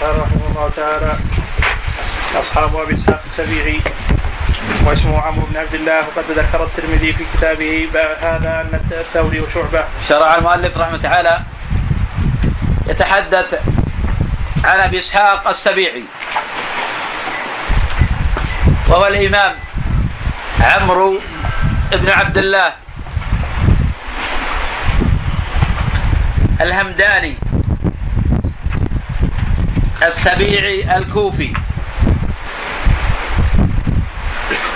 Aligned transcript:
قال 0.00 0.20
رحمه 0.20 0.46
الله 0.48 0.70
تعالى 0.76 1.18
أصحاب 2.40 2.76
أبي 2.76 2.94
إسحاق 2.94 3.22
السبيعي 3.26 3.80
واسمه 4.86 5.20
عمرو 5.20 5.46
بن 5.46 5.56
عبد 5.56 5.74
الله 5.74 5.98
وقد 5.98 6.24
ذكر 6.30 6.64
الترمذي 6.64 7.12
في 7.12 7.24
كتابه 7.34 7.88
هذا 8.20 8.60
أن 8.60 8.80
الثوري 8.90 9.40
وشعبة. 9.40 9.84
شرع 10.08 10.34
المؤلف 10.34 10.78
رحمه 10.78 10.96
تعالى 10.96 11.42
يتحدث 12.86 13.60
عن 14.64 14.80
أبي 14.80 14.98
إسحاق 14.98 15.48
السبيعي 15.48 16.04
وهو 18.88 19.06
الإمام 19.06 19.54
عمرو 20.60 21.20
بن 21.92 22.10
عبد 22.10 22.38
الله 22.38 22.72
الهمداني. 26.60 27.49
السبيعي 30.02 30.96
الكوفي. 30.96 31.52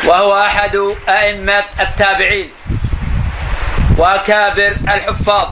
وهو 0.05 0.41
أحد 0.41 0.77
أئمة 1.09 1.65
التابعين. 1.81 2.51
واكابر 3.97 4.77
الحفاظ. 4.83 5.48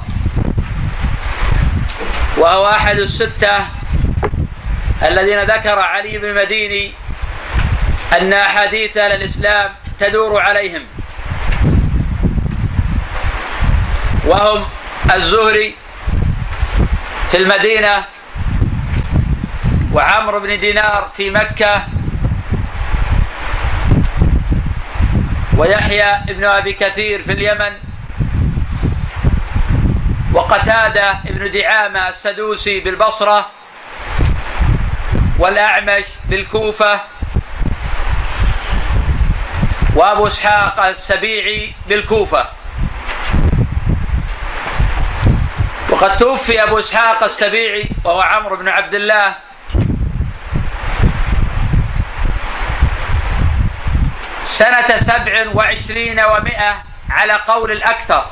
وهو 2.36 2.70
أحد 2.70 2.98
الستة 2.98 3.66
الذين 5.02 5.42
ذكر 5.42 5.78
علي 5.78 6.18
بن 6.18 6.28
المديني 6.28 6.92
أن 8.20 8.32
أحاديث 8.32 8.96
الإسلام 8.96 9.74
تدور 9.98 10.40
عليهم. 10.40 10.82
وهم 14.26 14.64
الزهري 15.14 15.74
في 17.30 17.36
المدينة 17.36 18.04
وعمرو 19.92 20.40
بن 20.40 20.60
دينار 20.60 21.10
في 21.16 21.30
مكة 21.30 21.82
ويحيى 25.56 26.34
بن 26.34 26.44
أبي 26.44 26.72
كثير 26.72 27.22
في 27.22 27.32
اليمن 27.32 27.72
وقتادة 30.32 31.18
بن 31.24 31.52
دعامة 31.52 32.08
السدوسي 32.08 32.80
بالبصرة 32.80 33.50
والأعمش 35.38 36.04
بالكوفة 36.28 37.00
وأبو 39.94 40.26
إسحاق 40.26 40.86
السبيعي 40.86 41.72
بالكوفة. 41.88 42.48
وقد 45.90 46.16
توفي 46.16 46.62
أبو 46.62 46.78
إسحاق 46.78 47.24
السبيعي 47.24 47.88
وهو 48.04 48.20
عمرو 48.20 48.56
بن 48.56 48.68
عبد 48.68 48.94
الله 48.94 49.34
سنة 54.52 54.96
سبع 54.96 55.46
وعشرين 55.54 56.20
ومائة 56.20 56.82
على 57.10 57.32
قول 57.32 57.70
الأكثر. 57.70 58.26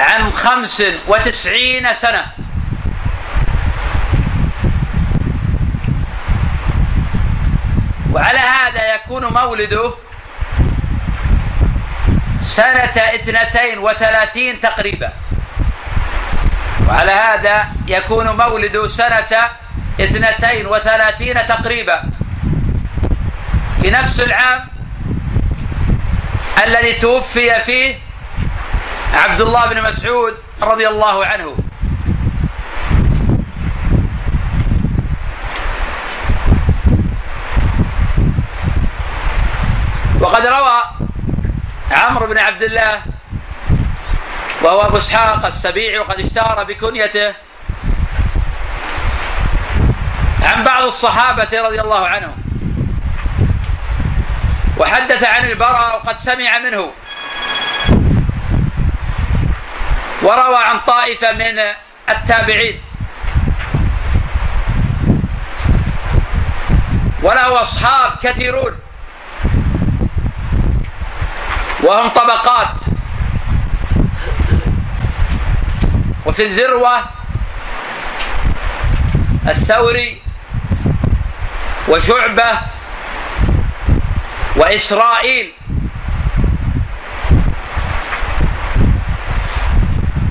عن 0.00 0.32
خمس 0.32 0.82
وتسعين 1.08 1.94
سنة. 1.94 2.26
وعلى 8.12 8.38
هذا 8.38 8.94
يكون 8.94 9.24
مولده 9.24 9.94
سنة 12.40 12.96
اثنتين 12.96 13.78
وثلاثين 13.78 14.60
تقريبا. 14.60 15.12
وعلى 16.88 17.12
هذا 17.12 17.68
يكون 17.88 18.36
مولده 18.36 18.88
سنة 18.88 19.61
اثنتين 20.00 20.66
وثلاثين 20.66 21.46
تقريبا. 21.46 22.02
في 23.82 23.90
نفس 23.90 24.20
العام 24.20 24.68
الذي 26.64 26.92
توفي 26.92 27.54
فيه 27.60 27.98
عبد 29.14 29.40
الله 29.40 29.66
بن 29.66 29.82
مسعود 29.82 30.34
رضي 30.62 30.88
الله 30.88 31.26
عنه. 31.26 31.56
وقد 40.20 40.46
روى 40.46 40.82
عمرو 41.90 42.26
بن 42.26 42.38
عبد 42.38 42.62
الله 42.62 43.02
وهو 44.62 44.80
ابو 44.80 44.96
اسحاق 44.96 45.46
السبيعي 45.46 45.98
وقد 45.98 46.20
اشتهر 46.20 46.64
بكنيته 46.64 47.34
عن 50.52 50.64
بعض 50.64 50.82
الصحابة 50.82 51.48
رضي 51.52 51.80
الله 51.80 52.06
عنهم. 52.06 52.36
وحدث 54.78 55.24
عن 55.24 55.44
البراء 55.44 55.96
وقد 55.96 56.18
سمع 56.18 56.58
منه. 56.58 56.92
وروى 60.22 60.56
عن 60.56 60.80
طائفة 60.86 61.32
من 61.32 61.58
التابعين. 62.10 62.80
وله 67.22 67.62
أصحاب 67.62 68.18
كثيرون. 68.22 68.72
وهم 71.82 72.08
طبقات. 72.08 72.74
وفي 76.26 76.44
الذروة 76.46 77.04
الثوري 79.48 80.21
وشعبة 81.92 82.58
وإسرائيل. 84.56 85.52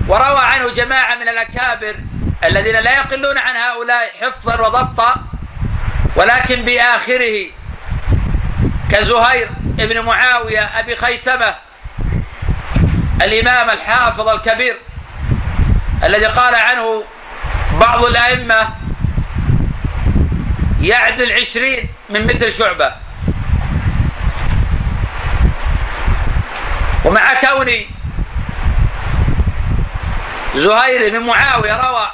وروى 0.07 0.39
عنه 0.39 0.69
جماعة 0.69 1.15
من 1.15 1.29
الأكابر 1.29 1.95
الذين 2.43 2.75
لا 2.75 2.91
يقلون 2.91 3.37
عن 3.37 3.55
هؤلاء 3.55 4.11
حفظا 4.21 4.61
وضبطا 4.61 5.15
ولكن 6.15 6.63
بآخره 6.65 7.45
كزهير 8.91 9.49
بن 9.63 9.99
معاوية 9.99 10.61
أبي 10.61 10.95
خيثمة 10.95 11.55
الإمام 13.21 13.69
الحافظ 13.69 14.27
الكبير 14.27 14.77
الذي 16.03 16.25
قال 16.25 16.55
عنه 16.55 17.03
بعض 17.79 18.05
الأئمة 18.05 18.80
يعدل 20.81 21.31
عشرين 21.31 21.89
من 22.09 22.23
مثل 22.23 22.53
شعبة. 22.53 22.93
ومع 27.05 27.33
كوني 27.33 27.87
زهير 30.55 31.09
بن 31.09 31.25
معاوية 31.25 31.89
روى 31.89 32.11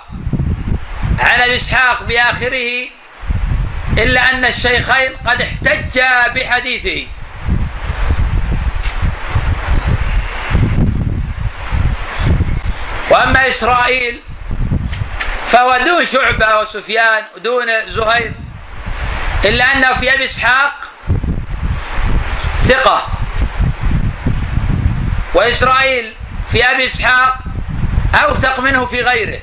عن 1.20 1.40
إسحاق 1.40 2.04
بآخره 2.04 2.90
إلا 3.98 4.30
أن 4.30 4.46
الشيخين 4.46 5.12
قد 5.26 5.42
احتجا 5.42 6.28
بحديثه. 6.28 7.08
وأما 13.10 13.48
إسرائيل 13.48 14.20
فهو 15.48 15.78
دون 15.86 16.06
شعبة 16.06 16.60
وسفيان 16.60 17.24
ودون 17.36 17.68
زهير 17.88 18.34
إلا 19.46 19.64
أنه 19.64 19.94
في 19.94 20.14
أبي 20.14 20.26
إسحاق 20.26 20.74
ثقة. 22.64 23.08
وإسرائيل 25.34 26.14
في 26.52 26.64
أبي 26.64 26.86
إسحاق 26.86 27.40
أوثق 28.16 28.60
منه 28.60 28.86
في 28.86 29.02
غيره. 29.02 29.40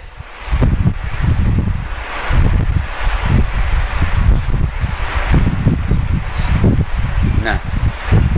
نعم. 7.45 7.59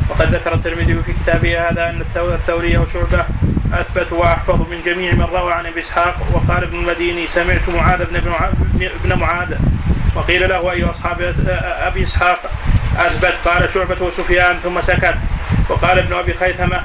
وقد 0.09 0.35
ذكر 0.35 0.55
الترمذي 0.55 1.03
في 1.03 1.13
كتابه 1.13 1.69
هذا 1.69 1.91
أن 1.91 2.05
الثوري 2.17 2.77
وشعبة 2.77 3.25
اثبت 3.73 4.13
واحفظ 4.13 4.61
من 4.61 4.83
جميع 4.87 5.15
من 5.15 5.23
روى 5.23 5.53
عن 5.53 5.67
أبي 5.67 5.81
إسحاق 5.81 6.17
وقال 6.33 6.63
ابن 6.63 6.79
المديني 6.79 7.27
سمعت 7.27 7.69
معاذ 7.69 8.05
بن 8.05 8.17
ابن 9.05 9.19
معاذ 9.21 9.57
وقيل 10.17 10.49
له 10.49 10.73
اي 10.73 10.85
أصحاب 10.85 11.35
أبي 11.63 12.03
إسحاق 12.03 12.51
أثبت؟ 12.99 13.35
قال 13.45 13.71
شعبة 13.75 14.03
وسفيان 14.05 14.59
ثم 14.59 14.81
سكت. 14.81 15.15
وقال 15.69 15.99
ابن 15.99 16.13
أبي 16.13 16.35
خيثمة 16.35 16.81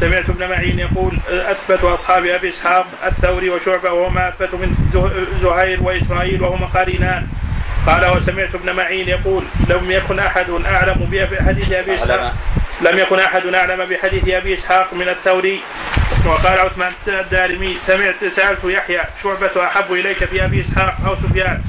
سمعت 0.00 0.28
ابن 0.30 0.48
معين 0.48 0.78
يقول 0.78 1.18
أثبت 1.28 1.84
أصحاب 1.84 2.26
أبي 2.26 2.48
إسحاق 2.48 2.86
الثوري 3.06 3.50
وشعبة 3.50 3.92
وهما 3.92 4.28
اثبت 4.28 4.54
من 4.54 4.74
زهير 5.42 5.82
واسرائيل 5.82 6.42
وهما 6.42 6.66
قارنان. 6.66 7.26
قال 7.86 8.16
وسمعت 8.16 8.54
ابن 8.54 8.76
معين 8.76 9.08
يقول 9.08 9.44
لم 9.68 9.90
يكن 9.90 10.18
أحد 10.18 10.50
أعلم 10.50 11.08
بحديث 11.10 11.72
أبي 11.72 11.94
إسحاق. 11.94 12.34
لم 12.80 12.98
يكن 12.98 13.18
أحد 13.18 13.46
أعلم 13.46 13.84
بحديث 13.84 14.28
أبي 14.28 14.54
إسحاق 14.54 14.94
من 14.94 15.08
الثوري. 15.08 15.60
وقال 16.26 16.58
عثمان 16.58 16.92
الدارمي 17.08 17.76
سمعت 17.80 18.24
سألت 18.24 18.64
يحيى 18.64 19.00
شعبة 19.22 19.66
أحب 19.66 19.92
إليك 19.92 20.24
في 20.24 20.44
أبي 20.44 20.60
إسحاق 20.60 20.96
أو 21.06 21.16
سفيان؟ 21.16 21.62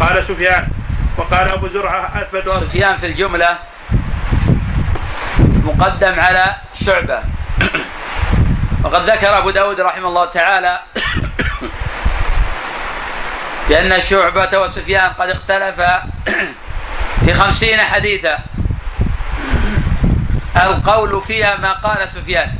قال 0.00 0.24
سفيان 0.24 0.68
وقال 1.16 1.48
أبو 1.48 1.68
زرعة 1.68 2.22
أثبت 2.22 2.48
سفيان 2.48 2.96
في 2.96 3.06
الجملة 3.06 3.58
مقدم 5.64 6.20
على 6.20 6.56
شعبة. 6.84 7.20
وقد 8.84 9.10
ذكر 9.10 9.38
أبو 9.38 9.50
داود 9.50 9.80
رحمه 9.80 10.08
الله 10.08 10.24
تعالى 10.24 10.80
بأن 13.68 14.00
شعبة 14.00 14.58
وسفيان 14.58 15.10
قد 15.10 15.28
اختلفا 15.30 16.02
في 17.24 17.34
خمسين 17.34 17.80
حديثا. 17.80 18.38
القول 20.56 21.22
فيها 21.22 21.56
ما 21.56 21.72
قال 21.72 22.08
سفيان. 22.08 22.54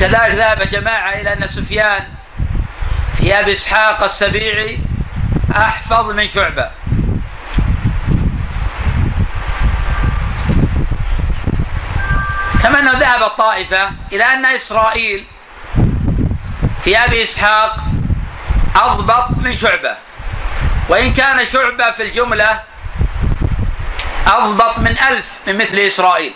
وكذلك 0.00 0.34
ذهب 0.34 0.70
جماعة 0.70 1.12
إلى 1.12 1.32
أن 1.32 1.48
سفيان 1.48 2.04
في 3.18 3.40
أبي 3.40 3.52
إسحاق 3.52 4.02
السبيعي 4.02 4.78
أحفظ 5.56 6.10
من 6.10 6.28
شعبة. 6.28 6.70
كما 12.62 12.78
أنه 12.80 12.92
ذهب 12.98 13.22
الطائفة 13.22 13.90
إلى 14.12 14.24
أن 14.24 14.46
إسرائيل 14.46 15.24
في 16.80 16.98
أبي 16.98 17.22
إسحاق 17.22 17.76
أضبط 18.76 19.30
من 19.36 19.56
شعبة. 19.56 19.96
وإن 20.88 21.12
كان 21.12 21.46
شعبة 21.46 21.90
في 21.90 22.02
الجملة 22.02 22.60
أضبط 24.26 24.78
من 24.78 24.98
ألف 24.98 25.26
من 25.46 25.58
مثل 25.58 25.78
إسرائيل. 25.78 26.32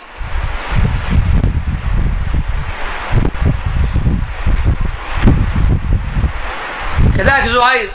كذلك 7.17 7.45
زهير. 7.45 7.91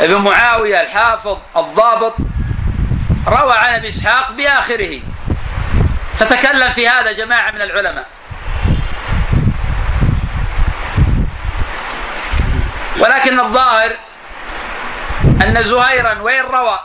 ابن 0.00 0.14
معاوية 0.14 0.80
الحافظ 0.80 1.38
الضابط 1.56 2.14
روى 3.26 3.52
عن 3.52 3.74
أبي 3.74 3.88
إسحاق 3.88 4.30
بآخره. 4.30 5.00
فتكلم 6.18 6.70
في 6.70 6.88
هذا 6.88 7.12
جماعة 7.12 7.50
من 7.50 7.62
العلماء. 7.62 8.06
ولكن 12.98 13.40
الظاهر 13.40 13.92
أن 15.24 15.62
زهيرا 15.62 16.18
وان 16.18 16.44
روى 16.44 16.80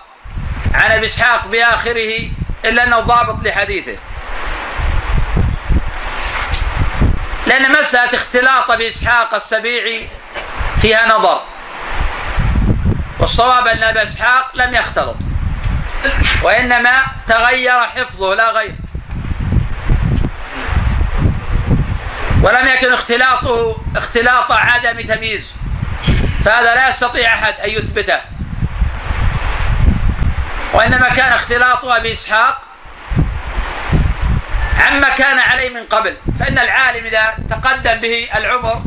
عن 0.74 0.92
أبي 0.92 1.06
إسحاق 1.06 1.48
بآخره 1.48 2.30
إلا 2.66 2.84
أنه 2.84 3.00
ضابط 3.00 3.44
لحديثه. 3.44 3.98
لأن 7.48 7.72
مسألة 7.72 8.13
اختلاط 8.13 8.72
أبي 8.72 8.90
إسحاق 8.90 9.34
السبيعي 9.34 10.10
فيها 10.81 11.07
نظر. 11.07 11.42
والصواب 13.19 13.68
أن 13.68 13.84
ابا 13.84 14.04
إسحاق 14.04 14.51
لم 14.54 14.74
يختلط. 14.74 15.18
وإنما 16.44 17.06
تغير 17.28 17.80
حفظه 17.80 18.36
لا 18.36 18.51
غير. 18.51 18.75
ولم 22.44 22.68
يكن 22.68 22.94
اختلاطه 22.94 23.78
اختلاط 23.96 24.51
عدم 24.51 25.01
تمييز. 25.01 25.51
فهذا 26.46 26.75
لا 26.75 26.89
يستطيع 26.89 27.34
أحد 27.34 27.54
أن 27.54 27.69
يثبته. 27.69 28.19
وإنما 30.74 31.10
كان 31.10 31.34
اختلاط 31.34 31.86
أبي 31.86 32.13
إسحاق 32.13 32.62
عما 34.83 35.09
كان 35.09 35.39
عليه 35.39 35.69
من 35.69 35.83
قبل. 35.85 36.18
فإن 36.39 36.59
العالم 36.59 37.06
إذا 37.06 37.38
تقدم 37.50 37.94
به 37.94 38.30
العمر 38.35 38.81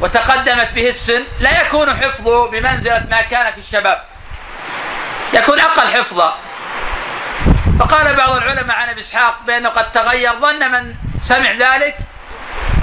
وتقدمت 0.00 0.70
به 0.74 0.88
السن 0.88 1.22
لا 1.40 1.60
يكون 1.60 1.96
حفظه 1.96 2.50
بمنزلة 2.50 3.06
ما 3.10 3.20
كان 3.22 3.52
في 3.52 3.58
الشباب. 3.58 4.02
يكون 5.32 5.60
أقل 5.60 5.88
حفظا. 5.88 6.36
فقال 7.78 8.16
بعض 8.16 8.36
العلماء 8.36 8.76
عن 8.76 8.88
أبي 8.88 9.00
إسحاق 9.00 9.40
بأنه 9.46 9.68
قد 9.68 9.92
تغير 9.92 10.32
ظن 10.40 10.72
من 10.72 10.94
سمع 11.22 11.50
ذلك 11.50 11.98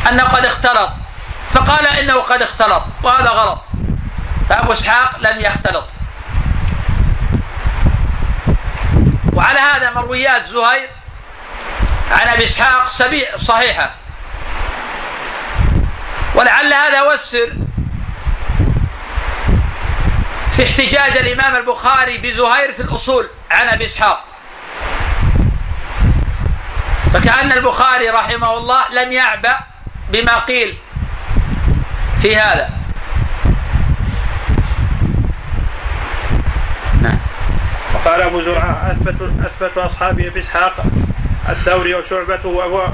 أنه 0.09 0.23
قد 0.23 0.45
اختلط. 0.45 0.89
فقال 1.49 1.87
إنه 1.87 2.13
قد 2.13 2.41
اختلط 2.41 2.83
وهذا 3.03 3.29
غلط. 3.29 3.63
فأبو 4.49 4.73
إسحاق 4.73 5.17
لم 5.19 5.39
يختلط. 5.39 5.87
وعلى 9.33 9.59
هذا 9.59 9.89
مرويات 9.89 10.45
زهير 10.45 10.89
عن 12.11 12.27
أبي 12.27 12.43
إسحاق 12.43 12.87
صحيحة. 13.37 13.91
ولعل 16.35 16.73
هذا 16.73 16.99
هو 16.99 17.11
السر 17.11 17.53
في 20.55 20.63
احتجاج 20.63 21.17
الإمام 21.17 21.55
البخاري 21.55 22.17
بزهير 22.17 22.73
في 22.73 22.79
الأصول 22.79 23.29
عن 23.51 23.67
أبي 23.67 23.85
إسحاق. 23.85 24.25
فكأن 27.13 27.51
البخاري 27.51 28.09
رحمه 28.09 28.57
الله 28.57 28.89
لم 28.93 29.11
يعبأ 29.11 29.57
بما 30.09 30.39
قيل 30.39 30.77
في 32.21 32.35
هذا. 32.35 32.69
نعم. 37.01 37.17
وقال 37.93 38.21
أبو 38.21 38.41
زرعة 38.41 38.91
أثبت 38.91 39.21
أثبت 39.45 39.77
أصحابي 39.77 40.27
أبي 40.27 40.39
إسحاق 40.39 40.83
الثوري 41.49 41.95
وشعبته 41.95 42.49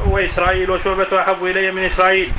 وإسرائيل 0.05 0.71
وشعبته 0.71 1.21
أحب 1.21 1.45
إلي 1.45 1.71
من 1.71 1.83
إسرائيل. 1.83 2.31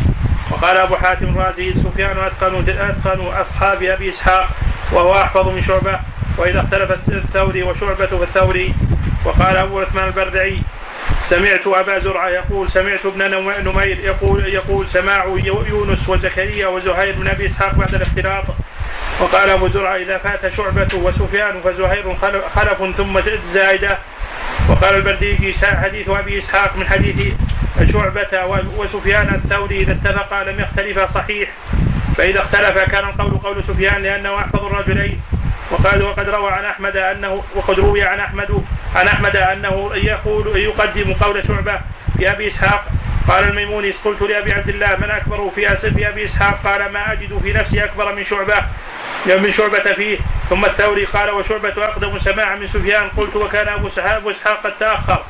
وقال 0.51 0.77
أبو 0.77 0.97
حاتم 0.97 1.29
الرازي 1.29 1.75
سفيان 1.75 2.19
أتقن 2.19 2.69
أتقن 2.69 3.27
أصحاب 3.27 3.83
أبي 3.83 4.09
إسحاق 4.09 4.49
وهو 4.93 5.15
أحفظ 5.15 5.49
من 5.49 5.63
شعبة 5.63 6.01
وإذا 6.39 6.61
اختلف 6.61 7.09
الثوري 7.09 7.63
وشعبة 7.63 8.07
فالثوري 8.07 8.75
وقال 9.25 9.57
أبو 9.57 9.81
عثمان 9.81 10.05
البردعي 10.05 10.59
سمعت 11.23 11.67
أبا 11.67 11.99
زرعة 11.99 12.29
يقول 12.29 12.71
سمعت 12.71 13.07
ابن 13.07 13.31
نمير 13.65 13.99
يقول 13.99 14.49
يقول 14.49 14.89
سماع 14.89 15.25
يونس 15.45 16.09
وزكريا 16.09 16.67
وزهير 16.67 17.15
بن 17.15 17.29
أبي 17.29 17.47
إسحاق 17.47 17.75
بعد 17.75 17.95
الاختلاط. 17.95 18.45
وقال 19.21 19.51
أبو 19.51 19.69
زرعة 19.69 19.97
إذا 19.97 20.19
فات 20.19 20.49
شعبة 20.49 20.89
وسفيان 20.95 21.61
فزهير 21.61 22.17
خلف 22.49 22.97
ثم 22.97 23.21
زائدة 23.45 23.99
وقال 24.69 24.95
البرديجي 24.95 25.55
حديث 25.65 26.09
أبي 26.09 26.39
إسحاق 26.39 26.77
من 26.77 26.87
حديث 26.87 27.35
شعبة 27.93 28.63
وسفيان 28.79 29.35
الثوري 29.35 29.81
إذا 29.81 29.93
اتفقا 29.93 30.45
لم 30.45 30.61
يختلفا 30.61 31.07
صحيح 31.07 31.49
فإذا 32.17 32.41
اختلف 32.41 32.79
كان 32.79 33.05
القول 33.09 33.31
قول 33.31 33.65
سفيان 33.65 34.03
لأنه 34.03 34.39
أحفظ 34.39 34.65
الرجلين. 34.65 35.21
وقال 35.71 36.03
وقد 36.03 36.29
روى 36.29 36.51
عن 36.51 36.65
أحمد 36.65 36.97
أنه 36.97 37.43
وقد 37.55 37.81
روي 37.81 38.03
عن 38.03 38.21
أحمد 38.21 38.65
عن 38.95 39.07
أحمد 39.07 39.37
أنه 39.37 39.91
يقول 39.95 40.57
يقدم 40.57 41.13
قول 41.13 41.45
شعبة 41.45 41.81
في 42.19 42.31
أبي 42.31 42.47
إسحاق 42.47 42.85
قال 43.31 43.45
الميموني 43.45 43.91
قلت 43.91 44.23
لأبي 44.23 44.53
عبد 44.53 44.69
الله 44.69 44.97
من 44.97 45.11
أكبر 45.11 45.51
في 45.51 45.77
في 45.77 46.09
أبي 46.09 46.25
إسحاق؟ 46.25 46.61
قال 46.65 46.93
ما 46.93 47.13
أجد 47.13 47.39
في 47.39 47.53
نفسي 47.53 47.85
أكبر 47.85 48.15
من 48.15 48.25
شعبة 48.25 48.55
من 49.27 49.53
شعبة 49.53 49.93
فيه. 49.93 50.19
ثم 50.49 50.65
الثوري 50.65 51.05
قال 51.05 51.31
وشعبة 51.31 51.85
أقدم 51.85 52.19
سماعا 52.19 52.57
من 52.57 52.67
سفيان. 52.67 53.09
قلت 53.09 53.37
وكان 53.37 53.69
أبو 53.69 54.31
إسحاق 54.31 54.63
قد 54.65 54.77
تأخر. 54.77 55.25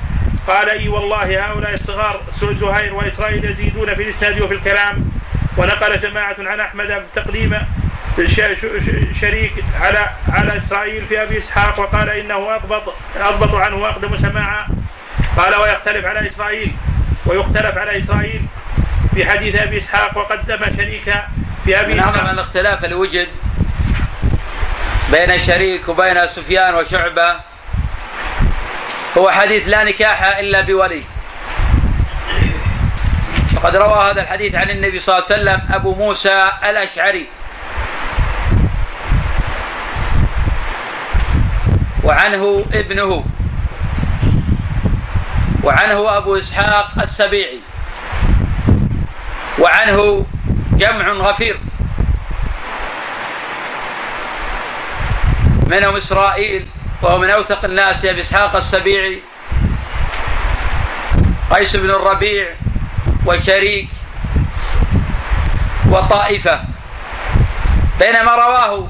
قال 0.46 0.68
إي 0.68 0.88
والله 0.88 1.44
هؤلاء 1.44 1.74
الصغار 1.74 2.20
زهير 2.42 2.94
وإسرائيل 2.94 3.44
يزيدون 3.44 3.94
في 3.94 4.02
الإسناد 4.02 4.40
وفي 4.40 4.54
الكلام. 4.54 5.10
ونقل 5.56 5.98
جماعة 6.00 6.36
عن 6.38 6.60
أحمد 6.60 7.06
تقديم 7.14 7.58
شريك 9.20 9.64
على 9.80 10.10
على 10.32 10.58
إسرائيل 10.58 11.04
في 11.04 11.22
أبي 11.22 11.38
إسحاق 11.38 11.80
وقال 11.80 12.08
إنه 12.08 12.56
أضبط 12.56 12.94
أضبط 13.20 13.54
عنه 13.54 13.76
وأقدم 13.76 14.16
سماعا 14.16 14.66
قال 15.36 15.54
ويختلف 15.54 16.04
على 16.04 16.26
إسرائيل. 16.26 16.72
ويختلف 17.26 17.78
على 17.78 17.98
إسرائيل 17.98 18.46
في 19.14 19.26
حديث 19.26 19.56
أبي 19.56 19.78
إسحاق 19.78 20.18
وقدم 20.18 20.76
شريك 20.76 21.14
في 21.64 21.80
أبي 21.80 22.00
إسحاق. 22.00 22.22
من 22.22 22.30
الاختلاف 22.30 22.84
اللي 22.84 22.94
وجد 22.94 23.28
بين 25.12 25.38
شريك 25.38 25.88
وبين 25.88 26.28
سفيان 26.28 26.74
وشعبة 26.74 27.34
هو 29.18 29.30
حديث 29.30 29.68
لا 29.68 29.84
نكاح 29.84 30.36
إلا 30.38 30.60
بولي. 30.60 31.02
وقد 33.56 33.76
روى 33.76 34.10
هذا 34.10 34.22
الحديث 34.22 34.54
عن 34.54 34.70
النبي 34.70 35.00
صلى 35.00 35.18
الله 35.18 35.26
عليه 35.30 35.42
وسلم 35.42 35.74
أبو 35.74 35.94
موسى 35.94 36.50
الأشعري. 36.64 37.26
وعنه 42.04 42.64
ابنه. 42.72 43.24
وعنه 45.64 46.16
أبو 46.16 46.38
إسحاق 46.38 46.92
السبيعي. 47.02 47.60
وعنه 49.58 50.26
جمع 50.72 51.08
غفير. 51.08 51.60
منهم 55.66 55.96
إسرائيل 55.96 56.66
وهو 57.02 57.18
من 57.18 57.30
أوثق 57.30 57.64
الناس 57.64 58.04
أبي 58.04 58.20
إسحاق 58.20 58.56
السبيعي. 58.56 59.22
قيس 61.50 61.76
بن 61.76 61.90
الربيع 61.90 62.54
وشريك 63.26 63.88
وطائفة. 65.88 66.60
بينما 68.00 68.34
رواه 68.34 68.88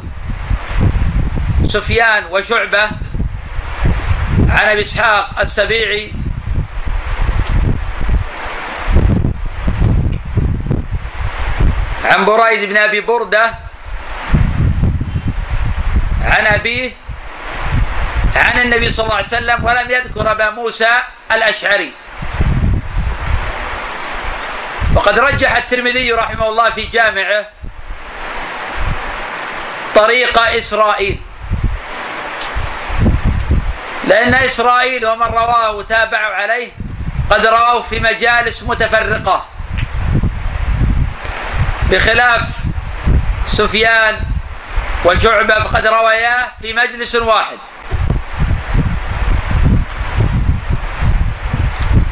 سفيان 1.69 2.25
وشعبة 2.31 2.83
عن 4.49 4.67
أبي 4.69 4.83
إسحاق 4.83 5.41
السبيعي 5.41 6.13
عن 12.11 12.25
بريد 12.25 12.69
بن 12.69 12.77
أبي 12.77 13.01
بردة 13.01 13.55
عن 16.25 16.47
أبيه 16.47 16.93
عن 18.37 18.61
النبي 18.61 18.91
صلى 18.91 19.05
الله 19.05 19.17
عليه 19.17 19.27
وسلم 19.27 19.65
ولم 19.65 19.91
يذكر 19.91 20.31
أبا 20.31 20.51
موسى 20.51 20.91
الأشعري. 21.33 21.93
وقد 24.95 25.19
رجح 25.19 25.57
الترمذي 25.57 26.13
رحمه 26.13 26.49
الله 26.49 26.71
في 26.71 26.87
جامعه 26.87 27.47
طريق 29.95 30.39
إسرائيل. 30.39 31.21
لأن 34.05 34.35
إسرائيل 34.35 35.07
ومن 35.07 35.27
رواه 35.27 35.73
وتابعوا 35.73 36.35
عليه 36.35 36.73
قد 37.31 37.47
رواه 37.47 37.83
في 37.83 38.01
مجالس 38.01 38.63
متفرقة. 38.63 39.50
بخلاف 41.91 42.43
سفيان 43.47 44.21
وشعبة 45.05 45.55
فقد 45.55 45.87
رواياه 45.87 46.47
في 46.63 46.73
مجلس 46.73 47.15
واحد. 47.15 47.59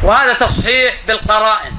وهذا 0.03 0.33
تصحيح 0.33 0.95
بالقرائن. 1.07 1.77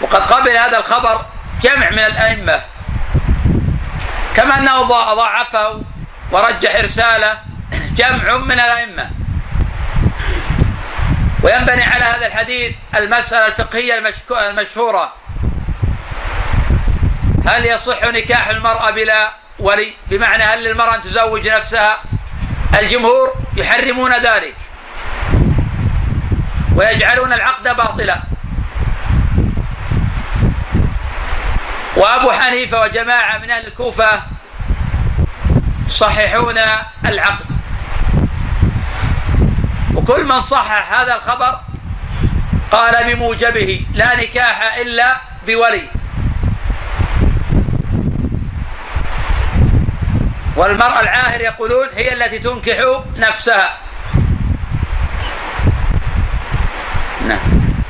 وقد 0.00 0.20
قبل 0.20 0.50
هذا 0.56 0.78
الخبر 0.78 1.26
جمع 1.62 1.90
من 1.90 1.98
الأئمة. 1.98 2.60
كما 4.36 4.58
أنه 4.58 4.82
ضاعفه 4.82 5.82
ورجح 6.30 6.74
إرساله 6.74 7.38
جمع 7.72 8.36
من 8.36 8.60
الأئمة. 8.60 9.10
وينبني 11.46 11.82
على 11.82 12.04
هذا 12.04 12.26
الحديث 12.26 12.74
المسألة 12.96 13.46
الفقهية 13.46 14.12
المشهورة. 14.30 15.12
هل 17.46 17.66
يصح 17.66 18.02
نكاح 18.02 18.48
المرأة 18.48 18.90
بلا 18.90 19.32
ولي؟ 19.58 19.92
بمعنى 20.10 20.42
هل 20.42 20.64
للمرأة 20.64 20.94
أن 20.94 21.02
تزوج 21.02 21.48
نفسها؟ 21.48 21.98
الجمهور 22.78 23.34
يحرمون 23.56 24.12
ذلك. 24.12 24.54
ويجعلون 26.76 27.32
العقد 27.32 27.76
باطلا. 27.76 28.22
وأبو 31.96 32.32
حنيفة 32.32 32.80
وجماعة 32.80 33.38
من 33.38 33.50
أهل 33.50 33.66
الكوفة 33.66 34.22
يصححون 35.86 36.58
العقد. 37.04 37.55
وكل 40.08 40.24
من 40.24 40.40
صحح 40.40 41.00
هذا 41.00 41.14
الخبر 41.14 41.60
قال 42.70 43.14
بموجبه 43.14 43.86
لا 43.94 44.16
نكاح 44.16 44.76
إلا 44.76 45.20
بولي. 45.46 45.88
والمرأة 50.56 51.00
العاهر 51.00 51.40
يقولون 51.40 51.88
هي 51.94 52.12
التي 52.12 52.38
تنكح 52.38 52.76
نفسها. 53.16 53.76
نعم. 57.28 57.38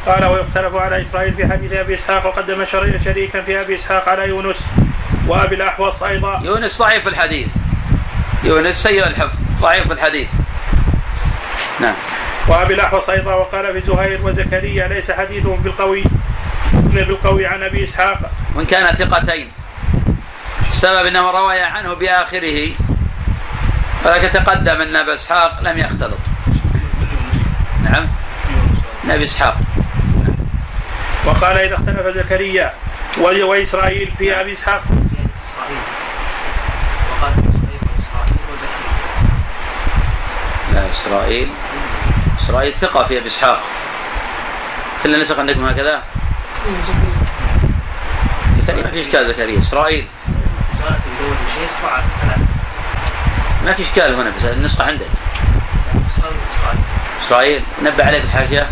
قال 0.07 0.25
ويختلف 0.25 0.75
على 0.75 1.03
إسرائيل 1.03 1.35
في 1.35 1.47
حديث 1.47 1.73
أبي 1.73 1.95
إسحاق 1.95 2.27
وقدم 2.27 2.65
شريكا 3.05 3.43
في 3.43 3.61
أبي 3.61 3.75
إسحاق 3.75 4.09
على 4.09 4.29
يونس 4.29 4.57
وأبي 5.27 5.55
الأحوص 5.55 6.03
أيضا. 6.03 6.41
يونس 6.45 6.79
ضعيف 6.79 7.09
الحديث. 7.09 7.49
يونس 8.45 8.83
سيء 8.83 9.07
الحفظ 9.07 9.39
ضعيف 9.61 9.93
الحديث. 9.93 10.29
نعم. 11.81 11.95
وأبي 12.49 12.75
الاحوص 12.75 13.11
أيضا 13.11 13.35
وقال 13.35 13.73
في 13.73 13.87
زهير 13.87 14.21
وزكريا 14.23 14.89
ليس 14.89 15.11
حديثهم 15.11 15.57
بالقوي 15.57 16.05
بالقوي 16.73 17.47
عن 17.47 17.63
أبي 17.63 17.85
إسحاق. 17.85 18.31
وإن 18.55 18.67
كان 18.67 18.87
ثقتين. 18.87 19.53
السبب 20.69 21.07
انه 21.07 21.31
روي 21.31 21.61
عنه 21.61 21.95
بآخره. 21.95 22.71
ولكن 24.05 24.31
تقدم 24.31 24.81
أن 24.81 24.97
أبا 24.97 25.15
إسحاق 25.15 25.61
لم 25.63 25.79
يختلط. 25.79 26.19
نعم. 27.85 28.09
أبي 29.11 29.25
إسحاق. 29.25 29.57
وقال 31.27 31.57
إذا 31.57 31.75
اختلف 31.75 32.17
زكريا 32.17 32.73
وإسرائيل 33.19 34.13
في 34.19 34.41
أبي 34.41 34.53
إسحاق. 34.53 34.83
إسرائيل. 35.45 35.83
وقال 37.11 37.33
اسرائيل 37.33 37.81
واسرائيل 37.97 38.41
وزكريا 38.53 38.97
لا 40.77 40.91
إسرائيل. 40.91 41.49
إسرائيل 42.45 42.75
ثقة 42.75 43.05
في 43.05 43.19
أبي 43.19 43.29
إسحاق. 43.29 43.61
كل 45.03 45.21
نسخ 45.21 45.39
عندكم 45.39 45.65
هكذا؟ 45.65 46.03
زكريا 48.61 48.85
ما 48.85 48.91
في 48.91 49.03
إشكال 49.03 49.29
زكريا. 49.29 49.59
إسرائيل. 49.59 50.07
ما 53.65 53.73
في 53.73 53.83
إشكال 53.83 54.15
هنا 54.15 54.33
بس 54.39 54.45
النسخة 54.45 54.85
عندك. 54.85 55.07
إسرائيل 56.17 56.79
اسرائيل 57.27 57.63
نبه 57.83 58.05
عليك 58.05 58.25
الحاشية. 58.25 58.67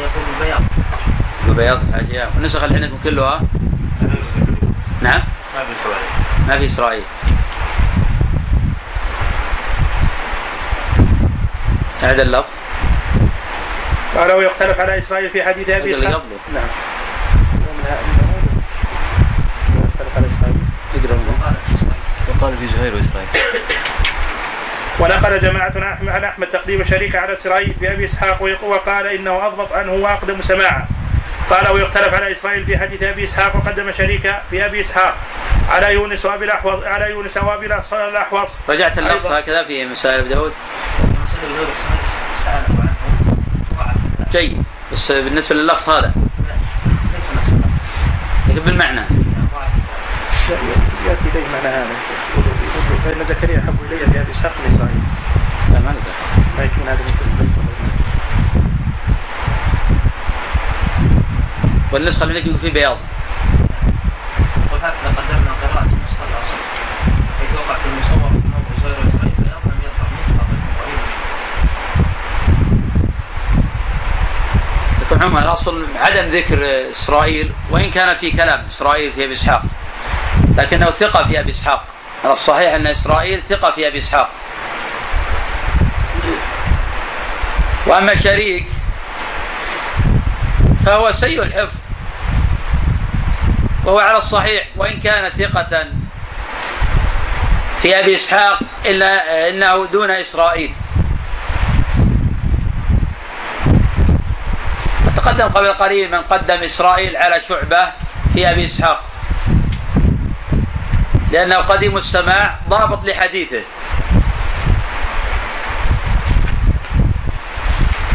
يقول 0.00 0.24
البياض 0.40 0.62
بياض 1.48 1.80
الحاشية. 1.88 2.28
والنسخ 2.34 2.62
اللي 2.62 2.76
عندكم 2.76 2.98
كلها؟ 3.04 3.42
نعم. 5.02 5.22
ما 5.54 5.64
في 5.64 5.80
إسرائيل. 5.80 6.06
ما 6.48 6.58
في 6.58 6.66
إسرائيل. 6.66 7.02
هذا 12.04 12.22
اللفظ؟ 12.22 12.50
قال 14.16 14.32
ويختلف 14.32 14.80
على 14.80 14.98
إسرائيل 14.98 15.30
في 15.30 15.42
حديث 15.42 15.68
أبي 15.68 15.98
إسحاق. 15.98 16.22
نعم. 16.54 16.68
وقال 22.28 22.56
في 22.56 22.66
زهير 22.66 22.94
وإسرائيل. 22.94 23.28
ونقل 25.00 25.40
جماعة 25.40 25.72
عن 26.08 26.24
أحمد 26.24 26.46
تقديم 26.46 26.84
شريك 26.84 27.16
على 27.16 27.32
إسرائيل 27.32 27.74
في 27.80 27.92
أبي 27.92 28.04
إسحاق 28.04 28.42
وقال 28.62 29.06
إنه 29.06 29.46
أضبط 29.46 29.72
عنه 29.72 29.92
وأقدم 29.92 30.42
سماعا 30.42 30.86
قال 31.50 31.72
ويختلف 31.72 32.14
على 32.14 32.32
إسرائيل 32.32 32.64
في 32.64 32.78
حديث 32.78 33.02
أبي 33.02 33.24
إسحاق 33.24 33.56
وقدم 33.56 33.92
شريك 33.92 34.34
في 34.50 34.66
أبي 34.66 34.80
إسحاق. 34.80 35.16
على 35.68 35.92
يونس 35.92 36.24
وأبي 36.24 36.44
الأحوص 36.44 36.84
على 36.84 37.10
يونس 37.10 37.36
وأبي 37.36 37.66
الأحوص 37.92 38.50
رجعت 38.68 38.98
اللفظ 38.98 39.26
هكذا 39.26 39.64
في 39.64 39.86
مسائل 39.86 40.52
جيد. 44.32 44.62
بس 44.92 45.12
بالنسبة 45.12 45.56
لللفظ 45.56 45.90
هذا. 45.90 46.12
لكن 48.48 48.60
بالمعنى. 48.60 49.00
يأتي 51.06 51.28
إليه 51.32 51.48
معنى 51.52 51.68
هذا. 51.68 51.94
فإن 53.04 53.24
زكريا 53.28 53.58
أحب 53.58 53.76
إلي 53.90 53.98
في 53.98 54.20
ابي 54.20 54.32
اسحاق 54.32 54.52
من 54.64 54.74
اسرائيل 54.74 55.02
لا 55.72 55.78
ما 55.78 55.94
ما 56.58 56.64
يكون 56.64 56.88
هذا 56.88 57.02
من 57.02 57.14
والنسخة 61.92 62.24
اللي 62.24 62.38
يكون 62.38 62.56
في 62.56 62.70
بياض. 62.70 62.98
وهكذا 64.72 65.08
قدمنا 65.16 65.52
قراءة 65.62 65.84
النسخة 65.84 66.24
الأصل 66.28 66.58
حيث 67.38 67.50
وقع 67.58 67.74
في 67.74 67.86
المصور 67.88 68.30
في 68.30 68.48
موضع 68.48 68.74
زهير 68.82 68.96
وإسرائيل 69.04 69.34
بياض 69.38 69.62
لم 69.66 69.78
يقع 69.82 70.06
منه 70.10 70.34
عموما 75.24 75.44
الأصل 75.44 75.86
عدم 76.00 76.28
ذكر 76.28 76.90
إسرائيل 76.90 77.52
وإن 77.70 77.90
كان 77.90 78.16
في 78.16 78.30
كلام 78.30 78.66
إسرائيل 78.70 79.12
في 79.12 79.24
أبي 79.24 79.32
إسحاق. 79.32 79.62
لكنه 80.56 80.86
ثقة 80.86 81.24
في 81.24 81.40
أبي 81.40 81.50
إسحاق. 81.50 81.84
الصحيح 82.24 82.74
أن 82.74 82.86
إسرائيل 82.86 83.42
ثقة 83.48 83.70
في 83.70 83.88
أبي 83.88 83.98
إسحاق. 83.98 84.28
وأما 87.86 88.14
شريك 88.14 88.66
فهو 90.86 91.12
سيء 91.12 91.42
الحفظ. 91.42 91.76
وهو 93.84 93.98
على 93.98 94.18
الصحيح 94.18 94.64
وإن 94.76 95.00
كان 95.00 95.30
ثقة 95.30 95.86
في 97.82 98.00
أبي 98.00 98.16
إسحاق 98.16 98.58
إلا 98.86 99.48
إنه 99.48 99.86
دون 99.92 100.10
إسرائيل. 100.10 100.72
تقدم 105.24 105.48
قبل 105.48 105.72
قليل 105.72 106.10
من 106.10 106.18
قدم 106.18 106.62
إسرائيل 106.62 107.16
على 107.16 107.40
شعبة 107.40 107.92
في 108.34 108.50
أبي 108.50 108.64
إسحاق. 108.64 109.04
لأنه 111.32 111.56
قديم 111.56 111.96
السماع 111.96 112.58
ضابط 112.68 113.04
لحديثه. 113.04 113.60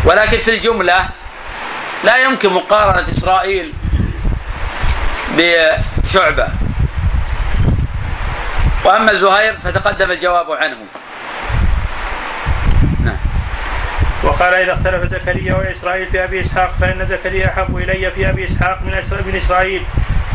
ولكن 0.05 0.37
في 0.37 0.51
الجملة 0.51 1.09
لا 2.03 2.17
يمكن 2.17 2.53
مقارنة 2.53 3.09
إسرائيل 3.09 3.73
بشعبة. 5.37 6.47
وأما 8.85 9.13
زهير 9.13 9.57
فتقدم 9.63 10.11
الجواب 10.11 10.51
عنه 10.51 10.77
نعم 13.03 13.17
وقال 14.29 14.53
إذا 14.53 14.73
اختلف 14.73 15.05
زكريا 15.05 15.55
وإسرائيل 15.55 16.07
في 16.07 16.23
أبي 16.23 16.41
إسحاق 16.41 16.73
فإن 16.81 17.05
زكريا 17.05 17.47
أحب 17.47 17.77
إلي 17.77 18.11
في 18.11 18.29
أبي 18.29 18.45
إسحاق 18.45 18.79
من 19.25 19.35
إسرائيل. 19.35 19.83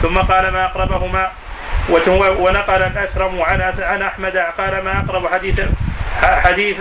ثم 0.02 0.18
قال 0.18 0.52
ما 0.52 0.64
أقربهما؟ 0.64 1.30
ونقل 2.38 2.82
الأثرم 2.82 3.42
عن 3.42 3.60
عن 3.78 4.02
أحمد 4.02 4.36
قال 4.36 4.84
ما 4.84 4.98
أقرب 4.98 5.26
حديث 5.26 5.60
حديث 6.20 6.76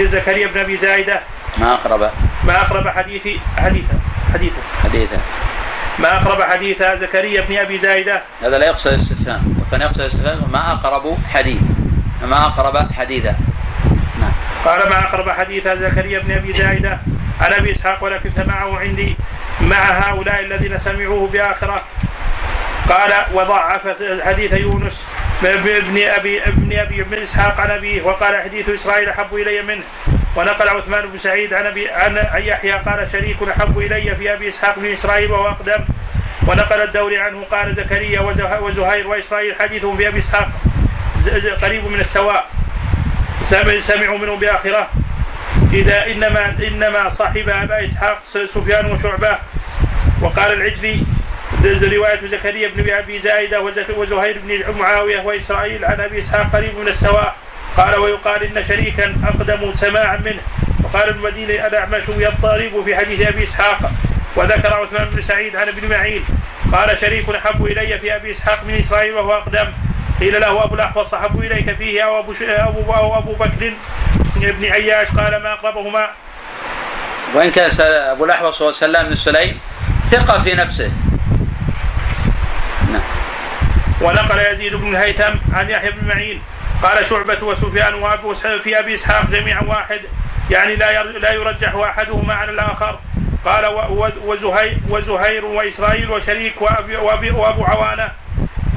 زكريا 0.00 0.46
بن 0.46 0.60
أبي 0.60 0.76
زايدة؟ 0.76 1.20
ما 1.58 1.72
أقرب. 1.74 2.10
ما 2.44 2.60
أقرب 2.60 2.88
حديث 2.88 3.28
حديثا 3.56 3.94
حديثا 4.34 4.62
حديثا 4.82 5.18
ما 5.98 6.16
أقرب 6.16 6.42
حديث 6.42 6.82
زكريا 6.82 7.44
بن 7.48 7.56
أبي 7.56 7.78
زايدة؟ 7.78 8.22
هذا 8.42 8.58
لا 8.58 8.66
يقصد 8.66 8.92
الاستفهام. 8.92 9.54
وكان 9.60 9.80
يقصد 9.80 10.00
الاستفهام 10.00 10.50
ما 10.52 10.72
أقرب 10.72 11.18
حديث. 11.34 11.62
ما 12.24 12.46
أقرب 12.46 12.92
حديثا 12.92 13.34
قال 14.64 14.88
ما 14.88 14.98
أقرب 14.98 15.30
حديث 15.30 15.68
زكريا 15.68 16.18
بن 16.18 16.32
أبي 16.32 16.52
زايدة؟ 16.52 16.98
عن 17.40 17.52
أبي 17.52 17.72
إسحاق 17.72 18.04
ولكن 18.04 18.30
سمعه 18.30 18.78
عندي 18.78 19.16
مع 19.60 19.76
هؤلاء 19.76 20.40
الذين 20.40 20.78
سمعوه 20.78 21.28
بآخرة. 21.28 21.82
قال 22.88 23.12
وضعف 23.32 24.02
حديث 24.22 24.52
يونس 24.52 25.04
ابن 25.44 25.98
ابي 25.98 26.42
ابن 26.44 26.78
ابي 26.78 27.02
بن 27.02 27.22
إسحاق 27.22 27.60
عن 27.60 27.70
أبيه 27.70 28.02
وقال 28.02 28.42
حديث 28.42 28.68
إسرائيل 28.68 29.08
أحب 29.08 29.34
إلي 29.34 29.62
منه. 29.62 29.82
ونقل 30.36 30.68
عثمان 30.68 31.06
بن 31.06 31.18
سعيد 31.18 31.54
عن 31.54 31.66
ابي 31.66 31.90
عن 31.90 32.42
يحيى 32.42 32.72
قال 32.72 33.08
شريك 33.12 33.36
أحب 33.42 33.78
إلي 33.78 34.14
في 34.16 34.32
أبي 34.32 34.48
إسحاق 34.48 34.78
بن 34.78 34.92
إسرائيل 34.92 35.30
وهو 35.30 35.48
أقدم. 35.48 35.84
ونقل 36.46 36.80
الدوري 36.80 37.18
عنه 37.18 37.44
قال 37.50 37.74
زكريا 37.74 38.20
وزهير 38.60 39.08
وإسرائيل 39.08 39.54
حديثهم 39.60 39.96
في 39.96 40.08
أبي 40.08 40.18
إسحاق 40.18 40.50
قريب 41.62 41.84
من 41.88 42.00
السواء. 42.00 42.46
سمعوا 43.80 44.18
منه 44.18 44.36
بآخرة. 44.36 44.90
إذا 45.72 46.06
انما 46.06 46.56
إنما 46.66 47.08
صاحب 47.08 47.48
ابا 47.48 47.84
إسحاق 47.84 48.22
سفيان 48.24 48.92
وشعبة. 48.92 49.38
وقال 50.22 50.52
العجلي 50.52 51.02
رواية 51.64 52.26
زكريا 52.26 52.68
بن 52.68 52.90
أبي 52.90 53.18
زايدة 53.18 53.60
وزهير 53.96 54.40
بن 54.44 54.78
معاوية 54.78 55.20
وإسرائيل 55.20 55.84
عن 55.84 56.00
أبي 56.00 56.18
إسحاق 56.18 56.56
قريب 56.56 56.78
من 56.78 56.88
السواء. 56.88 57.36
قال 57.76 57.96
ويقال 57.96 58.42
إن 58.42 58.64
شريكا 58.64 59.14
أقدم 59.24 59.74
سماعا 59.74 60.16
منه. 60.16 60.42
وقال 60.84 61.08
ابن 61.08 61.18
المديني 61.18 61.66
الأعمش 61.66 62.02
يضطرب 62.08 62.82
في 62.84 62.96
حديث 62.96 63.26
أبي 63.26 63.44
إسحاق. 63.44 63.90
وذكر 64.36 64.74
عثمان 64.74 65.08
بن 65.08 65.22
سعيد 65.22 65.56
عن 65.56 65.68
ابن 65.68 65.88
معين. 65.88 66.24
قال 66.72 66.98
شريك 66.98 67.28
أحب 67.28 67.66
إلي 67.66 67.98
في 67.98 68.16
أبي 68.16 68.32
إسحاق 68.32 68.64
من 68.64 68.74
إسرائيل 68.74 69.14
وهو 69.14 69.32
أقدم. 69.32 69.72
قيل 70.20 70.40
له 70.40 70.64
أبو 70.64 70.74
الأحوص 70.74 71.14
أحب 71.14 71.40
إليك 71.40 71.76
فيه 71.76 72.02
أو 72.02 72.18
أبو, 72.18 72.34
أبو, 72.40 72.92
أو 72.92 73.18
أبو 73.18 73.32
بكر 73.32 73.72
بن 74.36 74.64
عياش 74.64 75.08
قال 75.08 75.42
ما 75.42 75.52
أقربهما. 75.52 76.10
وإن 77.34 77.50
كان 77.50 77.70
أبو 77.80 78.24
الأحوص 78.24 78.62
هو 78.62 78.72
سلام 78.72 79.06
بن 79.06 79.14
سليم 79.14 79.60
ثقة 80.10 80.42
في 80.42 80.54
نفسه. 80.54 80.92
ونقل 84.00 84.38
يزيد 84.52 84.74
بن 84.74 84.96
الهيثم 84.96 85.34
عن 85.52 85.70
يحيى 85.70 85.90
بن 85.90 86.08
معين 86.08 86.42
قال 86.82 87.06
شعبة 87.06 87.44
وسفيان 87.44 87.94
وأبو 87.94 88.34
في 88.34 88.78
أبي 88.78 88.94
إسحاق 88.94 89.26
جميعا 89.30 89.62
واحد 89.62 90.00
يعني 90.50 90.76
لا 90.76 91.02
لا 91.02 91.32
يرجح 91.32 91.74
أحدهما 91.74 92.34
على 92.34 92.50
الآخر. 92.50 92.98
قال 93.44 93.66
وزهير 94.24 94.78
وزهير 94.88 95.44
وإسرائيل 95.44 96.10
وشريك 96.10 96.62
وأبي 96.62 96.96
وأبي 96.96 97.30
وأبو 97.30 97.64
عوانة. 97.64 98.08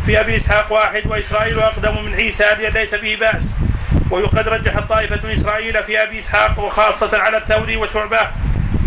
في 0.05 0.19
أبي 0.19 0.35
إسحاق 0.35 0.71
واحد 0.71 1.07
وإسرائيل 1.07 1.59
أقدم 1.59 2.03
من 2.03 2.13
عيسى 2.13 2.45
ليس 2.73 2.95
به 2.95 3.17
بأس. 3.19 3.49
ويقد 4.11 4.47
رجح 4.47 4.75
الطائفة 4.75 5.19
من 5.23 5.31
إسرائيل 5.31 5.83
في 5.83 6.03
أبي 6.03 6.19
إسحاق 6.19 6.59
وخاصة 6.59 7.17
على 7.17 7.37
الثوري 7.37 7.75
وشعبة. 7.75 8.27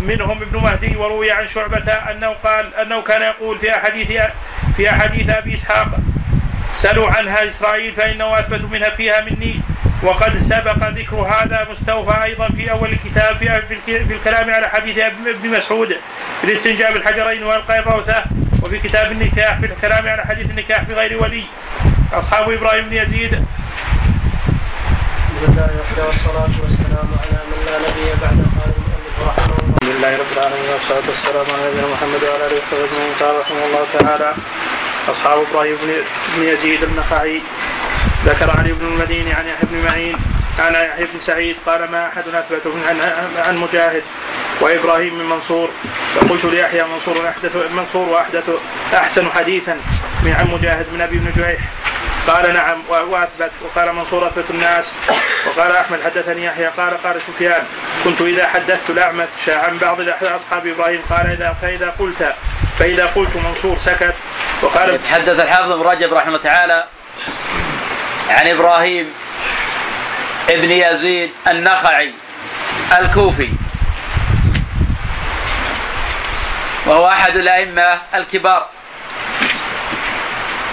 منهم 0.01 0.41
ابن 0.41 0.59
مهدي 0.59 0.95
وروي 0.95 1.31
عن 1.31 1.47
شعبة 1.47 1.91
أنه 1.91 2.27
قال 2.27 2.75
أنه 2.75 3.01
كان 3.01 3.21
يقول 3.21 3.59
في 3.59 3.75
أحاديث 3.75 4.21
في 4.77 4.89
أحاديث 4.89 5.29
أبي 5.29 5.53
إسحاق 5.53 5.87
سلوا 6.73 7.09
عنها 7.09 7.49
إسرائيل 7.49 7.93
فإنه 7.93 8.39
أثبت 8.39 8.61
منها 8.71 8.89
فيها 8.89 9.21
مني. 9.21 9.61
وقد 10.03 10.37
سبق 10.39 10.89
ذكر 10.89 11.15
هذا 11.15 11.67
مستوفى 11.71 12.23
أيضا 12.23 12.47
في 12.47 12.71
أول 12.71 12.89
الكتاب 12.89 13.35
في, 13.37 13.61
في 13.85 14.13
الكلام 14.13 14.49
على 14.49 14.67
حديث 14.69 14.97
ابن 14.97 15.49
مسعود 15.49 15.87
في 16.41 16.47
الاستنجاء 16.47 16.93
بالحجرين 16.93 17.43
وألقاء 17.43 17.79
الروثة 17.79 18.23
وفي 18.63 18.79
كتاب 18.79 19.11
النكاح 19.11 19.59
في 19.59 19.65
الكلام 19.65 20.07
على 20.07 20.25
حديث 20.25 20.49
النكاح 20.49 20.83
بغير 20.83 21.21
ولي. 21.23 21.43
أصحاب 22.13 22.51
إبراهيم 22.51 22.89
بن 22.89 22.93
يزيد. 22.93 23.45
والصلاة 26.07 26.53
والسلام 26.63 27.07
على 27.21 27.39
من 27.49 27.59
لا 27.65 27.77
نبي 27.79 28.05
بعد 28.21 28.39
قال 28.55 28.71
المؤلف 28.77 29.15
رحمه 29.27 29.55
الله 29.59 29.75
الحمد 29.81 29.95
لله 29.95 30.11
رب 30.17 30.31
العالمين 30.37 30.69
والصلاة 30.73 31.07
والسلام 31.09 31.45
على 31.53 31.69
نبينا 31.69 31.87
محمد 31.93 32.21
وعلى 32.23 32.45
آله 32.47 32.55
وصحبه 32.55 32.83
أجمعين. 32.85 33.13
قال 33.19 33.33
رحمه 33.39 33.63
الله 33.67 33.83
تعالى 33.99 34.33
أصحاب 35.11 35.37
إبراهيم 35.51 35.75
بن 36.37 36.43
يزيد 36.43 36.83
النخعي. 36.83 37.41
ذكر 38.25 38.51
علي 38.59 38.71
بن 38.71 38.85
المديني 38.85 39.33
عن 39.33 39.47
يحيى 39.47 39.69
بن 39.71 39.85
معين 39.85 40.15
عن 40.59 40.73
يحيى 40.73 41.05
بن 41.05 41.19
سعيد 41.21 41.55
قال 41.65 41.91
ما 41.91 42.07
أحد 42.07 42.23
أثبت 42.27 42.73
عن 43.37 43.57
مجاهد 43.57 44.03
وإبراهيم 44.61 45.19
من 45.19 45.25
منصور. 45.25 45.69
فقلت 46.15 46.45
ليحيى 46.45 46.83
منصور 46.83 47.29
أحدث 47.29 47.55
منصور 47.71 48.09
وأحدث 48.09 48.49
أحسن 48.93 49.29
حديثا 49.31 49.77
من 50.23 50.33
عن 50.33 50.47
مجاهد 50.47 50.85
من 50.93 51.01
أبي 51.01 51.17
بن 51.17 51.31
جريح. 51.37 51.59
قال 52.27 52.53
نعم 52.53 52.83
وأثبت. 52.89 53.51
وقال 53.61 53.95
منصور 53.95 54.27
أثبت 54.27 54.45
الناس. 54.49 54.93
وقال 55.47 55.71
أحمد 55.71 55.99
حدثني 56.05 56.45
يحيى 56.45 56.65
قال 56.65 57.03
قال 57.03 57.21
سفيان 57.27 57.63
كنت 58.03 58.21
إذا 58.21 58.47
حدثت 58.47 58.89
الاعمش 58.89 59.23
عن 59.47 59.77
بعض 59.77 60.01
أصحاب 60.21 60.67
إبراهيم. 60.67 61.01
قال 61.09 61.31
اذا 61.31 61.55
فإذا 61.61 61.93
قلت 61.99 62.33
فإذا 62.79 63.05
قلت 63.05 63.35
منصور 63.35 63.77
سكت. 63.85 64.13
وقال 64.61 64.93
يتحدث 64.93 65.39
الحافظ 65.39 65.71
ابن 65.71 65.81
رجب 65.81 66.13
رحمه 66.13 66.27
الله 66.27 66.43
تعالى 66.43 66.83
عن 68.29 68.47
إبراهيم 68.47 69.13
ابن 70.49 70.71
يزيد 70.71 71.31
النخعي 71.47 72.13
الكوفي. 72.97 73.49
وهو 76.85 77.07
أحد 77.07 77.35
الأئمة 77.35 78.01
الكبار. 78.13 78.67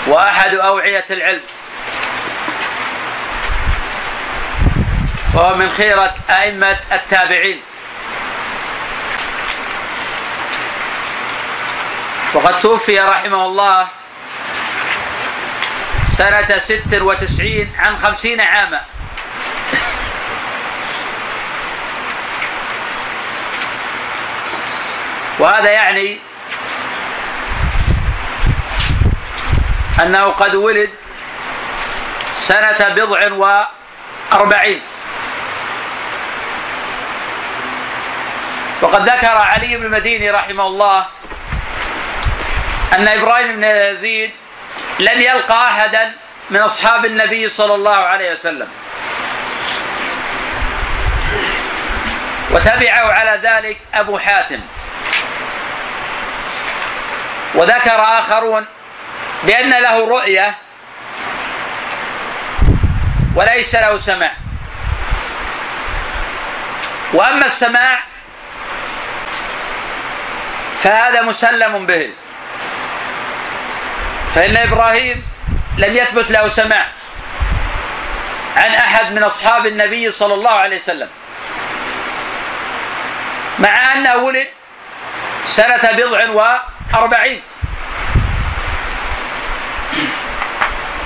وأحد 0.07 0.55
أوعية 0.55 1.05
العلم. 1.11 1.43
وهو 5.35 5.55
من 5.57 5.71
خيرة 5.71 6.15
أئمة 6.31 6.79
التابعين. 6.93 7.61
وقد 12.35 12.61
توفي 12.61 13.01
رحمه 13.01 13.47
الله 13.47 13.89
سنة 16.17 16.59
ست 16.59 17.01
وتسعين 17.01 17.73
عن 17.79 17.99
خمسين 17.99 18.41
عاما. 18.41 18.81
وهذا 25.39 25.71
يعني 25.71 26.19
أنه 30.03 30.25
قد 30.25 30.55
ولد 30.55 30.91
سنة 32.41 32.89
بضع 32.89 33.33
وأربعين. 33.33 34.81
وقد 38.83 39.09
ذكر 39.09 39.37
علي 39.37 39.77
بن 39.77 39.85
المديني 39.85 40.31
رحمه 40.31 40.67
الله 40.67 41.07
أن 42.93 43.09
إبراهيم 43.09 43.57
بن 43.57 43.65
يزيد 43.65 44.33
لم 44.99 45.21
يلقى 45.21 45.69
أحدا 45.69 46.13
من 46.51 46.61
أصحاب 46.61 47.05
النبي 47.05 47.49
صلى 47.49 47.75
الله 47.75 47.97
عليه 47.97 48.33
وسلم. 48.33 48.69
وتبعه 52.51 53.13
على 53.13 53.41
ذلك 53.43 53.79
أبو 53.95 54.19
حاتم. 54.19 54.61
وذكر 57.55 58.01
آخرون 58.01 58.67
بأن 59.43 59.71
له 59.71 60.09
رؤية 60.09 60.55
وليس 63.35 63.75
له 63.75 63.99
سماع 63.99 64.33
وأما 67.13 67.47
السماع 67.47 68.05
فهذا 70.79 71.23
مسلم 71.23 71.87
به. 71.87 72.13
فإن 74.37 74.57
إبراهيم 74.57 75.25
لم 75.79 75.97
يثبت 75.97 76.31
له 76.31 76.49
سماع 76.49 76.87
عن 78.57 78.75
أحد 78.75 79.13
من 79.13 79.23
أصحاب 79.23 79.67
النبي 79.67 80.13
صلى 80.13 80.35
الله 80.35 80.51
عليه 80.51 80.81
وسلم 80.81 81.09
مع 83.59 83.93
أنه 83.93 84.17
ولد 84.17 84.49
سنة 85.47 85.91
بضع 85.93 86.29
وأربعين. 86.29 87.43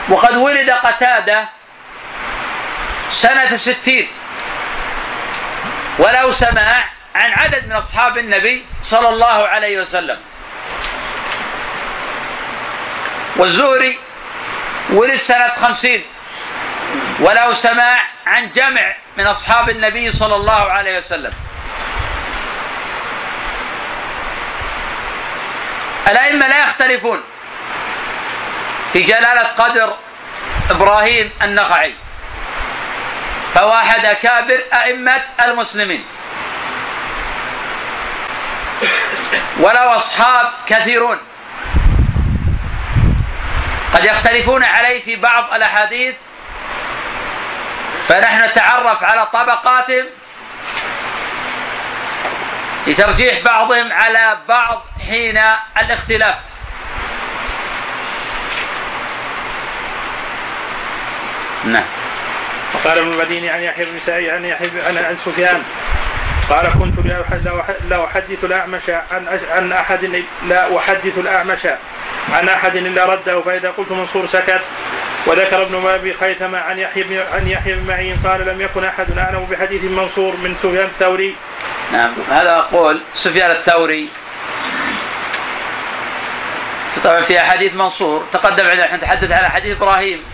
وقد 0.08 0.36
ولد 0.36 0.70
قتادة 0.70 1.48
سنة 3.10 3.56
ستين. 3.56 4.08
ولو 5.98 6.32
سماع 6.32 6.84
عن 7.14 7.32
عدد 7.32 7.66
من 7.66 7.72
أصحاب 7.72 8.18
النبي 8.18 8.66
صلى 8.82 9.08
الله 9.08 9.48
عليه 9.48 9.82
وسلم. 9.82 10.18
والزهري 13.36 13.98
ولد 14.90 15.14
سنة 15.16 15.48
خمسين. 15.48 16.04
وله 17.20 17.52
سماع 17.52 18.06
عن 18.26 18.50
جمع 18.50 18.94
من 19.18 19.26
أصحاب 19.26 19.70
النبي 19.70 20.12
صلى 20.12 20.34
الله 20.34 20.70
عليه 20.70 20.98
وسلم. 20.98 21.32
الأئمة 26.08 26.48
لا 26.48 26.62
يختلفون 26.62 27.22
في 28.92 29.02
جلالة 29.02 29.42
قدر 29.42 29.96
إبراهيم 30.70 31.32
النخعي. 31.42 31.94
فهو 33.54 33.72
أحد 33.72 34.04
أكابر 34.04 34.64
أئمة 34.72 35.22
المسلمين. 35.40 36.04
وله 39.58 39.96
أصحاب 39.96 40.52
كثيرون. 40.66 41.18
قد 43.94 44.04
يختلفون 44.04 44.64
عليه 44.64 45.02
في 45.02 45.16
بعض 45.16 45.54
الأحاديث 45.54 46.14
فنحن 48.08 48.48
نتعرف 48.48 49.04
على 49.04 49.26
طبقاتهم 49.26 50.06
لترجيح 52.86 53.44
بعضهم 53.44 53.92
على 53.92 54.38
بعض 54.48 54.82
حين 55.08 55.40
الاختلاف. 55.78 56.34
نعم. 61.64 61.84
وقال 62.74 62.98
ابن 62.98 63.12
المديني 63.12 63.50
عن 63.50 63.60
يحيى 63.60 63.84
بن 63.84 64.00
سعيد 64.00 64.28
عن 64.28 64.44
يحيى 64.44 64.68
عن 64.86 64.96
عن 64.96 65.16
سفيان 65.16 65.62
قال 66.50 66.72
كنت 66.78 67.06
لا 67.88 68.04
أحدث 68.04 68.44
الأعمش 68.44 68.90
عن 68.90 69.38
عن 69.50 69.72
أحد 69.72 70.24
لا 70.48 70.78
أحدث 70.78 71.18
الأعمش 71.18 71.66
عن 72.32 72.48
أحد 72.48 72.76
إلا 72.76 73.04
رده 73.04 73.40
فإذا 73.40 73.70
قلت 73.70 73.90
منصور 73.92 74.26
سكت. 74.26 74.60
وذكر 75.26 75.62
ابن 75.62 75.88
ابي 75.88 76.14
خيثمه 76.14 76.58
عن 76.58 76.78
يحيى 76.78 77.02
بن 77.02 77.24
عن 77.34 77.48
يحيى 77.48 77.74
بن 77.74 77.88
معين 77.88 78.16
قال 78.24 78.46
لم 78.46 78.60
يكن 78.60 78.84
أحد 78.84 79.18
أعلم 79.18 79.44
بحديث 79.50 79.84
منصور 79.84 80.36
من 80.36 80.56
سفيان 80.62 80.86
الثوري. 80.86 81.36
نعم 81.92 82.12
هذا 82.30 82.66
قول 82.72 83.00
سفيان 83.14 83.50
الثوري. 83.50 84.08
طبعا 87.04 87.20
في 87.20 87.40
أحاديث 87.40 87.74
منصور 87.74 88.24
تقدم 88.32 88.66
عندنا 88.66 88.96
نتحدث 88.96 89.32
على 89.32 89.50
حديث 89.50 89.76
إبراهيم. 89.76 90.24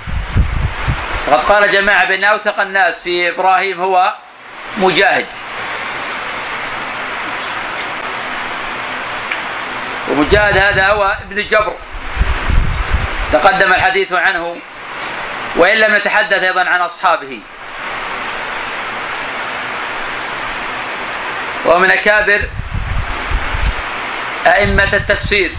وقد 1.29 1.45
قال 1.45 1.71
جماعة 1.71 2.05
بأن 2.05 2.25
أوثق 2.25 2.61
الناس 2.61 3.03
في 3.03 3.29
إبراهيم 3.29 3.81
هو 3.81 4.15
مجاهد. 4.79 5.27
ومجاهد 10.11 10.59
هذا 10.59 10.87
هو 10.87 11.17
ابن 11.31 11.49
جبر. 11.49 11.77
تقدم 13.33 13.73
الحديث 13.73 14.13
عنه 14.13 14.57
وإن 15.57 15.79
لم 15.79 15.95
نتحدث 15.95 16.43
أيضا 16.43 16.65
عن 16.65 16.81
أصحابه. 16.81 17.41
وهو 21.65 21.79
من 21.79 21.91
أكابر 21.91 22.49
أئمة 24.47 24.93
التفسير 24.93 25.51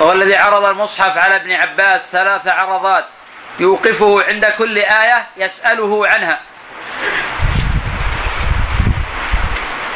وهو 0.00 0.12
الذي 0.12 0.36
عرض 0.36 0.64
المصحف 0.64 1.18
على 1.18 1.36
ابن 1.36 1.52
عباس 1.52 2.10
ثلاث 2.10 2.46
عرضات 2.46 3.04
يوقفه 3.58 4.24
عند 4.28 4.46
كل 4.46 4.78
آية 4.78 5.26
يسأله 5.36 6.08
عنها. 6.08 6.40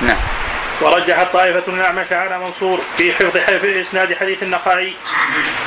نعم. 0.00 0.37
ورجحت 0.80 1.26
طائفة 1.32 1.72
الأعمش 1.72 2.12
على 2.12 2.38
منصور 2.38 2.80
في 2.96 3.12
حفظ 3.12 3.36
في 3.36 3.80
إسناد 3.80 4.14
حديث 4.14 4.42
النخعي. 4.42 4.94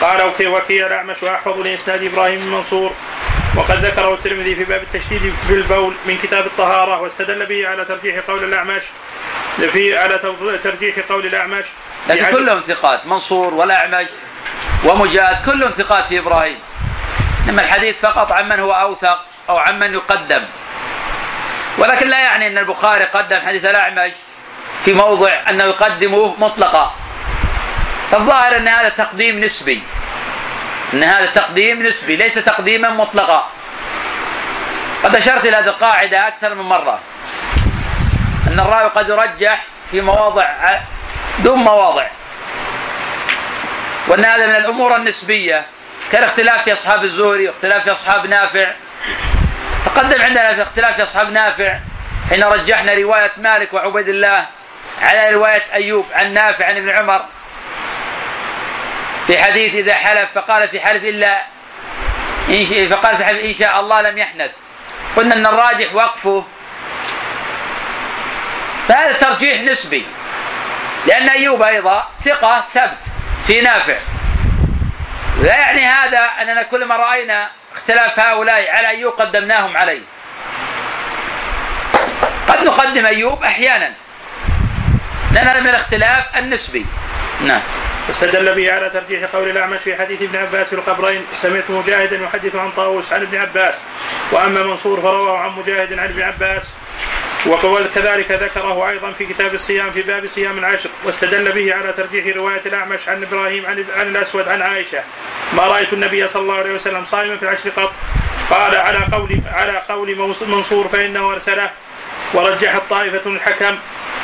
قال 0.01 0.21
وكي 0.47 0.85
الأعمش 0.85 1.23
وأحفظ 1.23 1.59
لإسناد 1.59 2.03
إبراهيم 2.03 2.39
بن 2.39 2.47
منصور. 2.47 2.93
وقد 3.55 3.85
ذكره 3.85 4.13
الترمذي 4.13 4.55
في 4.55 4.63
باب 4.63 4.81
التشديد 4.81 5.33
بالبول 5.49 5.95
من 6.05 6.17
كتاب 6.23 6.45
الطهارة 6.45 7.01
واستدل 7.01 7.45
به 7.45 7.67
على 7.67 7.85
ترجيح 7.85 8.25
قول 8.27 8.43
الأعمش 8.43 8.83
في 9.57 9.97
على 9.97 10.17
ترجيح 10.63 10.95
قول 11.09 11.25
الأعمش. 11.25 11.65
لكن 12.09 12.31
كلهم 12.31 12.59
ثقات 12.59 13.05
منصور 13.05 13.53
والأعمش 13.53 14.07
ومجاهد 14.83 15.45
كلهم 15.45 15.71
ثقات 15.71 16.07
في 16.07 16.19
إبراهيم. 16.19 16.59
إنما 17.47 17.61
الحديث 17.61 17.99
فقط 17.99 18.31
عمن 18.31 18.59
هو 18.59 18.73
أوثق 18.73 19.25
أو 19.49 19.57
عمن 19.57 19.93
يقدم. 19.93 20.43
ولكن 21.77 22.07
لا 22.07 22.19
يعني 22.19 22.47
أن 22.47 22.57
البخاري 22.57 23.03
قدم 23.03 23.39
حديث 23.39 23.65
الأعمش 23.65 24.13
في 24.85 24.93
موضع 24.93 25.39
أنه 25.49 25.63
يقدمه 25.63 26.35
مطلقا. 26.37 26.95
فالظاهر 28.11 28.57
أن 28.57 28.67
هذا 28.67 28.89
تقديم 28.89 29.39
نسبي. 29.39 29.83
أن 30.93 31.03
هذا 31.03 31.25
تقديم 31.25 31.83
نسبي 31.83 32.15
ليس 32.15 32.35
تقديما 32.35 32.89
مطلقا. 32.89 33.47
قد 35.03 35.15
أشرت 35.15 35.45
إلى 35.45 35.57
هذه 35.57 35.65
القاعدة 35.65 36.27
أكثر 36.27 36.53
من 36.53 36.63
مرة. 36.63 36.99
أن 38.47 38.59
الراوي 38.59 38.89
قد 38.89 39.09
يرجح 39.09 39.63
في 39.91 40.01
مواضع 40.01 40.45
دون 41.39 41.59
مواضع. 41.59 42.07
وأن 44.07 44.25
هذا 44.25 44.45
من 44.47 44.55
الأمور 44.55 44.95
النسبية. 44.95 45.65
كالاختلاف 46.11 46.63
في 46.63 46.73
أصحاب 46.73 47.03
الزهري 47.03 47.47
واختلاف 47.47 47.83
في 47.83 47.91
أصحاب 47.91 48.25
نافع. 48.25 48.71
تقدم 49.85 50.21
عندنا 50.21 50.53
في 50.53 50.61
اختلاف 50.61 50.95
في 50.95 51.03
أصحاب 51.03 51.31
نافع. 51.31 51.79
حين 52.29 52.43
رجحنا 52.43 52.93
رواية 52.93 53.31
مالك 53.37 53.73
وعبيد 53.73 54.09
الله. 54.09 54.45
على 55.01 55.33
رواية 55.33 55.63
أيوب 55.73 56.05
عن 56.13 56.33
نافع 56.33 56.65
عن 56.65 56.77
ابن 56.77 56.89
عمر. 56.89 57.25
في 59.27 59.43
حديث 59.43 59.75
إذا 59.75 59.93
حلف 59.93 60.29
فقال 60.35 60.67
في 60.67 60.79
حلف 60.79 61.03
إلا 61.03 61.41
إن 62.49 62.89
فقال 62.89 63.17
في 63.17 63.25
حلف 63.25 63.45
إن 63.45 63.53
شاء 63.53 63.79
الله 63.79 64.01
لم 64.01 64.17
يحنث. 64.17 64.51
قلنا 65.15 65.35
أن 65.35 65.45
الراجح 65.45 65.93
وقفه. 65.93 66.45
فهذا 68.87 69.13
ترجيح 69.13 69.61
نسبي. 69.61 70.05
لأن 71.07 71.29
أيوب 71.29 71.61
أيضا 71.61 72.07
ثقة 72.25 72.63
ثبت 72.73 73.03
في 73.47 73.61
نافع. 73.61 73.97
لا 75.41 75.55
يعني 75.55 75.85
هذا 75.85 76.19
أننا 76.41 76.63
كلما 76.63 76.95
رأينا 76.95 77.49
اختلاف 77.73 78.19
هؤلاء 78.19 78.69
على 78.69 78.87
أيوب 78.87 79.13
قدمناهم 79.13 79.77
عليه. 79.77 80.01
قد 82.47 82.63
نقدم 82.63 83.05
أيوب 83.05 83.43
أحيانا. 83.43 83.93
لأن 85.33 85.47
هذا 85.47 85.59
من 85.59 85.67
الاختلاف 85.67 86.37
النسبي. 86.37 86.85
نعم. 87.41 87.61
واستدل 88.07 88.55
به 88.55 88.73
على 88.73 88.89
ترجيح 88.89 89.29
قول 89.35 89.49
الأعمش 89.49 89.79
في 89.79 89.95
حديث 89.95 90.21
ابن 90.21 90.37
عباس 90.37 90.67
في 90.67 90.73
القبرين 90.73 91.25
سمعت 91.33 91.69
مجاهدا 91.69 92.15
يحدث 92.15 92.55
عن 92.55 92.71
طاووس 92.71 93.13
عن 93.13 93.21
ابن 93.21 93.37
عباس. 93.37 93.75
وأما 94.31 94.63
منصور 94.63 95.01
فرواه 95.01 95.37
عن 95.37 95.49
مجاهد 95.49 95.99
عن 95.99 96.05
ابن 96.05 96.21
عباس. 96.21 96.63
وكذلك 97.47 98.31
ذكره 98.31 98.89
أيضا 98.89 99.11
في 99.11 99.25
كتاب 99.25 99.53
الصيام 99.53 99.91
في 99.91 100.01
باب 100.01 100.27
صيام 100.27 100.57
العشر. 100.57 100.89
واستدل 101.03 101.51
به 101.51 101.75
على 101.75 101.93
ترجيح 101.93 102.35
رواية 102.35 102.61
الأعمش 102.65 103.09
عن 103.09 103.23
إبراهيم 103.23 103.65
عن, 103.65 103.85
عن 103.97 104.07
الأسود 104.07 104.47
عن 104.47 104.61
عائشة. 104.61 105.03
ما 105.53 105.63
رأيت 105.63 105.93
النبي 105.93 106.27
صلى 106.27 106.41
الله 106.41 106.55
عليه 106.55 106.73
وسلم 106.73 107.05
صائما 107.05 107.37
في 107.37 107.43
العشر 107.43 107.69
قط؟ 107.69 107.93
قال 108.49 108.75
على 108.75 109.07
قول 109.11 109.41
على 109.53 109.81
قول 109.89 110.17
منصور 110.47 110.87
فإنه 110.87 111.31
أرسله 111.31 111.69
ورجحت 112.33 112.81
طائفه 112.89 113.29
الحكم. 113.29 113.77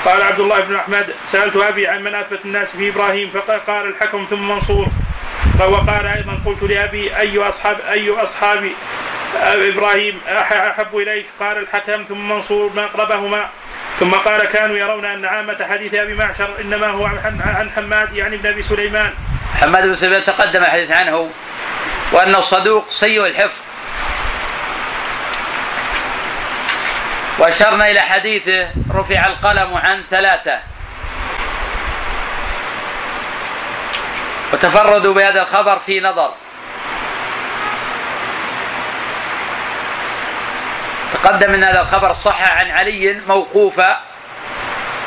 قال 0.06 0.22
عبد 0.22 0.40
الله 0.40 0.60
بن 0.60 0.76
أحمد 0.76 1.14
سألت 1.26 1.56
أبي 1.56 1.88
عن 1.88 2.04
من 2.04 2.16
اثبت 2.16 2.46
الناس 2.46 2.72
في 2.72 2.90
إبراهيم 2.90 3.30
فقال 3.30 3.88
الحكم 3.88 4.26
ثم 4.30 4.48
منصور. 4.48 4.88
وقال 5.60 6.08
أيضا 6.08 6.40
قلت 6.46 6.64
لأبي 6.64 7.18
أي 7.18 7.38
أصحاب 7.38 7.78
أي 7.92 8.10
أصحاب 8.10 8.70
إبراهيم 9.44 10.20
أحب 10.52 10.98
إليك؟ 10.98 11.26
قال 11.40 11.58
الحكم 11.58 12.04
ثم 12.04 12.30
منصور 12.30 12.74
ما 12.74 12.86
أقربهما. 12.86 13.50
ثم 14.00 14.12
قال 14.12 14.46
كانوا 14.46 14.78
يرون 14.78 15.06
أن 15.06 15.26
عامة 15.26 15.68
حديث 15.70 15.94
أبي 15.94 16.14
معشر 16.14 16.50
إنما 16.62 16.88
هو 16.88 17.06
عن 17.06 17.72
حماد 17.76 18.16
يعني 18.16 18.36
ابن 18.36 18.50
أبي 18.50 18.64
سليمان. 18.64 19.14
حماد 19.62 19.88
بن 19.88 19.96
سليمان 19.96 20.24
تقدم 20.24 20.62
الحديث 20.62 20.92
عنه 20.92 21.30
وانه 22.12 22.40
صدوق 22.40 22.90
سيء 22.90 23.26
الحفظ. 23.26 23.67
وأشرنا 27.40 27.92
إلى 27.92 28.00
حديثه 28.00 28.70
رفع 28.94 29.26
القلم 29.26 29.78
عن 29.78 30.04
ثلاثة. 30.10 30.60
وتفردوا 34.54 35.14
بهذا 35.14 35.42
الخبر 35.42 35.80
في 35.80 36.00
نظر. 36.00 36.34
تقدم 41.14 41.54
أن 41.54 41.64
هذا 41.64 41.82
الخبر 41.82 42.14
صح 42.14 42.52
عن 42.52 42.72
علي 42.72 43.14
موقوفا 43.28 44.02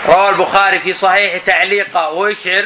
روى 0.09 0.29
البخاري 0.29 0.81
في 0.81 0.93
صحيح 0.93 1.43
تعليقه 1.47 2.09
ويشعر 2.09 2.65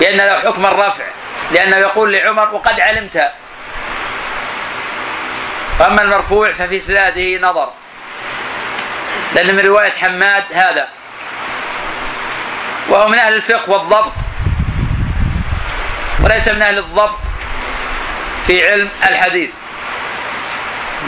بأن 0.00 0.16
له 0.16 0.38
حكم 0.38 0.66
الرفع 0.66 1.04
لأنه 1.52 1.76
يقول 1.76 2.12
لعمر 2.12 2.54
وقد 2.54 2.80
علمت. 2.80 3.32
أما 5.86 6.02
المرفوع 6.02 6.52
ففي 6.52 6.80
سلاده 6.80 7.48
نظر. 7.48 7.72
لأن 9.34 9.54
من 9.54 9.60
رواية 9.60 9.92
حماد 9.92 10.44
هذا. 10.52 10.88
وهو 12.88 13.08
من 13.08 13.18
أهل 13.18 13.34
الفقه 13.34 13.70
والضبط. 13.70 14.12
وليس 16.24 16.48
من 16.48 16.62
أهل 16.62 16.78
الضبط 16.78 17.18
في 18.46 18.68
علم 18.68 18.90
الحديث. 19.08 19.50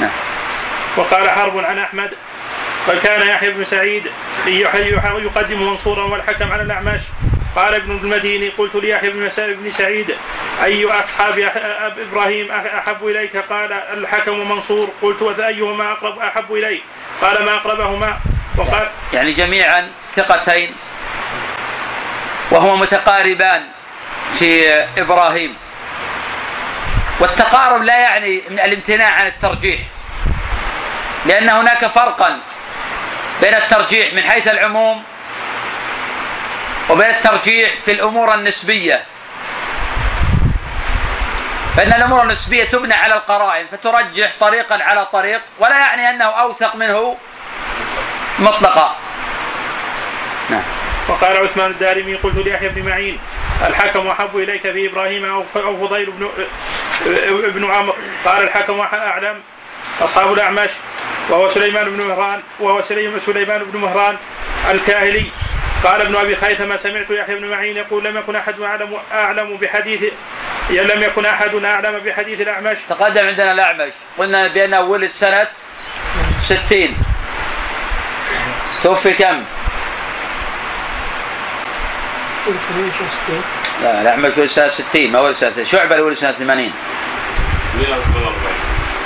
نعم. 0.00 0.10
وقال 0.96 1.30
حرب 1.30 1.58
عن 1.58 1.78
أحمد. 1.78 2.10
قال 2.86 3.00
كان 3.00 3.22
يحيى 3.22 3.50
بن 3.50 3.64
سعيد 3.64 4.02
يقدم 5.18 5.62
منصورا 5.62 6.04
والحكم 6.04 6.52
على 6.52 6.62
الأعمش. 6.62 7.00
قال 7.56 7.74
ابن 7.74 7.90
المديني 7.90 8.48
قلت 8.48 8.74
ليحيى 8.74 9.10
بن 9.10 9.70
سعيد 9.70 10.16
أي 10.64 10.84
أصحاب 10.84 11.38
إبراهيم 12.10 12.52
أحب 12.52 13.06
إليك؟ 13.06 13.36
قال 13.36 13.72
الحكم 13.72 14.50
منصور. 14.50 14.90
قلت 15.02 15.40
أيهما 15.40 15.92
أقرب؟ 15.92 16.18
أحب 16.18 16.54
إليك. 16.54 16.82
قال 17.22 17.44
ما 17.44 17.54
أقربهما؟ 17.54 18.18
وقال 18.56 18.90
يعني 19.12 19.32
جميعا 19.32 19.90
ثقتين 20.16 20.74
وهما 22.50 22.76
متقاربان 22.76 23.66
في 24.38 24.70
إبراهيم. 24.98 25.56
والتقارب 27.20 27.82
لا 27.82 27.98
يعني 27.98 28.42
من 28.50 28.60
الامتناع 28.60 29.10
عن 29.10 29.26
الترجيح 29.26 29.80
لأن 31.26 31.48
هناك 31.48 31.86
فرقا 31.86 32.38
بين 33.42 33.54
الترجيح 33.54 34.14
من 34.14 34.22
حيث 34.22 34.48
العموم 34.48 35.02
وبين 36.90 37.10
الترجيح 37.10 37.70
في 37.84 37.92
الأمور 37.92 38.34
النسبية. 38.34 39.04
فإن 41.76 41.92
الأمور 41.92 42.22
النسبية 42.22 42.64
تبنى 42.64 42.94
على 42.94 43.14
القرائن 43.14 43.66
فترجح 43.66 44.32
طريقا 44.40 44.82
على 44.82 45.06
طريق 45.06 45.40
ولا 45.58 45.78
يعني 45.78 46.10
أنه 46.10 46.24
أوثق 46.24 46.76
منه 46.76 47.16
مطلقا. 48.38 48.96
نعم. 50.50 50.62
وقال 51.08 51.36
عثمان 51.36 51.70
الدارمي 51.70 52.14
قلت 52.14 52.36
ليحيى 52.36 52.68
بن 52.68 52.88
معين 52.88 53.18
الحكم 53.66 54.08
أحب 54.08 54.36
إليك 54.36 54.62
في 54.62 54.86
إبراهيم 54.86 55.24
أو 55.24 55.44
فضيل 55.54 56.10
بن 56.10 56.30
إبن 57.44 57.70
عمرو. 57.70 57.96
قال 58.24 58.42
الحكم 58.42 58.80
أعلم 58.80 59.42
أصحاب 60.00 60.32
الأعمش 60.32 60.70
وهو 61.28 61.50
سليمان 61.50 61.96
بن 61.96 62.06
مهران 62.06 62.40
وهو 62.60 62.82
سليمان 63.26 63.64
بن 63.64 63.80
مهران 63.80 64.16
الكاهلي. 64.70 65.30
قال 65.84 66.00
ابن 66.00 66.16
أبي 66.16 66.36
خيثمه 66.36 66.76
سمعت 66.76 67.10
يحيى 67.10 67.34
بن 67.34 67.50
معين 67.50 67.76
يقول 67.76 68.04
لم 68.04 68.16
يكن 68.16 68.36
أحد 68.36 68.60
اعلم 68.60 68.98
أعلم 69.12 69.56
بحديث 69.56 70.02
لم 70.70 71.02
يكن 71.02 71.26
أحد 71.26 71.54
أعلم 71.64 71.98
بحديث 71.98 72.40
الأعمش. 72.40 72.78
تقدم 72.88 73.26
عندنا 73.26 73.52
الأعمش. 73.52 73.92
قلنا 74.18 74.48
بأنه 74.48 74.80
ولد 74.80 75.10
سنة 75.10 75.48
60 76.38 76.96
توفي 78.82 79.12
كم؟ 79.12 79.44
لا 83.82 84.02
الأعمش 84.02 84.38
ولد 84.38 84.48
سنة 84.48 84.68
60 84.68 85.10
ما 85.12 85.20
ولد 85.20 85.34
سنة 85.34 85.64
شعبة 85.64 86.02
ولد 86.02 86.16
سنة 86.16 86.32
80 86.32 86.72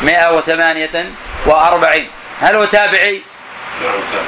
148 0.02 2.08
هل 2.40 2.56
هو 2.56 2.64
تابعي؟ 2.64 3.22
نعم 3.82 3.92
تابعي 4.12 4.26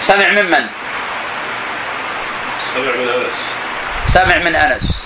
سمع 0.00 0.28
ممن؟ 0.28 0.66
سمع 2.74 2.96
من 2.96 3.08
أنس. 3.08 3.34
سمع 4.14 4.38
من 4.38 4.56
أنس. 4.56 5.02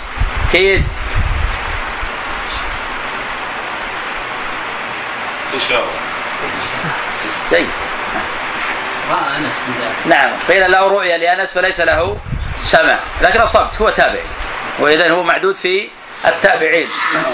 أكيد 0.48 0.85
إن 5.54 5.61
شاء 5.68 5.78
الله. 5.78 5.92
زين. 7.50 7.68
راى 9.11 9.37
أنس 9.37 9.61
نعم. 10.06 10.30
قيل 10.48 10.72
له 10.72 10.88
رؤيا 10.88 11.18
لأنس 11.18 11.52
فليس 11.52 11.80
له 11.80 12.18
سمع. 12.66 12.98
لكن 13.22 13.40
اصبت 13.40 13.82
هو 13.82 13.90
تابعي. 13.90 14.24
واذا 14.78 15.11
هو 15.11 15.22
معدود 15.22 15.56
في 15.56 15.88
التابعين. 16.26 16.88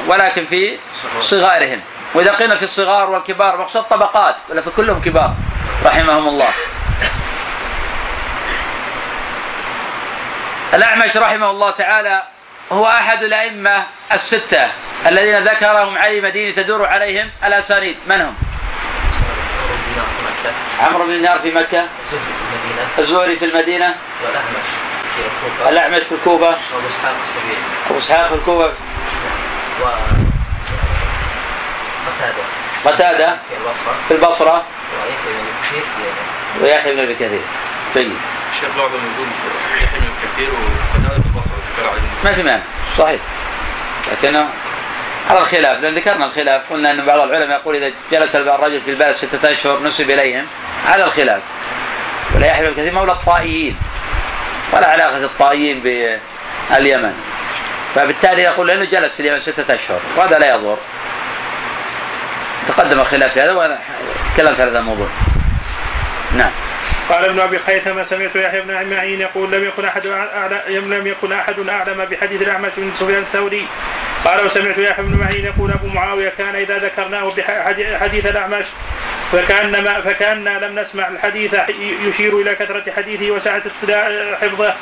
ولكن 0.06 0.44
في 0.44 0.78
صغارهم. 1.20 1.80
وإذا 2.14 2.32
قيل 2.32 2.56
في 2.56 2.62
الصغار 2.62 3.10
والكبار 3.10 3.56
مقصود 3.56 3.82
طبقات 3.82 4.36
ولا 4.48 4.60
في 4.60 4.70
كلهم 4.70 5.00
كبار 5.00 5.34
رحمهم 5.84 6.28
الله. 6.28 6.48
الأعمش 10.74 11.16
رحمه 11.16 11.50
الله 11.50 11.70
تعالى 11.70 12.22
هو 12.72 12.86
أحد 12.86 13.22
الأئمة 13.22 13.84
الستة 14.12 14.68
الذين 15.06 15.38
ذكرهم 15.44 15.98
علي 15.98 16.20
مدينة 16.20 16.54
تدور 16.54 16.86
عليهم 16.86 17.30
الأسانيد. 17.44 17.96
من 18.08 18.20
هم؟ 18.20 18.34
عمرو 20.80 21.04
بن 21.04 21.10
دينار 21.10 21.38
في 21.38 21.50
مكة 21.50 21.84
الزهري 22.98 23.36
في 23.36 23.44
المدينة 23.44 23.94
والأعمش 24.24 24.68
في 25.16 25.20
الكوفة 25.46 25.68
الأعمش 25.70 26.02
في 26.02 26.12
الكوفة 26.12 26.46
وأبو 26.46 26.88
إسحاق 26.88 27.14
السبيعي 27.22 27.56
أبو 27.90 27.98
إسحاق 27.98 28.28
في 28.28 28.34
الكوفة. 28.34 28.72
و 29.82 29.88
قتادة. 32.84 33.26
في 33.48 33.54
البصرة. 33.54 33.94
في 34.08 34.14
البصرة؟ 34.14 34.64
ويحيى 35.02 35.32
بن 35.34 35.44
كثير 35.62 35.82
في 35.82 35.98
اليمن 35.98 36.62
ويحيى 36.62 36.94
بن 36.94 37.00
أبي 37.00 37.14
كثير 37.14 37.40
جيد. 37.94 38.12
الشيخ 38.52 38.68
بعض 38.78 38.90
النجوم 38.94 39.30
يحيى 39.76 40.00
بن 40.00 40.06
كثير 40.22 40.48
وقتادة 40.50 41.22
في 41.22 41.50
ذكر 41.78 41.90
عليه. 41.90 42.00
ما 42.24 42.32
في 42.32 42.42
مانع. 42.42 42.62
صحيح. 42.98 43.20
لكنه 44.12 44.48
على 45.30 45.40
الخلاف 45.40 45.80
لأن 45.80 45.94
ذكرنا 45.94 46.24
الخلاف 46.26 46.62
قلنا 46.70 46.90
أن 46.90 47.04
بعض 47.06 47.20
العلماء 47.20 47.60
يقول 47.60 47.76
إذا 47.76 47.92
جلس 48.12 48.36
الرجل 48.36 48.80
في 48.80 48.90
البلد 48.90 49.12
ستة 49.12 49.52
أشهر 49.52 49.82
نسب 49.82 50.10
إليهم. 50.10 50.46
على 50.86 51.04
الخلاف. 51.04 51.42
ولا 52.34 52.46
يحيى 52.46 52.66
بن 52.66 52.72
كثير 52.72 52.92
مولى 52.92 53.12
الطائيين. 53.12 53.76
ولا 54.72 54.90
علاقة 54.90 55.24
الطائيين 55.24 55.80
باليمن. 55.80 57.14
فبالتالي 57.94 58.42
يقول 58.42 58.66
لأنه 58.66 58.84
جلس 58.84 59.14
في 59.14 59.20
اليمن 59.20 59.40
ستة 59.40 59.74
أشهر 59.74 60.00
وهذا 60.16 60.38
لا 60.38 60.54
يضر. 60.54 60.76
تقدم 62.68 63.00
الخلاف 63.00 63.32
في 63.32 63.40
هذا 63.40 63.52
وأنا 63.52 63.78
تكلمت 64.34 64.60
على 64.60 64.70
هذا 64.70 64.78
الموضوع. 64.78 65.08
نعم. 66.36 66.50
قال 67.08 67.24
ابن 67.24 67.40
أبي 67.40 67.58
خيثمة 67.58 68.04
سمعت 68.04 68.36
يحيى 68.36 68.60
بن 68.60 68.90
معين 68.90 69.20
يقول 69.20 69.52
لم 69.52 69.64
يكن 69.64 69.84
أحد 69.84 70.06
أعلم 70.06 70.94
لم 70.94 71.06
يكن 71.06 71.32
أحد 71.32 71.68
أعلم 71.68 72.04
بحديث 72.04 72.42
الأعمش 72.42 72.72
من 72.76 72.92
سفيان 72.94 73.22
الثوري. 73.22 73.66
قال 74.24 74.46
وسمعت 74.46 74.78
يحيى 74.78 75.04
بن 75.04 75.16
معين 75.16 75.44
يقول 75.44 75.70
أبو 75.70 75.86
معاوية 75.86 76.32
كان 76.38 76.56
إذا 76.56 76.78
ذكرناه 76.78 77.30
بحديث 77.36 78.26
الأعمش 78.26 78.66
فكأن 79.32 80.02
فكأن 80.02 80.44
لم 80.44 80.78
نسمع 80.78 81.08
الحديث 81.08 81.54
يشير 82.08 82.40
إلى 82.40 82.54
كثرة 82.54 82.92
حديثه 82.96 83.30
وسعه 83.30 83.62
حفظه. 84.42 84.74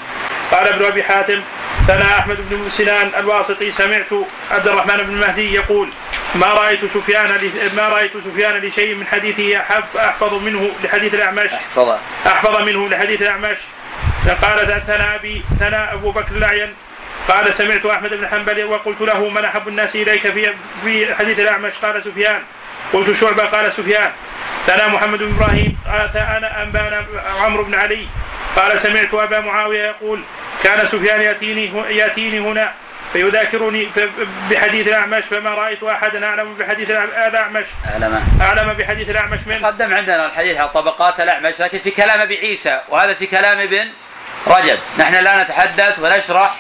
قال 0.51 0.69
ابن 0.69 0.85
أبي 0.85 1.03
حاتم 1.03 1.41
ثنا 1.87 2.19
أحمد 2.19 2.37
بن 2.51 2.71
سنان 2.71 3.11
الواسطي 3.19 3.73
سمعت 3.73 4.13
عبد 4.51 4.69
الرحمن 4.69 4.97
بن 4.97 5.15
المهدي 5.15 5.55
يقول 5.55 5.89
ما 6.35 6.47
رأيت 6.47 6.81
سفيان 6.95 7.51
ما 7.77 7.89
رأيت 7.89 8.13
سفيان 8.17 8.57
لشيء 8.57 8.95
من 8.95 9.07
حديثه 9.07 9.61
أحفظ 9.97 10.35
منه 10.35 10.71
لحديث 10.85 11.15
الأعمش. 11.15 11.53
احفظ 11.53 11.97
أحفظ 12.27 12.61
منه 12.61 12.89
لحديث 12.89 13.23
الأعمش. 13.23 13.59
قال 14.43 14.83
ثنا 14.87 15.15
ابي 15.15 15.43
ثنا 15.61 15.93
أبو 15.93 16.11
بكر 16.11 16.35
الأعين. 16.35 16.75
قال 17.29 17.55
سمعت 17.55 17.87
أحمد 17.87 18.11
بن 18.11 18.29
حنبل 18.29 18.65
وقلت 18.65 19.01
له 19.01 19.29
من 19.29 19.45
أحب 19.45 19.69
الناس 19.69 19.97
إليك 19.97 20.33
في 20.33 20.53
في 20.85 21.15
حديث 21.15 21.39
الأعمش؟ 21.39 21.73
قال 21.83 22.05
سفيان 22.05 22.43
قلت 22.93 23.13
شعبه 23.21 23.45
قال 23.45 23.73
سفيان. 23.73 24.11
ثنا 24.67 24.87
محمد 24.89 25.19
بن 25.19 25.35
إبراهيم 25.35 25.79
قال 25.87 26.17
أنا 26.17 26.63
انبانا 26.63 27.07
عمرو 27.41 27.65
بن 27.65 27.75
علي. 27.75 28.07
قال 28.57 28.81
سمعت 28.81 29.15
أبا 29.15 29.41
معاوية 29.41 29.85
يقول 29.85 30.23
كان 30.65 30.87
سفيان 30.87 31.23
يأتيني 31.23 31.73
يأتيني 31.91 32.39
هنا 32.39 32.73
فيذاكرني 33.13 33.89
بحديث 34.51 34.89
الأعمش 34.89 35.25
فما 35.25 35.51
رأيت 35.51 35.83
أحدا 35.83 36.27
أعلم 36.27 36.55
بحديث 36.55 36.91
الاعمش 36.91 37.67
أعلم. 37.93 38.39
أعلم 38.41 38.73
بحديث 38.73 39.11
الأعمش 39.11 39.39
منه. 39.47 39.67
قدم 39.67 39.95
عندنا 39.95 40.27
الحديث 40.27 40.57
على 40.57 40.69
طبقات 40.69 41.21
الأعمش 41.21 41.61
لكن 41.61 41.79
في 41.79 41.91
كلام 41.91 42.21
أبي 42.21 42.39
عيسى 42.39 42.81
وهذا 42.89 43.15
في 43.15 43.27
كلام 43.27 43.59
ابن 43.59 43.89
رجب. 44.47 44.79
نحن 44.99 45.15
لا 45.15 45.43
نتحدث 45.43 45.99
ونشرح 45.99 46.55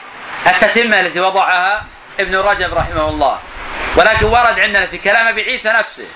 التتمة 0.46 1.00
التي 1.00 1.20
وضعها 1.20 1.84
ابن 2.20 2.36
رجب 2.36 2.74
رحمه 2.74 3.08
الله. 3.08 3.38
ولكن 3.96 4.26
ورد 4.26 4.60
عندنا 4.60 4.86
في 4.86 4.98
كلام 4.98 5.28
أبي 5.28 5.42
عيسى 5.42 5.68
نفسه. 5.68 6.06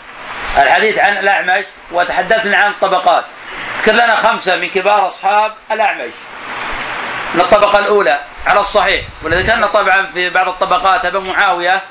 الحديث 0.59 0.99
عن 0.99 1.17
الأعمش 1.17 1.65
وتحدثنا 1.93 2.57
عن 2.57 2.71
الطبقات. 2.71 3.25
ذكر 3.79 3.93
لنا 3.93 4.17
خمسة 4.17 4.57
من 4.57 4.69
كبار 4.69 5.09
أصحاب 5.09 5.53
الأعمش. 5.73 6.13
من 7.35 7.41
الطبقة 7.41 7.79
الأولى 7.79 8.21
على 8.47 8.61
الصحيح. 8.61 9.05
ذكرنا 9.25 9.67
طبعا 9.67 10.11
في 10.15 10.31
بعض 10.31 10.49
الطبقات 10.49 11.05
ابا 11.05 11.21
معاوية 11.21 11.83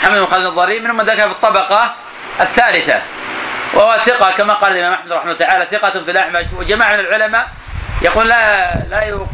محمد 0.00 0.18
بن 0.18 0.26
خالد 0.26 0.46
الضرير 0.46 0.82
منهم 0.82 0.96
من 0.96 1.04
ذكر 1.04 1.22
في 1.22 1.26
الطبقة 1.26 1.94
الثالثة. 2.40 3.02
وهو 3.74 3.98
ثقة 4.04 4.30
كما 4.30 4.54
قال 4.54 4.72
الإمام 4.72 4.92
أحمد 4.92 5.12
رحمه 5.12 5.32
الله 5.32 5.46
تعالى 5.46 5.66
ثقة 5.66 6.04
في 6.04 6.10
الأعمش. 6.10 6.46
وجماعة 6.52 6.92
من 6.92 7.00
العلماء 7.00 7.48
يقول 8.02 8.28
لا 8.28 8.74
لا 8.74 9.26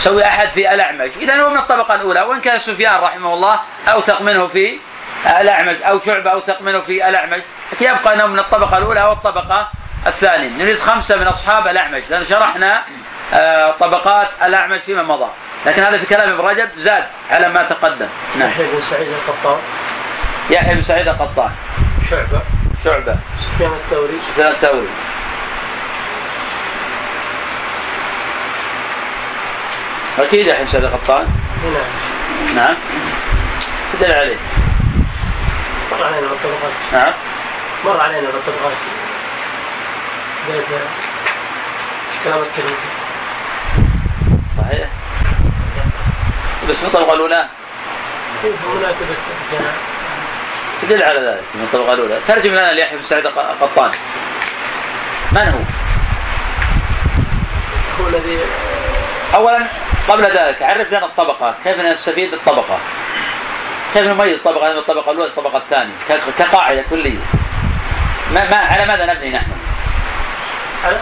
يسوي 0.00 0.24
أحد 0.24 0.48
في 0.48 0.74
الأعمش. 0.74 1.10
إذا 1.16 1.42
هو 1.42 1.50
من 1.50 1.58
الطبقة 1.58 1.94
الأولى. 1.94 2.20
وإن 2.20 2.40
كان 2.40 2.58
سفيان 2.58 3.00
رحمه 3.00 3.34
الله 3.34 3.60
أوثق 3.88 4.22
منه 4.22 4.46
في 4.46 4.78
الأعمش 5.26 5.76
أو 5.82 6.00
شعبة 6.00 6.30
أوثق 6.30 6.62
منه 6.62 6.80
في 6.80 7.08
الأعمش. 7.08 7.40
لكن 7.72 7.86
يبقى 7.86 8.14
أنه 8.14 8.26
من 8.26 8.38
الطبقة 8.38 8.78
الأولى 8.78 9.02
أو 9.02 9.12
الطبقة 9.12 9.70
الثانية. 10.06 10.48
نريد 10.48 10.78
خمسة 10.78 11.16
من 11.16 11.26
أصحاب 11.26 11.66
الأعمش 11.66 12.02
لأن 12.10 12.24
شرحنا 12.24 12.82
آه، 13.34 13.70
طبقات 13.80 14.28
الأعمش 14.44 14.78
فيما 14.78 15.02
مضى. 15.02 15.30
لكن 15.66 15.82
هذا 15.82 15.98
في 15.98 16.06
كلام 16.06 16.30
ابن 16.30 16.40
رجب 16.40 16.68
زاد 16.76 17.04
على 17.30 17.48
ما 17.48 17.62
تقدم. 17.62 18.08
نعم. 18.38 18.48
يحيى 18.48 18.66
بن 18.66 18.82
سعيد 18.82 19.08
القطان. 19.08 19.58
يحيى 20.50 20.74
بن 20.74 20.82
سعيد 20.82 21.08
القطان. 21.08 21.50
شعبة. 22.10 22.40
شعبة. 22.84 23.16
سفيان 23.54 23.72
الثوري. 23.72 24.18
سفيان 24.32 24.52
الثوري. 24.52 24.88
أكيد 30.18 30.46
يحيى 30.46 30.64
بن 30.64 30.70
سعيد 30.70 30.84
القطان. 30.84 31.26
هنا 31.64 31.82
نعم. 32.54 32.74
تدل 33.92 34.12
عليه. 34.12 34.36
مر 35.92 36.04
علينا 36.04 36.28
بالطبقات 36.28 36.72
نعم. 36.92 37.12
مر 37.84 38.00
علينا 38.00 38.30
بالطبقات 38.30 38.72
بداية 40.48 40.80
كلام 42.24 42.38
الترمذي 42.38 42.74
صحيح. 44.58 44.88
بس 46.68 46.80
من 46.80 46.86
الطبقة 46.86 47.14
الأولى؟ 47.14 47.48
الجماعة 48.44 48.94
تدل 50.82 51.02
على 51.02 51.20
ذلك 51.20 51.44
من 51.54 51.62
الطبقة 51.62 51.94
الأولى. 51.94 52.18
ترجم 52.26 52.50
لنا 52.50 52.72
ليحيى 52.72 52.98
بن 52.98 53.04
سعيد 53.04 53.26
القطان. 53.26 53.90
من 55.32 55.48
هو؟ 55.48 55.58
هو 58.00 58.08
الذي 58.08 58.38
اولا 59.34 59.66
قبل 60.08 60.22
ذلك 60.22 60.62
عرف 60.62 60.92
لنا 60.92 61.06
الطبقة 61.06 61.54
كيف 61.64 61.80
نستفيد 61.80 62.32
الطبقة؟ 62.32 62.78
كيف 63.94 64.06
نميز 64.06 64.32
الطبقه 64.32 64.72
من 64.72 64.78
الطبقه 64.78 65.10
الأولى 65.10 65.28
الطبقه 65.28 65.58
الثانية. 65.58 65.92
كقاعدة 66.38 66.84
كلية. 66.90 67.18
ما, 68.32 68.50
ما 68.50 68.56
على 68.56 68.86
ماذا 68.86 69.14
نبني 69.14 69.30
نحن؟ 69.30 69.50
على 70.84 70.96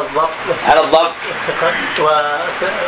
الضبط. 0.00 0.28
على 0.68 0.80
الضبط. 0.80 1.12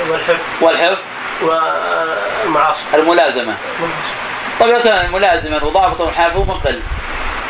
والحفظ. 0.01 0.41
والحفظ. 0.61 0.99
والمعاصر 1.43 2.81
الملازمة. 2.95 3.55
طيب 4.61 4.71
لو 4.71 4.83
كان 4.83 5.13
ملازما 5.13 5.65
وضابطا 5.65 6.05
وحافظ 6.05 6.41
مقل 6.49 6.83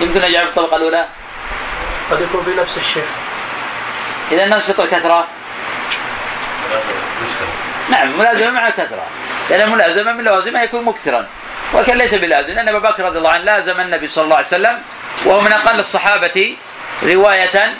يمكن 0.00 0.20
نجعل 0.20 0.44
في 0.44 0.48
الطبقة 0.48 0.76
الأولى؟ 0.76 1.06
قد 2.10 2.20
يكون 2.20 2.42
بنفس 2.46 2.76
الشيء. 2.76 3.06
إذا 4.32 4.44
ننشط 4.44 4.80
الكثره 4.80 5.26
نعم 7.90 8.18
ملازمة 8.18 8.50
مع 8.50 8.68
الكثره 8.68 9.06
لأن 9.50 9.60
الملازمه 9.60 10.12
من 10.12 10.24
لوازمها 10.24 10.62
يكون 10.62 10.84
مكثرا 10.84 11.26
ولكن 11.72 11.96
ليس 11.96 12.14
بلازم. 12.14 12.54
لأن 12.54 12.68
ابا 12.68 12.90
بكر 12.90 13.04
رضي 13.04 13.18
الله 13.18 13.30
عنه 13.30 13.44
لازم 13.44 13.80
النبي 13.80 14.08
صلى 14.08 14.24
الله 14.24 14.36
عليه 14.36 14.46
وسلم 14.46 14.82
وهو 15.24 15.40
من 15.40 15.52
أقل 15.52 15.80
الصحابة 15.80 16.56
رواية 17.02 17.76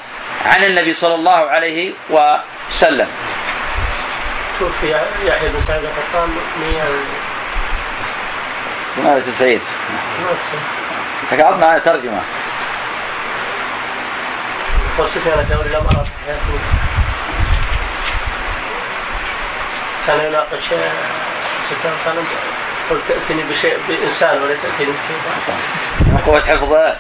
عن 0.46 0.64
النبي 0.64 0.94
صلى 0.94 1.14
الله 1.14 1.50
عليه 1.50 1.94
وسلم. 2.10 3.08
توفي 4.58 4.90
يحيى 5.24 5.48
بن 5.48 5.62
سعيد 5.62 5.84
القطان 5.84 6.28
98 8.96 9.60
190 9.60 9.60
تقعد 11.30 11.58
معنا 11.58 11.78
ترجمة. 11.78 12.20
وسفيان 14.98 15.38
الثوري 15.38 15.68
لم 15.68 15.86
أرى 15.86 16.04
في 16.04 16.10
حياتي 16.26 16.58
كان 20.06 20.18
يناقش 20.26 20.64
سفيان 21.70 21.94
قال 22.06 22.16
قلت 22.90 23.00
تأتني 23.08 23.42
بشيء 23.42 23.78
بإنسان 23.88 24.42
ولا 24.42 24.54
تأتيني 24.54 24.92
بشيء 24.92 25.16
من 26.00 26.22
قوة 26.26 26.40
حفظه. 26.40 26.96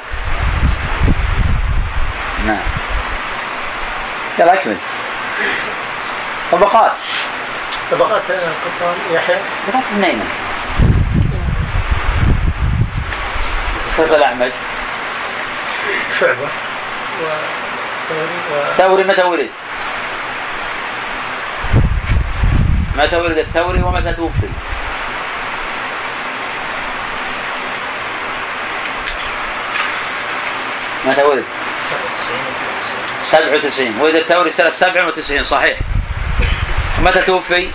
نعم. 2.46 2.62
يلا 4.38 4.54
أكمل. 4.54 4.76
طبقات. 6.52 6.96
طبقات 7.90 8.22
القطان 8.30 8.96
يحيى. 9.12 9.36
طبقات 9.66 9.84
اثنين. 9.92 10.20
كيف 13.96 14.12
الاعمش 14.12 14.52
شعبة 16.20 16.48
و 17.22 17.26
ثوري 18.76 19.04
متى 19.04 19.22
ولد؟ 19.22 19.50
متى 22.96 23.16
ولد 23.16 23.38
الثوري 23.38 23.82
ومتى 23.82 24.12
توفي؟ 24.12 24.48
متى 31.08 31.22
ولد؟ 31.22 31.44
97 33.24 34.00
ولد 34.00 34.14
الثوري 34.16 34.50
سنة 34.50 34.70
97 34.70 35.44
صحيح. 35.44 35.78
متى 37.02 37.22
توفي؟ 37.22 37.70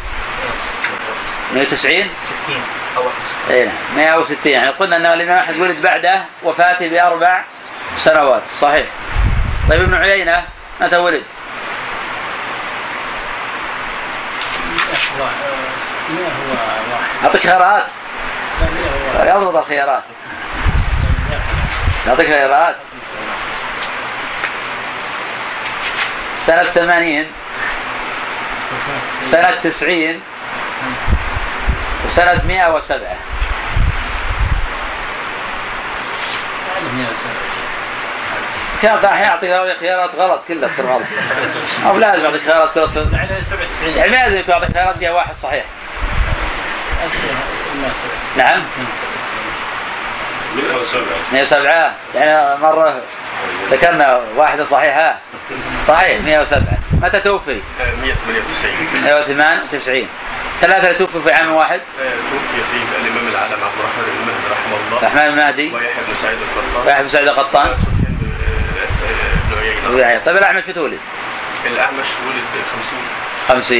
190 1.54 2.10
60 2.24 2.62
أو 2.98 3.04
61 3.04 3.56
اي 3.56 3.65
نعم 3.65 3.76
160 3.96 4.38
يعني 4.46 4.67
قلنا 4.67 4.96
ان 4.96 5.06
الإمام 5.06 5.38
أحمد 5.38 5.58
ولد 5.58 5.82
بعده 5.82 6.22
وفاته 6.43 6.89
بأربع 6.89 7.43
سنوات 7.98 8.43
صحيح. 8.62 8.86
طيب 9.69 9.82
ابن 9.82 9.93
عيينة 9.93 10.43
متى 10.82 10.98
ولد؟ 10.98 11.24
أعطيك 17.24 17.41
خيارات. 17.41 17.86
هو 19.15 19.41
يضبط 19.41 19.56
الخيارات. 19.56 20.04
يعطيك 22.08 22.28
خيارات. 22.28 22.76
سنة 26.36 26.63
ثمانين 26.63 27.28
سنة 29.22 29.52
تسعين 29.52 30.22
وسنة 32.06 32.41
مئة 32.48 32.76
وسبعة. 32.76 33.15
كان 38.82 38.96
راح 38.96 39.19
يعطي 39.19 39.76
خيارات 39.80 40.15
غلط 40.15 40.41
كلها 40.48 40.69
تصير 40.69 40.86
غلط. 40.86 41.04
أو 41.88 41.98
لازم 41.98 42.24
يعطيك 42.24 42.41
خيارات 42.41 42.74
كلها 42.74 42.86
تصير 42.86 43.08
يعني 43.13 43.43
97 43.43 43.98
يعني 43.98 44.12
لازم 44.12 44.38
يكون 44.38 44.54
يعطيك 44.54 44.74
خيارات 44.74 44.98
فيها 44.98 45.12
واحد 45.12 45.36
صحيح. 45.36 45.65
نعم. 48.38 48.63
107 51.34 51.93
يعني 52.15 52.62
مرة 52.62 53.02
ذكرنا 53.72 54.22
واحدة 54.36 54.63
صحيحة 54.63 55.19
صحيح 55.88 56.22
107 56.22 56.63
متى 57.02 57.19
توفي؟ 57.19 57.62
198 58.02 58.74
198 59.04 60.08
ثلاثة 60.62 60.91
توفوا 60.91 61.22
في 61.22 61.32
عام 61.32 61.52
واحد؟ 61.54 61.82
توفي 62.32 62.63
فيه 62.72 63.02
الإمام 63.02 63.28
العالم 63.28 63.54
عبد 63.63 63.80
الرحمن 63.80 64.04
بن 64.04 64.32
مهدي 64.32 64.52
رحمه 64.52 64.78
الله. 64.88 64.98
الرحمن 64.98 65.22
المهدي 65.22 65.74
ويحيى 65.74 66.04
بن 66.08 66.13
سعيد 66.15 66.38
القطان. 66.38 66.86
ويحيى 66.86 67.04
بن 67.04 67.10
سعيد 67.10 67.28
القطان. 67.28 67.72
وسفيان 67.72 68.17
بن 68.22 68.32
آه، 69.60 69.89
بن 69.89 70.04
عيينة. 70.04 70.22
طيب 70.26 70.38
الأعمش 70.38 70.63
متى 70.67 70.80
ولد؟ 70.80 71.00
الأعمش 71.65 72.08
ولد 72.28 72.43
50 72.76 73.00
50 73.48 73.78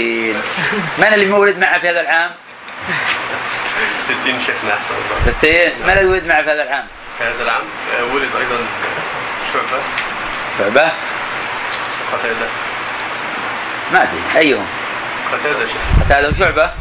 من 0.98 1.13
اللي 1.13 1.26
مولد 1.26 1.58
معه 1.58 1.80
في 1.80 1.89
هذا 1.89 2.02
العام؟ 2.02 2.32
60 4.00 4.15
شيخنا 4.46 4.73
أحسن 4.73 4.94
الله. 4.94 5.34
60 5.40 5.88
من 5.88 5.90
اللي 5.90 6.06
ولد 6.06 6.25
معه 6.25 6.44
في 6.44 6.50
هذا 6.52 6.63
العام؟ 6.63 6.88
في 7.17 7.23
هذا 7.23 7.44
العام 7.44 7.63
آه، 8.00 8.04
ولد 8.13 8.30
أيضا 8.40 8.58
شعبة؟ 9.54 9.81
شعبة؟ 10.60 10.91
قتادة. 12.13 12.47
ما 13.93 14.04
أدري 14.04 14.21
أيهم؟ 14.35 14.65
قتادة 15.33 15.65
شيخ 15.65 15.81
قتادة 16.06 16.29
وشعبة؟ 16.29 16.63
آه، 16.63 16.71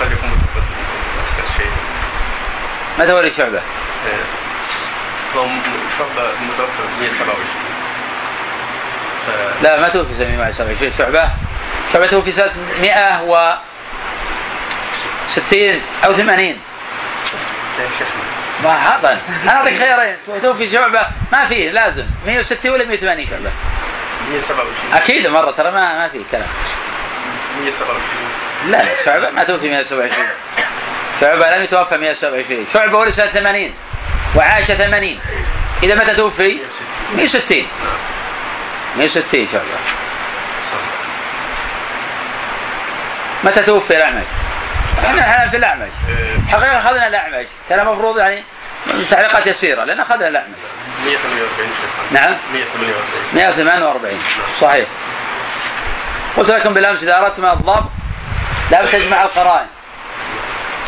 قد 0.00 0.12
يكون 0.12 0.30
متقدم 0.30 0.56
أو 0.56 0.62
متاخر 1.12 1.46
شيء. 1.58 1.70
متى 2.98 3.12
ولد 3.12 3.32
شعبة؟ 3.32 3.58
آه، 3.58 4.24
شعبة 5.98 6.28
متوفى 6.42 6.82
127 7.00 7.46
ف 9.26 9.28
لا 9.62 9.80
ما 9.80 9.88
توفي 9.88 10.14
سنة 10.14 10.36
127 10.36 10.92
شعبة؟ 10.98 11.28
شعبة 11.92 12.06
توفي 12.06 12.32
سنة 12.32 12.50
160 12.80 15.80
أو 16.04 16.12
80 16.12 16.40
يا 17.78 17.88
شيخنا. 17.98 18.33
ما 18.64 19.18
أنا 19.42 19.52
اعطيك 19.52 19.78
خيارين 19.78 20.16
توفي 20.42 20.70
شعبة. 20.70 21.00
ما 21.32 21.44
فيه 21.44 21.70
لازم. 21.70 22.06
160 22.26 22.70
ولا 22.72 22.84
180 22.84 23.26
شعبة؟ 23.26 23.50
127 24.30 24.92
أكيد 24.92 25.26
مرة 25.26 25.50
ترى 25.50 25.70
ما 25.70 25.98
ما 25.98 26.08
في 26.08 26.22
كلام. 26.30 26.48
127 27.60 28.00
لا 28.70 28.76
لا 28.76 29.04
شعبة 29.04 29.30
ما 29.30 29.44
توفي 29.44 29.68
127 29.68 30.26
شعبة 31.20 31.56
لم 31.56 31.62
يتوفى 31.62 31.96
127 31.96 32.66
شعبة 32.72 32.98
ولد 32.98 33.10
سنة 33.10 33.26
80 33.26 33.74
وعاش 34.36 34.64
80 34.64 35.18
إذا 35.82 35.94
متى 35.94 36.14
توفي؟ 36.14 36.58
160 37.16 37.66
160 38.96 39.48
شعبة. 39.52 39.64
متى 43.44 43.62
توفي 43.62 43.96
الأعمش؟ 43.96 44.24
إحنا 45.04 45.20
إحنا 45.20 45.48
في 45.48 45.56
الأعمش. 45.56 45.92
حقيقة 46.48 46.78
أخذنا 46.78 47.06
الأعمش. 47.06 47.46
كان 47.68 47.80
المفروض 47.80 48.18
يعني 48.18 48.44
تعليقات 49.10 49.46
يسيرة 49.46 49.84
لأن 49.84 50.00
أخذنا 50.00 50.28
الأعمش 50.28 50.48
148 51.04 51.68
شيخ. 51.68 52.12
نعم؟ 52.12 52.36
148 52.52 53.34
148 53.34 54.18
صحيح. 54.60 54.86
قلت 56.36 56.50
لكم 56.50 56.74
بالأمس 56.74 57.02
إذا 57.02 57.18
اردتم 57.18 57.46
الضبط 57.46 57.84
لا 58.70 58.86
تجمع 58.86 59.22
القرائن. 59.22 59.66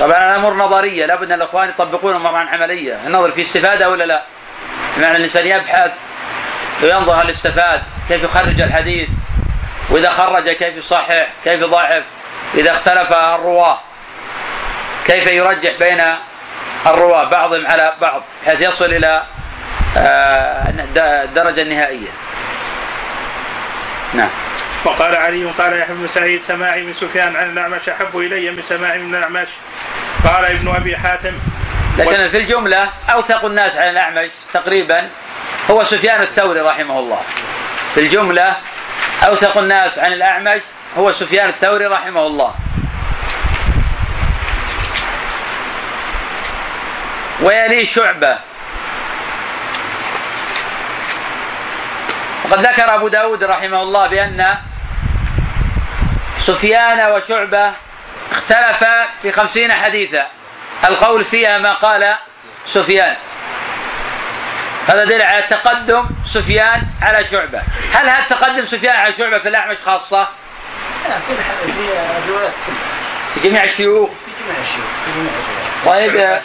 طبعا 0.00 0.30
الأمور 0.30 0.54
نظرية 0.54 1.06
لابد 1.06 1.32
أن 1.32 1.38
الإخوان 1.42 1.68
يطبقون 1.68 2.14
امرا 2.14 2.38
عملية. 2.38 3.00
النظر 3.06 3.30
في 3.30 3.40
استفادة 3.40 3.90
ولا 3.90 4.04
لا؟ 4.04 4.22
بمعنى 4.96 5.16
الإنسان 5.16 5.46
يبحث 5.46 5.92
وينظر 6.82 7.12
هل 7.12 7.30
استفاد 7.30 7.82
كيف 8.08 8.22
يخرج 8.22 8.60
الحديث؟ 8.60 9.08
وإذا 9.90 10.10
خرج 10.10 10.50
كيف 10.50 10.76
يصحح 10.76 11.26
كيف 11.44 11.60
يضعف 11.62 12.02
إذا 12.54 12.72
اختلف 12.72 13.12
الرواة؟ 13.12 13.80
كيف 15.06 15.26
يرجح 15.26 15.72
بين 15.78 16.02
الرواة 16.86 17.24
بعضهم 17.24 17.66
على 17.66 17.92
بعض 18.00 18.22
بحيث 18.42 18.60
يصل 18.60 18.84
إلى 18.84 19.22
آه، 19.96 20.74
الدرجه 20.96 21.62
النهائيه 21.62 22.08
نعم. 24.14 24.28
وقال 24.84 25.16
علي 25.16 25.44
قال 25.44 25.80
يحيى 25.80 25.94
بن 25.94 26.08
سعيد 26.08 26.42
سماعي 26.42 26.82
من 26.82 26.94
سفيان 26.94 27.36
عن 27.36 27.50
الأعمش 27.50 27.88
أحب 27.88 28.18
إلي 28.18 28.50
من 28.50 28.62
سماعي 28.62 28.98
من 28.98 29.14
الأعمش. 29.14 29.48
قال 30.24 30.44
ابن 30.44 30.74
أبي 30.74 30.96
حاتم 30.96 31.32
لكن 31.98 32.28
في 32.28 32.36
الجملة 32.36 32.88
أوثق 33.12 33.44
الناس 33.44 33.76
على 33.76 33.90
الأعمش 33.90 34.30
تقريبا 34.52 35.08
هو 35.70 35.84
سفيان 35.84 36.20
الثوري 36.20 36.60
رحمه 36.60 36.98
الله. 36.98 37.20
في 37.94 38.00
الجملة 38.00 38.56
أوثق 39.26 39.58
الناس 39.58 39.98
عن 39.98 40.12
الأعمش 40.12 40.60
هو 40.98 41.12
سفيان 41.12 41.48
الثوري 41.48 41.86
رحمه 41.86 42.26
الله. 42.26 42.54
ويليه 47.40 47.86
شعبة. 47.86 48.38
وقد 52.44 52.66
ذكر 52.66 52.94
أبو 52.94 53.08
داود 53.08 53.44
رحمه 53.44 53.82
الله 53.82 54.06
بأن 54.06 54.56
سفيان 56.38 57.12
وشعبة 57.12 57.72
اختلفا 58.30 59.06
في 59.22 59.32
خمسين 59.32 59.72
حديثا. 59.72 60.26
القول 60.84 61.24
فيها 61.24 61.58
ما 61.58 61.72
قال 61.72 62.14
سفيان. 62.66 63.16
هذا 64.88 65.04
دليل 65.04 65.22
على 65.22 65.42
تقدم 65.42 66.08
سفيان 66.24 66.86
على 67.02 67.24
شعبة. 67.24 67.62
هل 67.92 68.08
هذا 68.08 68.24
تقدم 68.28 68.64
سفيان 68.64 68.96
على 68.96 69.12
شعبة 69.12 69.38
في 69.38 69.48
الأعمش 69.48 69.76
خاصة؟ 69.86 70.28
في 73.34 73.40
جميع 73.48 73.64
الشيوخ. 73.64 74.10
في 74.10 74.30
جميع 74.48 74.60
الشيوخ. 74.60 75.65
طيب 75.86 76.40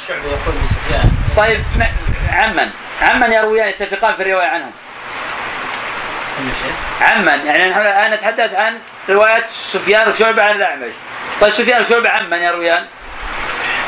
طيب 1.37 1.63
عمن. 2.31 2.69
عمن 3.01 3.33
يرويان 3.33 3.67
يتفقان 3.67 4.15
في 4.15 4.23
الرواية 4.23 4.47
عنهم. 4.47 4.71
عمن. 7.01 7.45
يعني 7.45 7.69
نحن 7.69 7.81
الآن 7.81 8.11
نتحدث 8.13 8.53
عن 8.53 8.77
رواية 9.09 9.45
سفيان 9.49 10.09
وشعبة 10.09 10.43
عن 10.43 10.55
الأعمش. 10.55 10.93
طيب 11.41 11.49
سفيان 11.49 11.81
وشعبة 11.81 12.09
عمن 12.09 12.37
يرويان 12.37 12.85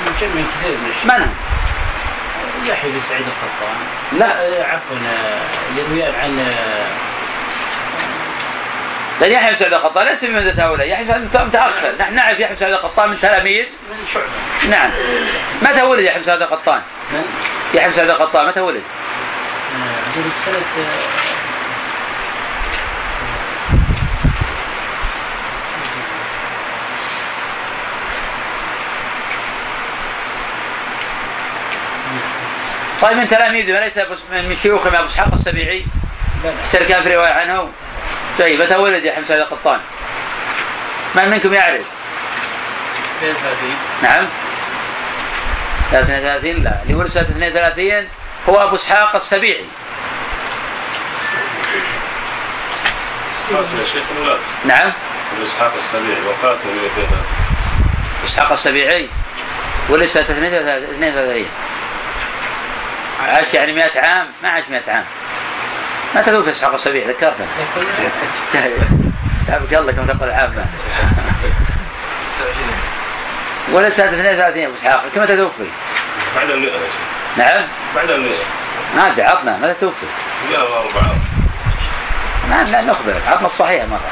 مجمع 0.01 0.18
كثير 0.60 0.72
من 0.72 0.93
من 1.04 1.22
هم؟ 1.22 1.36
يحيى 2.70 2.91
بن 2.91 3.01
سعيد 3.01 3.26
القطان. 3.28 3.76
لا. 4.20 4.26
آه، 4.26 4.64
عفوا 4.64 4.95
آه، 4.95 5.80
يرويان 5.80 6.14
عن 6.24 6.39
آه، 6.39 7.12
لأن 9.22 9.32
يحيى 9.32 9.49
بن 9.49 9.55
سعيد 9.55 9.74
القطان 9.74 10.05
ليس 10.07 10.26
بمنزلة 10.26 10.66
هؤلاء. 10.66 10.88
يحيى 10.89 11.03
بن 11.05 11.09
سعيد 11.11 11.24
مت- 11.24 11.38
متأخر. 11.38 11.93
نحن 11.99 12.14
نعرف 12.16 12.39
يحيى 12.39 12.47
بن 12.47 12.55
سعيد 12.55 12.74
القطان 12.74 13.09
من 13.09 13.20
تلاميذ. 13.20 13.66
من 13.91 14.05
شعبة. 14.14 14.26
نعم. 14.70 14.91
متى 15.61 15.82
ولد 15.82 16.03
يحيى 16.03 16.18
بن 16.18 16.24
سعيد 16.24 16.41
القطان؟ 16.41 16.82
من 17.11 17.24
يحيى 17.74 17.88
بن 17.89 17.93
سعيد 17.95 18.09
القطان 18.09 18.47
متى 18.47 18.59
ولد؟ 18.59 18.82
آه، 19.76 20.45
سنة 20.45 20.55
آه، 20.57 20.93
طيب 33.01 33.18
من 33.18 33.28
تلاميذه 33.28 33.74
وليس 33.74 33.97
من 34.32 34.49
من 34.49 34.55
شيوخهم 34.55 34.95
أبو 34.95 35.05
إسحاق 35.05 35.34
السبيعي؟ 35.34 35.86
لا 36.44 36.52
اشتركان 36.66 37.04
في 37.04 37.16
رواية 37.16 37.34
عنه. 37.34 37.70
طيب 38.39 38.62
متى 38.62 38.76
ولد 38.76 39.06
يحيى 39.06 39.20
بن 39.22 39.28
سعيد 39.28 39.41
القطان؟ 39.41 39.80
من 41.16 41.30
منكم 41.30 41.54
يعرف؟ 41.54 41.86
32 43.22 43.76
نعم 44.04 44.28
32 45.89 46.64
لا. 46.64 46.82
اللي 46.84 46.94
ولد 46.94 47.08
سنه 47.08 47.24
32 47.24 48.08
هو 48.50 48.64
أبو 48.64 48.76
إسحاق 48.76 49.16
السبيعي. 49.16 49.66
يا 53.52 53.66
شيخ 53.94 54.04
نعم. 54.66 54.91
ابن 55.34 55.44
إسحاق 55.44 55.74
السبيعي 55.76 56.22
وفاته 56.22 56.66
203 56.66 57.02
أبو 57.04 58.24
إسحاق 58.24 58.52
السبيعي 58.52 59.10
ولد 59.89 60.06
سنه 60.06 60.24
32 60.24 61.46
عاش 63.28 63.54
يعني 63.54 63.74
100 63.74 64.00
عام؟ 64.00 64.28
ما 64.44 64.50
عاش 64.50 64.64
100 64.70 64.82
عام. 64.88 65.06
متى 66.16 66.32
توفي 66.32 66.49
اسحاق 66.49 66.74
السبيعي 66.74 67.07
ذكرتنا 67.07 67.45
جابك 69.49 69.74
الله 69.74 69.91
كم 69.91 70.05
تقول 70.05 70.30
العامة 70.30 70.66
ولد 73.72 73.89
سنة 73.89 74.09
32 74.09 74.64
أبو 74.64 74.74
اسحاق 74.74 75.03
كم 75.16 75.22
متى 75.22 75.38
توفي؟ 75.38 75.68
بعد 76.36 76.49
المئة 76.49 76.72
يا 76.72 76.80
شيخ. 76.80 77.38
نعم؟ 77.38 77.61
بعد 77.95 78.11
المئة 78.11 78.43
ما 78.95 79.07
أدري 79.07 79.24
عطنا 79.26 79.57
متى 79.57 79.74
توفي؟ 79.74 80.05
104 80.51 81.16
ما 82.49 82.64
لا 82.64 82.82
نخبرك 82.82 83.22
عطنا 83.28 83.45
الصحيح 83.45 83.86
مرة. 83.86 84.11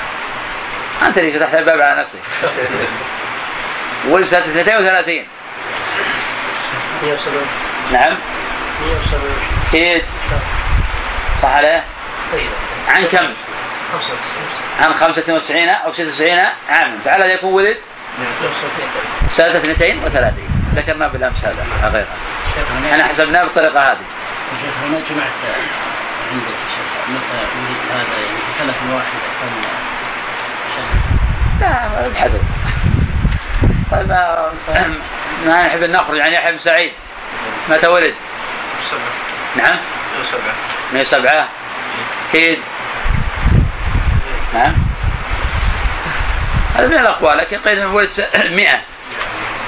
أنت 1.08 1.18
اللي 1.18 1.32
فتحت 1.32 1.54
الباب 1.54 1.82
على 1.82 2.02
نفسك. 2.02 2.20
ولد 4.08 4.26
سنة 4.26 4.40
32 4.40 5.26
170 7.04 7.46
نعم؟ 7.92 8.18
170 8.82 9.22
أكيد 9.68 10.04
صح 11.42 11.50
عليه؟ 11.50 11.84
عن 12.88 13.06
كم؟ 13.06 13.34
95 13.94 14.44
عن 14.80 14.94
95 14.94 15.70
أو 15.70 15.92
96 15.92 16.40
عاما. 16.70 16.98
فعلى 17.06 17.24
هذا 17.24 17.34
يكون 17.34 17.54
ولد 17.54 17.78
170 18.20 18.54
سنة 19.30 19.58
32 19.58 20.02
ذكرناه 20.76 21.08
بالأمس 21.08 21.46
هذا 21.46 21.66
حقيقة 21.84 22.06
شيخ 22.56 22.92
إحنا 22.92 23.04
حسبناه 23.04 23.44
بالطريقة 23.44 23.80
هذه. 23.80 23.98
شيخ 24.62 24.74
هنا 24.84 25.00
جمعت 25.10 25.38
عندك 26.32 26.48
يا 26.48 26.68
شيخ 26.76 26.88
متى 27.10 27.38
ولد 27.58 27.80
هذا؟ 27.92 28.22
يعني 28.24 28.38
في 28.48 28.58
سنة 28.60 28.96
واحدة 28.96 29.20
كم؟ 29.42 29.52
عشان 30.72 30.86
لا 31.62 32.06
ابحثوا 32.06 32.40
طيب 33.92 34.08
ما, 34.10 34.52
ما 35.46 35.66
نحب 35.68 35.84
نخرج 35.84 36.20
عن 36.20 36.34
يحيى 36.34 36.52
بن 36.52 36.58
سعيد. 36.58 36.92
متى 37.70 37.88
ولد؟ 37.88 38.14
سبعة. 38.90 39.66
نعم؟ 39.66 39.78
سبعة. 40.32 40.54
107 40.94 41.48
أكيد 42.32 42.60
نعم. 44.54 44.74
هذا 46.76 46.88
من 46.88 46.98
الأقوال 46.98 47.38
لكن 47.38 47.58
قيل 47.58 47.80
أنه 47.80 47.94
ولد 47.96 48.10
س- 48.10 48.20
100 48.36 48.68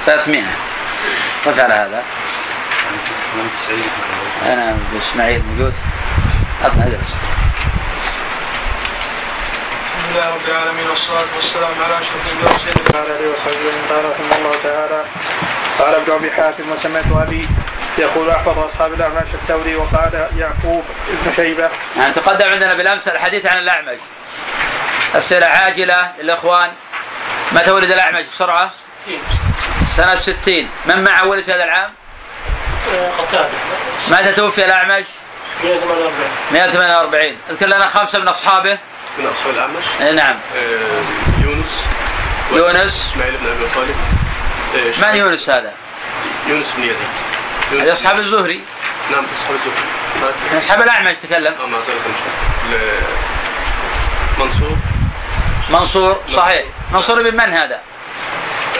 300 0.06 0.42
كيف 1.44 1.58
على 1.60 1.74
هذا؟ 1.74 2.02
98 3.34 3.82
أنا 4.46 4.76
إسماعيل 4.98 5.42
موجود. 5.44 5.74
أطلع 6.64 6.82
أجلس. 6.82 7.14
الحمد 9.94 10.16
لله 10.16 10.28
رب 10.34 10.48
العالمين 10.48 10.86
والصلاة 10.90 11.24
والسلام 11.36 11.70
على 11.84 11.94
أشرف 11.98 12.22
المرسلين. 12.32 12.74
قال 12.92 13.02
عليه 13.02 13.28
وصحبه 13.32 13.50
وسلم 13.68 13.84
قال 13.90 14.04
رحمه 14.10 14.36
الله 14.38 14.54
تعالى 14.64 15.04
قال 15.78 15.94
ابن 15.94 16.12
أبي 16.12 16.30
حاتم 16.30 16.64
وسمعت 16.72 17.04
أبي 17.26 17.48
يقول 17.98 18.30
أحفظ 18.30 18.58
أصحاب 18.58 18.94
الاعماش 18.94 19.26
الثوري 19.34 19.76
وقال 19.76 20.28
يعقوب 20.38 20.84
بن 21.08 21.32
شيبة. 21.36 21.70
يعني 21.96 22.12
تقدم 22.12 22.50
عندنا 22.50 22.74
بالأمس 22.74 23.08
الحديث 23.08 23.46
عن 23.46 23.58
الأعمش. 23.58 23.98
أسئلة 25.14 25.46
عاجلة 25.46 26.12
للإخوان. 26.18 26.70
متى 27.52 27.70
ولد 27.70 27.90
الأعمش 27.90 28.24
بسرعة؟ 28.32 28.70
سنة 29.96 30.14
60 30.14 30.68
من 30.86 31.04
معه 31.04 31.26
ولد 31.26 31.44
في 31.44 31.52
هذا 31.52 31.64
العام؟ 31.64 31.90
متى 34.08 34.32
توفي 34.32 34.64
الأعمش؟ 34.64 35.04
148 35.64 36.12
148 36.52 37.36
أذكر 37.50 37.66
لنا 37.66 37.86
خمسة 37.86 38.18
من 38.18 38.28
أصحابه. 38.28 38.78
من 39.18 39.26
أصحاب 39.26 39.54
الأعمش؟ 39.54 39.84
إيه 40.00 40.10
نعم. 40.10 40.36
آه، 40.56 41.42
يونس. 41.42 41.84
يونس. 42.52 43.08
إسماعيل 43.12 43.36
بن 43.36 43.46
أبي 43.46 43.66
طالب. 43.74 43.96
آه، 44.76 45.10
من 45.10 45.16
يونس 45.16 45.50
هذا؟ 45.50 45.72
يونس 46.48 46.66
بن 46.76 46.82
يزيد. 46.82 47.08
هذا 47.80 47.92
أصحاب 47.92 48.18
الزهري. 48.18 48.60
نعم 49.10 49.24
أصحاب 49.38 49.54
الزهري. 49.54 50.32
من 50.52 50.58
أصحاب 50.58 50.80
الاعمش 50.80 51.12
تكلم 51.22 51.54
آه 51.62 51.66
ما 51.66 51.78
زال 51.86 51.96
خمسة 52.04 52.30
منصور. 54.38 54.76
منصور 55.70 56.20
صحيح. 56.36 56.62
منصور 56.92 57.22
بن 57.22 57.36
من 57.36 57.52
هذا؟ 57.54 57.80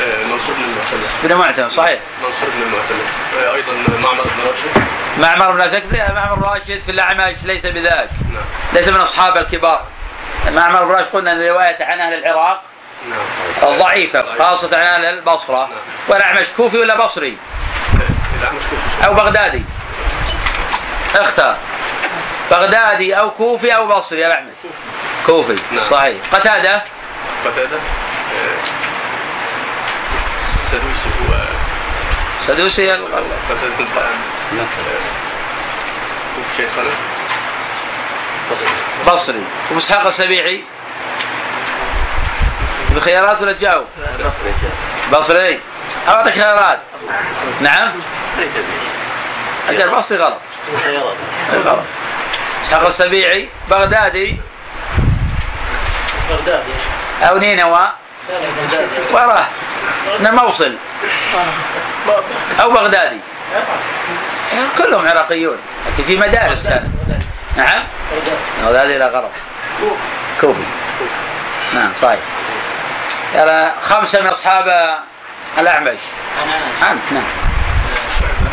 آه، 0.00 0.24
منصور 0.24 0.54
بن 0.54 0.64
المعتمد 0.64 1.08
بن 1.22 1.34
معتمد 1.34 1.70
صحيح. 1.70 2.00
منصور 2.22 2.48
بن 2.56 2.62
المعتمد 2.62 3.06
آه، 3.38 3.54
أيضا 3.54 3.72
معمر 4.02 4.22
بن 4.22 4.48
راشد. 4.48 4.88
معمر 5.18 5.52
بن 5.52 5.58
راشد 5.60 6.12
معمر 6.14 6.34
بن 6.34 6.42
راشد 6.42 6.80
في 6.80 6.90
الاعمش 6.90 7.36
ليس 7.44 7.66
بذاك. 7.66 8.08
نعم. 8.32 8.44
ليس 8.72 8.88
من 8.88 9.00
أصحاب 9.00 9.36
الكبار. 9.36 9.84
معمر 10.50 10.84
بن 10.84 10.90
راشد 10.90 11.06
قلنا 11.06 11.32
إن 11.32 11.42
روايته 11.42 11.84
عن 11.84 12.00
أهل 12.00 12.14
العراق 12.14 12.62
نعم. 13.10 13.78
ضعيفه 13.78 14.24
خاصة 14.38 14.76
عن 14.76 14.86
أهل 14.86 15.04
البصرة. 15.04 15.68
والاعمش 16.08 16.46
كوفي 16.56 16.78
ولا 16.78 17.04
بصري؟ 17.04 17.36
أو 19.06 19.14
بغدادي. 19.14 19.62
اختار. 21.14 21.56
بغدادي 22.50 23.14
أو 23.14 23.30
كوفي 23.30 23.76
أو 23.76 23.86
بصري 23.86 24.26
الاعمش 24.26 24.50
كوفي. 25.26 25.56
نعم. 25.72 25.84
صحيح. 25.90 26.16
قتادة؟ 26.32 26.82
قتادة. 27.44 27.76
آه، 27.76 28.56
سدوسي 30.70 31.08
هو 31.20 31.34
سدوسي 32.46 32.90
قتادة 32.90 33.86
شيخنا. 36.56 36.90
بصري. 39.06 39.44
أبو 39.70 39.78
إسحاق 39.78 40.06
السبيعي. 40.06 40.64
بخيارات 42.90 43.42
ولا 43.42 43.52
تجاوب؟ 43.52 43.86
بصري. 45.12 45.60
اعطيك 46.08 46.34
خيارات 46.34 46.78
نعم؟ 47.60 47.92
أجل 49.68 49.90
بصري 49.90 50.18
غلط. 50.18 50.40
غلط. 51.52 51.84
اسحاق 52.64 52.86
السبيعي 52.86 53.48
بغدادي. 53.70 54.40
بغداد 56.30 56.62
يا 57.22 57.26
أو 57.26 57.38
نينوى. 57.38 57.88
وراه. 59.12 59.46
من 60.20 60.26
الموصل. 60.26 60.76
أو 62.60 62.70
بغدادي. 62.70 63.20
كلهم 64.78 65.08
عراقيون. 65.08 65.58
لكن 65.86 66.04
في 66.04 66.16
مدارس 66.16 66.62
كانت. 66.62 66.90
نعم؟ 67.56 67.82
بغداد 68.62 68.86
هذه 68.86 68.96
لا 68.96 69.08
غلط 69.08 69.30
كوفي. 70.40 70.64
نعم 71.74 71.92
صحيح. 72.02 72.20
خمسة 73.80 74.20
من 74.20 74.26
أصحاب 74.26 74.98
الأعمش 75.58 75.98
أنا 76.44 76.92
أنت 76.92 77.12
نعم. 77.12 77.22
شعبة. 78.20 78.50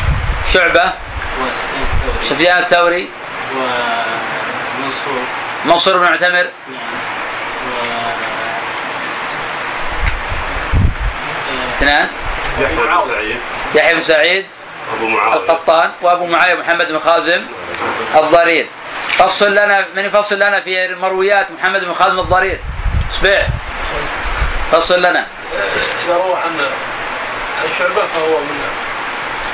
شعبة 0.54 0.94
وسفيان 1.42 1.84
الثوري. 1.84 2.30
سفيان 2.30 2.58
الثوري 2.58 3.10
ومنصور 3.56 5.24
منصور 5.66 5.98
بن 5.98 6.04
معتمر. 6.04 6.48
نعم 6.70 7.02
و 7.68 7.74
اثنان. 11.70 12.08
يحيى 12.60 12.76
بن 12.76 13.02
سعيد. 13.08 13.40
يحيى 13.76 13.96
بن 13.96 14.02
سعيد. 14.02 14.46
أبو 14.94 15.08
معاوية. 15.08 15.36
القطان. 15.36 15.92
وأبو 16.02 16.26
معاوية 16.26 16.56
محمد 16.56 16.88
بن 16.88 17.00
خازم 17.00 17.42
الضرير. 18.16 18.68
فصل 19.18 19.52
لنا 19.52 19.86
من 19.96 20.06
يفصل 20.06 20.36
لنا 20.36 20.60
في 20.60 20.96
مرويات 20.96 21.52
محمد 21.52 21.86
بن 21.86 21.94
خازم 21.94 22.20
الضرير. 22.20 22.60
اسبع 23.12 23.48
فصل 24.72 25.00
لنا. 25.00 25.26
إذا 26.06 26.14
روى 26.14 26.36
عن 26.36 26.60
عن 27.62 27.70
شعبة 27.80 27.94
فهو 27.94 28.40
من 28.40 28.64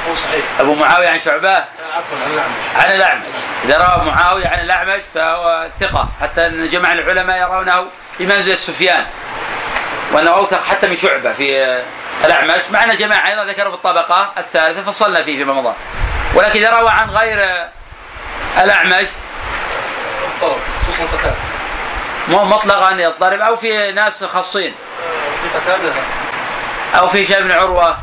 هو 0.10 0.16
صحيح. 0.16 0.46
أبو 0.60 0.76
معاوية 0.76 1.10
عن 1.10 1.20
شعبة؟ 1.20 1.54
عفوا 1.54 2.18
عن 2.26 2.32
الأعمش. 2.34 2.54
عن 2.76 2.92
الأعمش. 2.96 3.36
إذا 3.66 3.78
روى 3.78 4.06
معاوية 4.06 4.48
عن 4.48 4.60
الأعمش 4.60 5.02
فهو 5.14 5.68
ثقة 5.80 6.10
حتى 6.22 6.48
أن 6.48 6.70
جمع 6.70 6.92
العلماء 6.92 7.42
يرونه 7.42 7.88
بمنزلة 8.20 8.56
سفيان. 8.56 9.06
وأنه 10.12 10.30
أوثق 10.32 10.64
حتى 10.64 10.88
من 10.88 10.96
شعبة 10.96 11.34
في 11.34 11.82
الأعمش. 12.26 12.62
مع 12.72 12.84
أن 12.84 12.96
جماعة 12.96 13.30
أيضا 13.30 13.46
ذكروا 13.46 13.70
في 13.70 13.76
الطبقة 13.76 14.34
الثالثة 14.38 14.84
فصلنا 14.84 15.24
فيه 15.24 15.38
فيما 15.38 15.54
مضى 15.54 15.74
ولكن 16.34 16.60
إذا 16.60 16.80
روى 16.80 16.90
عن 16.90 17.10
غير 17.10 17.68
الأعمش. 18.58 19.08
الطلب 20.28 20.60
خصوصا 20.88 21.36
مطلقا 22.30 22.92
يضطرب 22.92 23.40
أو 23.40 23.56
في 23.56 23.92
ناس 23.92 24.24
خاصين. 24.24 24.74
أو 26.96 27.08
في 27.08 27.26
شيء 27.26 27.42
بن 27.42 27.52
عروة. 27.52 27.98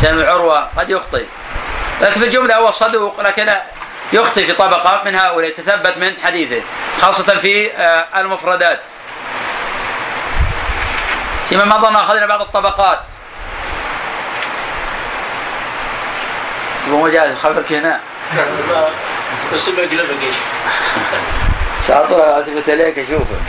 شيء 0.00 0.12
بن 0.12 0.26
عروة 0.28 0.68
قد 0.78 0.90
يخطئ. 0.90 1.24
لكن 2.00 2.20
في 2.20 2.26
الجملة 2.26 2.56
هو 2.56 2.70
صدوق 2.70 3.20
لكن 3.20 3.48
يخطئ 4.12 4.46
في 4.46 4.52
طبقة 4.52 5.02
من 5.04 5.14
هؤلاء 5.14 5.50
تثبت 5.50 5.98
من 5.98 6.12
حديثه 6.24 6.62
خاصة 7.00 7.36
في 7.36 7.72
آه، 7.72 8.06
المفردات. 8.16 8.80
فيما 11.48 11.64
مضى 11.64 11.96
أخذنا 11.96 12.26
بعض 12.26 12.40
الطبقات. 12.40 13.02
تبغى 16.86 17.02
مجال 17.02 17.36
خبرك 17.36 17.72
هنا؟ 17.72 18.00
ما 18.68 18.88
بس 19.52 19.68
باقي 19.68 19.96
لا 19.96 20.02
باقي 20.02 20.32
شاطر 21.88 22.38
التفت 22.38 22.68
اليك 22.68 22.98
أشوفك. 22.98 23.42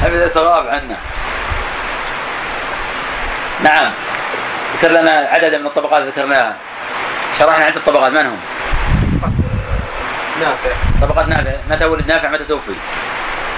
حمد 0.00 0.26
ثواب 0.26 0.66
عنا 0.66 0.96
نعم. 3.64 3.92
ذكر 4.76 4.88
لنا 4.88 5.28
عددا 5.32 5.58
من 5.58 5.66
الطبقات 5.66 6.02
ذكرناها. 6.02 6.56
شرحنا 7.38 7.64
عدة 7.64 7.76
الطبقات 7.76 8.12
من 8.12 8.26
هم؟ 8.26 8.40
نافع. 10.40 10.70
طبقات 11.02 11.28
نافع. 11.28 11.52
متى 11.70 11.84
ولد 11.84 12.06
نافع؟ 12.06 12.30
متى 12.30 12.44
توفي؟ 12.44 12.74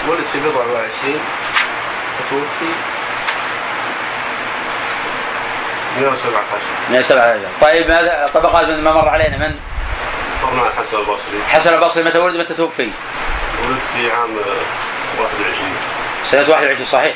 ولد 0.09 0.25
في 0.33 0.39
بضع 0.41 0.61
وعشرين. 0.61 1.21
وتوفي 2.21 2.73
117 6.01 6.41
117 6.91 7.41
طيب 7.61 7.89
ماذا؟ 7.89 8.31
طبقات 8.35 8.69
من 8.69 8.85
ما 8.85 8.93
مر 8.93 9.09
علينا؟ 9.09 9.37
من؟ 9.37 9.55
عن 10.45 10.67
الحسن 10.67 10.97
البصري. 10.97 11.43
حسن 11.49 11.75
البصري. 11.75 12.05
متى 12.05 12.19
ولد؟ 12.19 12.37
متى 12.37 12.55
توفي؟ 12.55 12.91
ولد 13.65 13.79
في 13.95 14.11
عام 14.11 14.37
آه، 14.39 15.23
21 15.23 15.77
سنة 16.31 16.51
21 16.51 16.85
صحيح؟ 16.85 17.15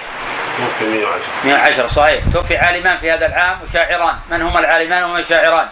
توفي 0.58 0.84
110 0.90 1.20
110 1.44 1.86
صحيح. 1.86 2.24
توفي 2.32 2.56
عالمان 2.56 2.96
في 2.98 3.10
هذا 3.10 3.26
العام 3.26 3.58
وشاعران. 3.62 4.16
من 4.30 4.42
هما 4.42 4.60
العالمان 4.60 5.02
وهما 5.02 5.18
الشاعران؟ 5.18 5.68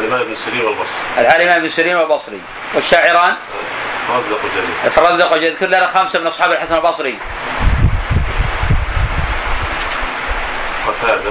مالك 0.00 0.26
بن 0.26 0.36
سيرين 0.44 0.60
والبصري. 0.64 0.86
العالمان 1.18 1.62
بن 1.62 1.68
سيرين 1.68 1.96
والبصري. 1.96 2.40
والشاعران؟ 2.74 3.36
رزق 4.10 4.38
وجليل 4.44 4.90
فرزق 4.90 5.32
ويذكر 5.32 5.66
لنا 5.66 5.86
خمسة 5.86 6.18
من 6.18 6.26
أصحاب 6.26 6.52
الحسن 6.52 6.74
البصري 6.74 7.18
قتادة. 10.86 11.30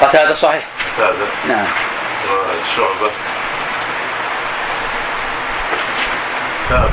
قتادة 0.00 0.34
صحيح. 0.34 0.64
قتادة. 0.96 1.26
نعم. 1.48 1.66
شعبة 2.76 3.10
ثابت 6.68 6.92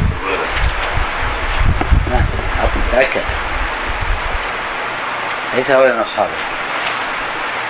متأكد 2.90 3.22
ليس 5.56 5.72
هؤلاء 5.72 5.94
من 5.94 6.02
أصحابه 6.02 6.30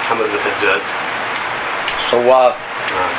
محمد 0.06 0.26
بن 0.26 0.36
الحجاج 0.36 0.82
صواف. 2.12 2.54
نعم. 2.92 3.10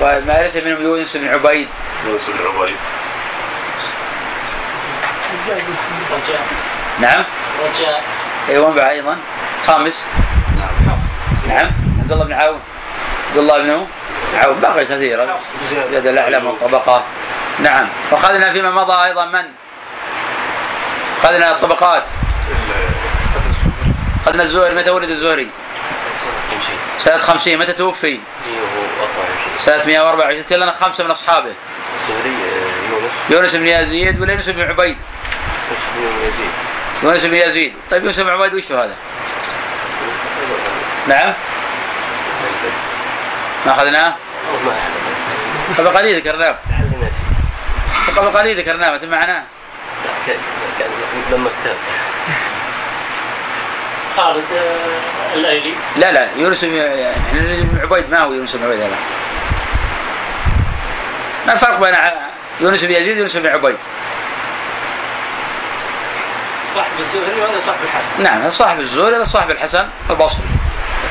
وما 0.00 0.40
يرث 0.40 0.56
منهم 0.56 0.82
يونس 0.82 1.16
بن 1.16 1.28
عبيد. 1.28 1.68
يونس 2.06 2.22
بن 2.28 2.46
عبيد. 2.46 2.76
رجاء 6.10 6.40
نعم. 7.00 7.24
رجاء. 7.64 8.02
أيوه 8.48 8.74
بعد 8.74 8.86
أيضا؟ 8.86 9.16
خامس. 9.66 9.94
نعم 10.58 10.68
حفص 10.90 11.10
نعم. 11.48 11.70
عبد 12.00 12.12
الله 12.12 12.24
بن 12.24 12.32
عون. 12.32 12.60
عبد 13.28 13.38
الله 13.38 13.58
بن 13.58 13.70
عون. 13.70 13.88
باقي 14.60 14.84
كثيرا. 14.84 15.40
يد 15.92 16.06
الاعلى 16.06 16.40
من 16.40 16.48
الطبقه 16.48 17.02
نعم. 17.58 17.88
وأخذنا 18.10 18.52
فيما 18.52 18.70
مضى 18.70 19.04
أيضا 19.04 19.24
من؟ 19.24 19.44
اخذنا 21.22 21.50
الطبقات 21.50 22.04
اخذنا 24.22 24.42
الزهري 24.42 24.74
متى 24.74 24.90
ولد 24.90 25.10
الزهري؟ 25.10 25.48
سنة 26.98 27.18
50 27.18 27.58
متى 27.58 27.72
توفي؟ 27.72 28.20
سنة 29.60 29.86
124 29.86 30.40
ذكر 30.40 30.56
لنا 30.56 30.72
خمسة 30.72 31.04
من 31.04 31.10
أصحابه 31.10 31.52
الزهري 32.02 32.34
يونس 32.90 33.12
يونس 33.30 33.54
بن 33.54 33.66
يزيد 33.66 34.20
ولا 34.20 34.32
يونس 34.32 34.48
بن 34.48 34.62
عبيد؟ 34.62 34.96
بن 35.96 36.04
يزيد 36.22 36.50
يونس 37.02 37.24
بن 37.24 37.34
يزيد 37.34 37.74
طيب 37.90 38.04
يونس 38.04 38.20
بن 38.20 38.30
عبيد 38.30 38.54
وش 38.54 38.72
هذا؟ 38.72 38.94
نعم 41.08 41.34
ما 43.66 43.72
أخذناه؟ 43.72 44.16
قبل 45.78 45.88
قليل 45.88 46.16
ذكرناه 46.16 46.58
قبل 48.16 48.38
قليل 48.38 48.58
ذكرناه 48.58 48.90
ما 48.90 49.06
معناه 49.06 49.42
لما 51.32 51.50
كتاب 51.62 51.76
خالد 54.16 54.44
آه، 54.56 55.34
الأيلي. 55.34 55.74
لا 55.96 56.12
لا 56.12 56.28
يونس 56.36 56.64
بن 56.64 56.74
يعني 56.74 57.62
بن 57.62 57.78
عبيد 57.82 58.10
ما 58.10 58.18
هو 58.18 58.32
يونس 58.32 58.56
بن 58.56 58.64
عبيد 58.64 58.80
هذا. 58.80 58.96
ما 61.46 61.52
الفرق 61.52 61.80
بين 61.80 61.94
يونس 62.60 62.84
بن 62.84 62.90
يزيد 62.90 63.16
ويونس 63.16 63.36
بن 63.36 63.46
عبيد؟ 63.46 63.76
صاحب 66.74 66.90
الزهري 67.00 67.40
ولا 67.40 67.60
صاحب 67.60 67.78
الحسن؟ 67.84 68.22
نعم 68.22 68.50
صاحب 68.50 68.80
الزهري 68.80 69.16
هذا 69.16 69.24
صاحب 69.24 69.50
الحسن 69.50 69.88
البصري. 70.10 70.44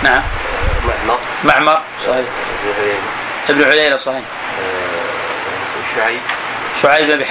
نعم. 0.03 0.21
معمر. 0.87 1.19
معمر 1.43 1.81
صحيح. 2.07 2.25
ابن 3.49 3.63
عيينة. 3.63 3.95
صحيح. 3.95 4.21
شعيب. 5.95 6.21
شعيب 6.81 7.07
بن 7.07 7.13
ابي 7.13 7.25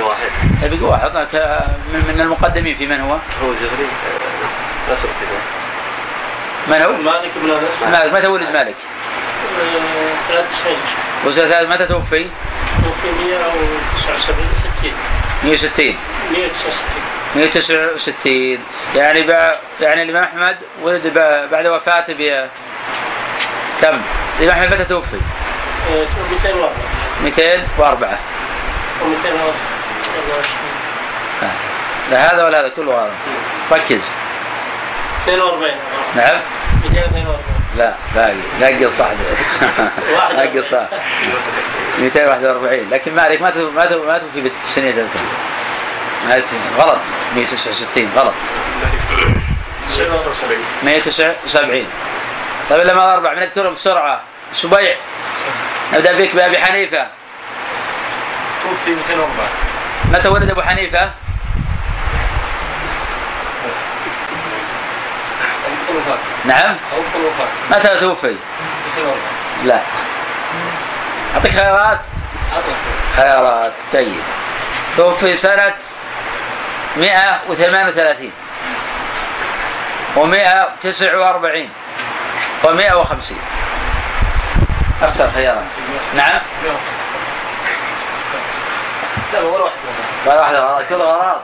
بقى 0.00 0.08
واحد 0.08 0.72
يبقى 0.72 0.88
واحد 0.90 1.10
من 1.92 2.04
من 2.08 2.20
المقدمين 2.20 2.74
في 2.74 2.86
من 2.86 3.00
هو؟ 3.00 3.12
هو 3.12 3.54
زهري 3.60 3.88
آه، 4.90 4.94
كذا 4.94 5.40
من 6.68 6.82
هو؟ 6.82 6.92
مالك 6.92 7.30
بن 7.42 7.50
أنس 7.50 7.82
مالك 7.82 8.14
متى 8.14 8.26
ولد 8.26 8.48
مالك؟ 8.50 8.76
آه، 9.60 10.32
93 10.32 10.76
وسنة 11.26 11.68
متى 11.74 11.86
توفي؟ 11.86 12.26
وفي 12.78 13.08
179 13.24 14.48
60 14.80 14.92
160 15.44 15.96
169 16.32 17.10
169 17.36 18.58
يعني 18.96 19.22
بع... 19.22 19.52
يعني 19.80 20.02
الإمام 20.02 20.22
أحمد 20.24 20.56
ولد 20.82 21.06
ب... 21.06 21.48
بعد 21.50 21.66
وفاته 21.66 22.14
ب 22.18 22.48
كم؟ 23.80 24.00
الإمام 24.40 24.58
أحمد 24.58 24.74
متى 24.74 24.84
توفي؟ 24.84 25.16
آه، 25.16 26.06
204 26.30 26.70
204 27.24 28.18
و 29.02 29.04
224 29.04 29.36
آه. 29.38 29.79
لا 32.10 32.32
هذا 32.34 32.44
ولا 32.44 32.60
هذا 32.60 32.68
كله 32.68 32.92
هذا. 32.92 33.10
ركز. 33.72 34.00
42 35.28 35.70
نعم. 36.16 36.40
242 36.84 37.36
لا 37.78 37.94
باقي. 38.14 38.34
نقص 38.60 38.98
صح 38.98 39.06
نقص 40.32 40.70
صح 40.70 40.82
241 42.00 42.90
لكن 42.90 43.14
مالك 43.14 43.42
ما 43.42 43.50
تو- 43.50 43.70
ما 43.70 43.86
تو- 43.86 44.02
ما 44.06 44.18
توفي؟ 44.18 44.40
ما 46.28 46.36
يت- 46.36 46.44
غلط. 46.78 46.98
169 47.36 48.10
غلط. 48.16 48.34
179 50.82 51.86
طيب 52.70 52.80
لما 52.86 53.14
أربع 53.14 53.32
بنذكرهم 53.34 53.74
بسرعة. 53.74 54.20
سبيع. 54.52 54.96
نبدأ 55.92 56.12
بك 56.12 56.34
بأبي 56.34 56.58
حنيفة. 56.58 57.06
توفي 58.62 58.90
204 58.94 59.48
متى 60.10 60.28
ولد 60.28 60.50
أبو 60.50 60.62
حنيفة؟ 60.62 61.10
نعم. 66.44 66.76
متى 67.70 67.96
توفي؟ 68.00 68.36
204 68.96 69.14
لا. 69.64 69.80
أعطيك 71.34 71.52
خيارات؟ 71.52 72.00
خيارات. 73.16 73.72
جيد. 73.92 74.22
توفي 74.96 75.34
سنة 75.34 75.74
138 76.96 78.32
و149 80.16 81.68
و150 82.64 83.34
اختر 85.02 85.30
خيارات 85.30 85.64
نعم. 86.16 86.40
لا 89.32 89.40
ولا 89.40 89.64
واحد. 89.64 89.74
قال 90.26 90.38
واحدة 90.38 90.60
غلط 90.64 90.84
كل 90.88 90.94
غلط 90.94 91.40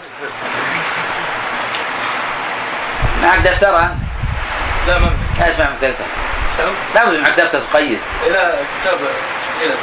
معك 3.22 3.38
دفتر 3.38 3.78
أنت؟ 3.78 3.98
لا 4.86 4.98
ما 4.98 5.10
إيش 5.46 5.58
معك 5.58 5.68
دفتر؟ 5.82 6.04
سلام 6.56 6.74
لابد 6.94 7.18
معك 7.20 7.40
دفتر 7.40 7.60
تقيد. 7.72 8.00
إلى 8.26 8.54
كتاب 8.82 8.98
إلى 9.62 9.74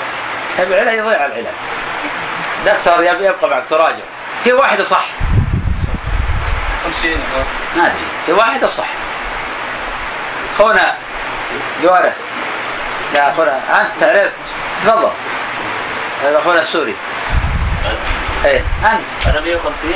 تبع 0.57 0.77
العلم 0.81 0.99
يضيع 1.07 1.25
العلم 1.25 1.45
دفتر 2.65 3.03
يب- 3.03 3.21
يبقى 3.21 3.49
معك 3.49 3.63
تراجع. 3.69 4.03
في 4.43 4.53
واحدة 4.53 4.83
صح. 4.83 5.05
50 6.85 7.17
ما 7.75 7.81
أدري. 7.85 7.93
في 8.25 8.33
واحدة 8.33 8.67
صح. 8.67 8.87
خونا 10.57 10.93
جواره. 11.83 12.13
يا 13.15 13.29
اخونا 13.31 13.59
أنت 13.81 13.99
تعرف؟ 14.03 14.31
تفضل. 14.81 15.09
هذا 16.23 16.39
اخونا 16.39 16.59
السوري. 16.59 16.95
إيه 18.45 18.61
أنت. 18.84 19.27
أنا 19.27 19.41
150 19.41 19.91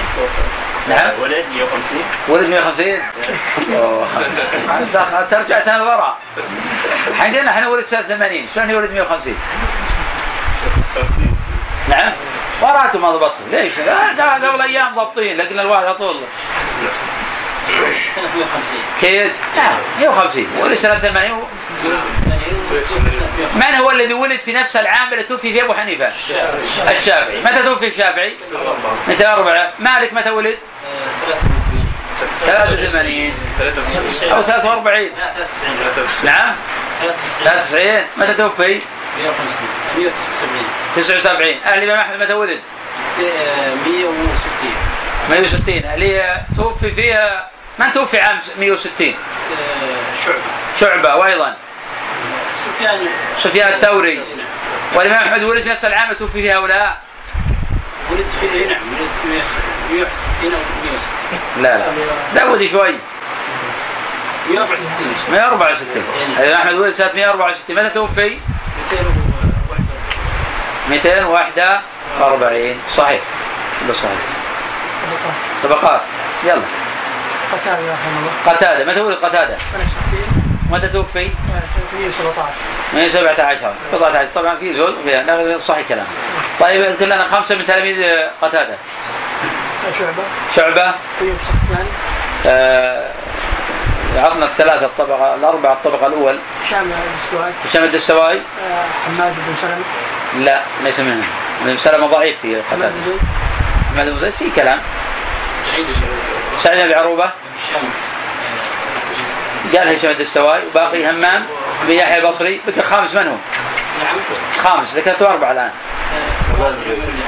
نعم. 0.89 1.19
ولد 1.21 1.45
150 1.55 2.03
ولد 2.27 2.49
150 2.49 2.85
أوه. 3.75 4.07
أنت 4.79 4.95
أنت 4.95 5.33
رجعت 5.33 5.67
أنا 5.67 5.77
لورا. 5.77 6.17
حقنا 7.19 7.49
إحنا 7.49 7.67
ولد 7.67 7.85
سنة 7.85 8.01
80 8.01 8.47
شلون 8.55 8.69
يولد 8.69 8.91
150 8.91 9.35
نعم. 11.89 12.13
وراكم 12.61 13.01
ما 13.01 13.11
ضبطتوا 13.11 13.45
ليش؟ 13.51 13.79
قبل 13.79 14.61
أيام 14.61 14.95
ضابطين 14.95 15.37
لكن 15.37 15.59
الواحد 15.59 15.83
على 15.85 15.93
طول. 15.95 16.15
سنة 18.15 18.35
150 18.35 18.77
كيد؟ 19.01 19.31
نعم 19.55 19.77
150 19.99 20.47
ولد 20.61 20.73
سنة 20.73 20.99
80 20.99 21.47
من 23.55 23.75
هو 23.75 23.91
الذي 23.91 24.13
ولد 24.13 24.39
في 24.39 24.53
نفس 24.53 24.75
العام 24.75 25.13
اللي 25.13 25.23
توفي 25.23 25.53
فيه 25.53 25.63
أبو 25.63 25.73
حنيفة؟ 25.73 26.11
الشافعي، 26.91 27.41
متى 27.41 27.63
توفي 27.63 27.87
الشافعي؟ 27.87 28.35
204 29.07 29.71
مالك 29.79 30.13
متى 30.13 30.29
ولد؟ 30.29 30.57
83 32.45 33.33
أو 34.31 34.41
43 34.41 35.03
لا 35.03 35.33
93 35.35 36.07
نعم. 36.23 36.55
93 37.43 37.43
93 37.43 38.01
متى 38.17 38.33
توفي؟ 38.33 38.81
150 39.23 39.67
179 39.97 40.65
79 40.95 41.55
أهل 41.65 41.83
الإمام 41.83 41.99
أحمد 41.99 42.19
متى 42.19 42.33
ولد؟ 42.33 42.59
160 43.19 44.27
160 45.29 45.93
اللي 45.93 46.41
توفي 46.55 46.91
فيها 46.91 47.49
من 47.79 47.91
توفي 47.91 48.19
عام 48.19 48.39
160 48.59 49.15
شعبة. 50.25 50.37
شعبة 50.79 51.15
وأيضا. 51.15 51.55
سفيان. 52.65 52.99
سفيان 53.37 53.67
الثوري. 53.73 54.23
والإمام 54.93 55.17
أحمد 55.23 55.43
ولد 55.43 55.63
في 55.63 55.69
نفس 55.69 55.85
العام 55.85 56.13
توفي 56.13 56.33
فيه 56.33 56.57
هؤلاء؟ 56.57 56.97
ولد 58.11 58.25
في 58.41 58.47
نعم 58.65 58.81
ولد 58.93 59.09
في 59.21 59.27
160 59.27 60.53
أو 60.53 60.59
160 60.83 61.63
لا 61.63 61.77
لا. 61.77 61.85
زود 62.31 62.65
شوي. 62.65 62.95
164 64.49 65.13
164 65.31 66.03
الامام 66.37 66.61
أحمد 66.61 66.73
ولد 66.73 66.93
سنة 66.93 67.11
164 67.15 67.75
متى 67.75 67.89
توفي؟ 67.89 68.37
241 70.89 72.79
صحيح. 72.95 73.21
كله 73.79 73.93
صحيح. 73.93 74.11
طبقات. 75.63 76.01
يلا. 76.43 76.61
قتادة 77.53 77.93
رحمة 77.93 78.19
الله. 78.19 78.53
قتاده 78.53 78.85
متى 78.85 79.01
ولد 79.01 79.17
قتاده؟ 79.17 79.57
سنة 79.73 79.85
60 80.07 80.43
متى 80.71 80.87
توفي؟ 80.87 81.29
117 81.93 82.49
من 82.93 83.09
17 83.09 83.73
بضعة 83.93 84.09
عشر. 84.09 84.27
طبعا 84.35 84.55
في 84.55 84.73
زول 84.73 84.95
فيها 85.05 85.23
لا، 85.23 85.57
صحيح 85.57 85.87
كلام 85.89 86.05
طيب 86.59 86.81
اذكر 86.81 87.05
لنا 87.05 87.23
خمسة 87.23 87.55
من 87.55 87.65
تلاميذ 87.65 87.97
قتاده 88.41 88.77
شعبة. 89.99 90.23
شعبة؟ 90.55 90.93
أيوب 91.21 91.37
سختياني 91.47 91.89
آه 92.45 93.07
عطنا 94.17 94.45
الثلاثة 94.45 94.85
الطبقة 94.85 95.35
الأربعة 95.35 95.73
الطبقة 95.73 96.07
الأول. 96.07 96.39
هشام 96.65 96.91
الدستوائي. 96.91 97.53
هشام 97.65 97.83
الدستوائي؟ 97.83 98.37
آه، 98.37 98.85
حماد 99.07 99.33
بن 99.33 99.55
سلمة. 99.61 100.45
لا 100.45 100.61
ليس 100.83 100.99
منهم. 100.99 101.27
ابن 101.65 101.77
سلمة 101.77 102.07
ضعيف 102.07 102.41
في 102.41 102.47
حماد 102.47 102.63
قتاده 102.81 102.89
بن 102.89 103.03
زيد. 103.05 103.19
محمد 103.95 104.09
بن 104.09 104.19
زيد 104.19 104.31
في 104.31 104.49
كلام. 104.49 104.79
سعيد 105.71 105.85
سعيد 106.59 106.87
بن 106.87 106.93
عروبه 106.93 107.25
هشام 107.25 107.89
قال 109.77 109.95
هشام 109.95 110.11
الدستوائي 110.11 110.63
وباقي 110.67 111.09
همام 111.09 111.45
بن 111.87 111.91
يحيى 111.91 112.17
البصري. 112.17 112.61
بقي 112.67 112.77
الخامس 112.77 113.15
من 113.15 113.27
هو؟ 113.27 113.35
نعم 114.03 114.17
خامس 114.57 114.93
ذكرته 114.93 115.31
أربعة 115.31 115.51
الآن. 115.51 115.71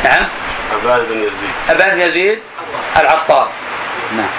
نعم. 0.04 0.26
عباد 0.74 1.08
بن 1.10 1.18
يزيد. 1.18 1.52
ابان 1.70 1.90
بن 1.90 2.02
يزيد 2.02 2.40
العطار. 2.98 3.50
نعم. 4.18 4.30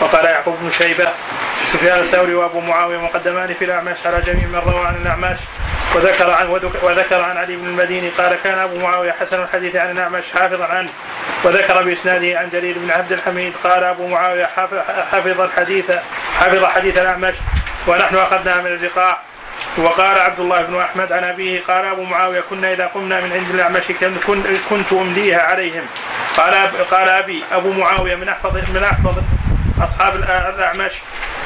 وقال 0.00 0.24
يعقوب 0.24 0.56
بن 0.60 0.70
شيبة 0.70 1.08
سفيان 1.74 1.98
الثوري 1.98 2.34
وأبو 2.34 2.60
معاوية 2.60 2.98
مقدمان 2.98 3.54
في 3.54 3.64
الأعمش 3.64 3.96
على 4.06 4.20
جميع 4.20 4.46
من 4.46 4.62
روى 4.66 4.86
عن 4.86 4.96
الأعمش. 5.02 5.38
وذكر 5.94 6.30
عن 6.30 6.46
وذك- 6.46 6.82
وذكر 6.84 7.22
عن 7.22 7.36
علي 7.36 7.56
بن 7.56 7.66
المديني 7.66 8.08
قال 8.08 8.36
كان 8.44 8.58
أبو 8.58 8.78
معاوية 8.80 9.12
حسن 9.20 9.42
الحديث 9.42 9.76
عن 9.76 9.90
الأعمش 9.90 10.24
حافظا 10.34 10.64
عنه. 10.64 10.88
وذكر 11.44 11.82
بإسناده 11.82 12.38
عن 12.38 12.48
جرير 12.52 12.78
بن 12.78 12.90
عبد 12.90 13.12
الحميد 13.12 13.52
قال 13.64 13.84
أبو 13.84 14.06
معاوية 14.08 14.46
حافظ 14.56 14.76
حفظ 15.12 15.40
الحديث 15.40 15.90
حفظ 16.40 16.64
حديث 16.64 16.98
الأعمش 16.98 17.34
ونحن 17.86 18.16
أخذناها 18.16 18.60
من 18.60 18.66
الرقاع 18.66 19.18
وقال 19.76 20.18
عبد 20.18 20.40
الله 20.40 20.62
بن 20.62 20.80
أحمد 20.80 21.12
عن 21.12 21.24
أبيه 21.24 21.60
قال 21.68 21.84
أبو 21.84 22.02
معاوية 22.04 22.40
كنا 22.50 22.72
إذا 22.72 22.86
قمنا 22.86 23.20
من 23.20 23.32
عند 23.32 23.50
الأعمش 23.54 23.82
كن- 24.00 24.16
كن- 24.26 24.56
كنت 24.70 24.92
أمليها 24.92 25.42
عليهم. 25.42 25.82
قال 26.36 26.54
قال 26.90 27.08
أبي 27.08 27.42
أبو 27.52 27.72
معاوية 27.72 28.14
من 28.14 28.28
احفظ 28.28 28.56
من 28.56 28.82
أحفظ 28.84 29.14
أصحاب 29.82 30.12
الأ- 30.12 30.30
الأعمش. 30.54 30.92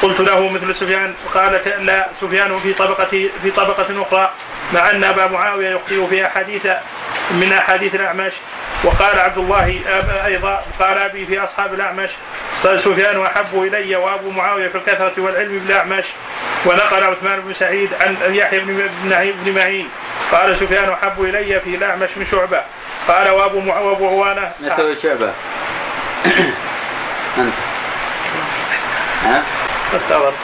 قلت 0.02 0.20
له 0.20 0.48
مثل 0.48 0.74
سفيان 0.74 1.14
قال 1.34 1.60
لا 1.86 2.08
سفيان 2.20 2.58
في 2.58 2.72
طبقه 2.72 3.28
في 3.42 3.50
طبقة 3.56 4.02
أخرى 4.02 4.30
مع 4.74 4.90
أن 4.90 5.04
أبا 5.04 5.26
معاوية 5.26 5.70
يخطئ 5.70 6.06
في 6.06 6.26
أحاديث 6.26 6.66
من 7.30 7.52
أحاديث 7.52 7.94
الأعمش. 7.94 8.32
وقال 8.84 9.18
عبد 9.18 9.38
الله 9.38 9.80
أيضا 10.26 10.62
قال 10.78 10.98
أبي 10.98 11.26
في 11.26 11.44
أصحاب 11.44 11.74
الأعمش 11.74 12.10
سفيان 12.62 13.22
أحب 13.22 13.62
إلي 13.62 13.96
وأبو 13.96 14.30
معاوية 14.30 14.68
في 14.68 14.78
الكثرة 14.78 15.12
والعلم 15.18 15.58
بالأعمش. 15.58 16.04
ونقل 16.66 17.04
عثمان 17.04 17.40
بن 17.40 17.54
سعيد 17.54 17.90
عن 18.00 18.16
يحيى 18.34 18.58
بن 18.60 18.88
بن- 19.04 19.52
معين. 19.54 19.88
قال 20.32 20.56
سفيان 20.56 20.88
أحب 20.88 21.24
إلي 21.24 21.60
في 21.60 21.74
الأعمش 21.74 22.08
من 22.16 22.24
شعبة. 22.24 22.62
قال 23.08 23.28
وأبو 23.30 23.60
مع- 23.60 23.78
وأبو 23.78 24.08
عوانة. 24.08 24.52
متى 24.60 24.96
شعبة؟ 24.96 25.32
أنت. 27.38 27.54
استغربت. 29.96 30.34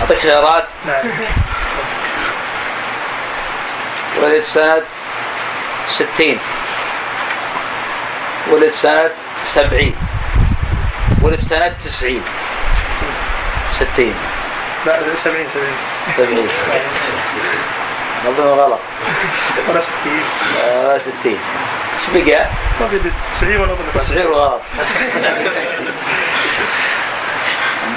أعطيك 0.00 0.18
خيارات؟ 0.18 0.64
نعم. 0.86 1.04
ولد 4.22 4.40
سنة 4.40 4.82
ستين. 5.88 6.38
ولد 8.50 8.70
سنة 8.72 9.10
سبعين. 9.44 9.94
ولد 11.22 11.38
سنة 11.38 11.68
تسعين. 11.68 12.22
ستين. 13.72 14.14
لا 14.86 15.00
70 15.16 15.46
70 15.54 15.68
سبعين. 16.16 16.48
نظم 18.26 18.42
غلط. 18.48 18.80
ولا 19.68 19.80
60 19.80 19.92
آه، 20.64 20.98
ستين. 20.98 21.38
إيش 22.16 22.24
بقى؟ 22.24 22.46
ما 22.80 22.88
في 22.88 23.00
90 23.40 23.56
ولا 23.56 23.74
ضرب 23.74 23.90
تسعين 23.94 24.26
غلط 24.26 24.60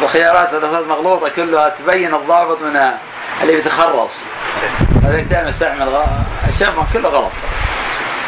بخيارات 0.02 0.54
الرصاص 0.54 0.86
مغلوطة 0.88 1.30
كلها 1.30 1.70
تبين 1.70 2.14
الضابط 2.14 2.62
من 2.62 2.92
اللي 3.42 3.56
بيتخرص 3.56 4.16
هذاك 5.04 5.24
دائما 5.24 5.50
استعمل 5.50 5.90
غ- 5.90 6.50
اشياء 6.50 6.88
كله 6.94 7.10
غلط 7.10 7.32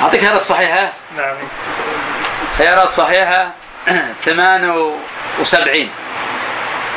اعطيك 0.01 0.21
خيارات 0.21 0.43
صحيحة 0.43 0.91
نعم 1.17 1.35
خيارات 2.57 2.89
صحيحة 2.89 3.51
78 4.25 5.89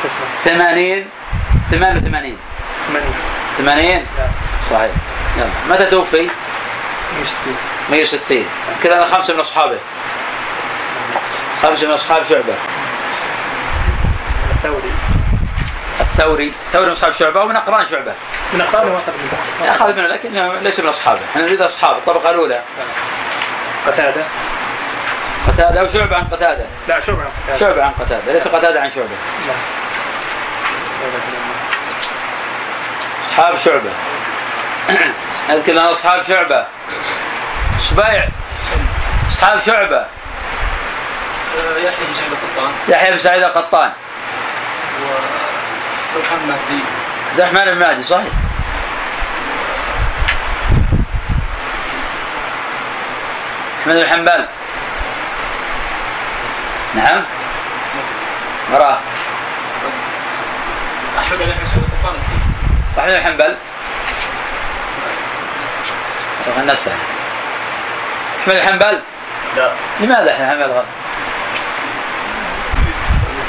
تسعة 0.03 0.19
80 0.57 1.05
88 1.71 2.37
80 2.87 3.13
80 3.57 3.85
نعم 3.85 4.03
صحيح 4.69 4.91
يلا 5.37 5.49
متى 5.75 5.85
توفي؟ 5.85 6.17
160 6.17 6.29
160 7.91 8.45
كذا 8.83 8.95
أنا 8.95 9.05
خمسة 9.05 9.33
من 9.33 9.39
اصحابه 9.39 9.77
خمسة 11.63 11.87
من 11.87 11.93
أصحاب 11.93 12.23
شعبة. 12.29 12.53
الثوري. 14.55 14.91
الثوري. 15.99 16.53
ثوري 16.71 16.85
من 16.85 16.91
أصحاب 16.91 17.11
شعبة 17.11 17.41
ومن 17.41 17.55
أقران 17.55 17.85
شعبة. 17.85 18.13
من 18.53 18.61
أقران 18.61 18.87
وأقرب 18.87 19.15
منه 19.61 19.71
اخذ 19.71 19.95
منه 19.95 20.07
لكنه 20.07 20.53
ليس 20.53 20.79
من 20.79 20.87
أصحابه. 20.87 21.19
إحنا 21.31 21.41
نريد 21.41 21.61
أصحاب. 21.61 21.97
الطبقة 21.97 22.29
الأولى. 22.29 22.61
قتادة. 23.87 24.23
قتادة 25.47 25.83
وشعبه 25.83 26.15
عن 26.15 26.23
قتادة؟ 26.23 26.65
لا 26.87 26.99
شعبة 26.99 27.21
عن 27.21 27.31
قتادة. 27.47 27.59
شعبة 27.59 27.83
عن 27.83 27.91
قتادة. 27.91 28.33
ليس 28.33 28.47
قتادة 28.47 28.81
عن 28.81 28.89
شعبة. 28.89 29.07
لا. 29.47 29.53
أصحاب 33.29 33.57
شعبة. 33.57 33.91
أذكر 35.49 35.71
لنا 35.71 35.91
أصحاب 35.91 36.21
شعبة. 36.23 36.65
سبيع 37.81 38.27
أصحاب 39.31 39.59
شعبة. 39.65 40.05
يحيى 41.77 42.05
بن 42.07 42.13
سعيد 42.13 42.31
القطان. 42.31 42.71
يحيى 42.87 43.11
بن 43.11 43.17
سعيد 43.17 43.43
القطان. 43.43 43.91
ومحمد 46.15 46.39
بن 46.45 46.79
عبد 47.31 47.39
الرحمن 47.39 48.03
صحيح. 48.03 48.33
أحمد 53.81 53.95
بن 53.95 54.07
حنبل. 54.07 54.45
نعم. 56.95 57.23
وراه 58.71 58.99
أحمد 61.19 61.37
بن 61.37 61.43
القطان 61.49 62.15
أحمد 62.97 63.13
بن 63.13 63.23
حنبل. 63.23 63.57
نسأل 68.47 68.59
أحمد 68.59 68.79
بن 68.79 68.85
حنبل 68.85 68.99
لا. 69.57 69.71
لماذا 69.99 70.31
أحمد 70.33 70.39
بن 70.39 70.49
حنبل 70.49 70.71
غلط؟ 70.73 70.85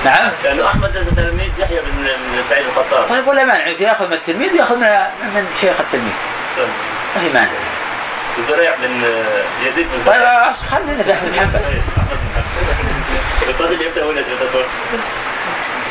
نعم. 0.04 0.30
لأنه 0.44 0.66
أحمد 0.68 0.92
تلميذ 1.16 1.50
يحيى 1.58 1.80
بن 1.80 2.08
سعيد 2.50 2.66
القطان. 2.66 3.06
طيب 3.06 3.28
ولا 3.28 3.44
مانع. 3.44 3.66
يأخذ 3.66 4.06
من 4.06 4.12
التلميذ 4.12 4.54
يأخذ 4.54 4.76
من 4.76 4.88
من 5.34 5.46
شيخ 5.60 5.80
التلميذ. 5.80 6.12
ما 7.16 7.20
في 7.22 7.28
مانع. 7.34 7.50
زريع 8.48 8.74
بن 8.82 9.02
يزيد 9.62 9.86
بن 9.86 10.02
طيب 10.12 10.22
أص- 10.22 10.72
خلينا 10.72 11.02
في 11.02 11.12
أحمد 11.12 11.28
بن 11.32 11.38
حنبل 11.40 11.60
القاضي 13.48 13.84
يبدأ 13.84 14.04
ولد 14.04 14.24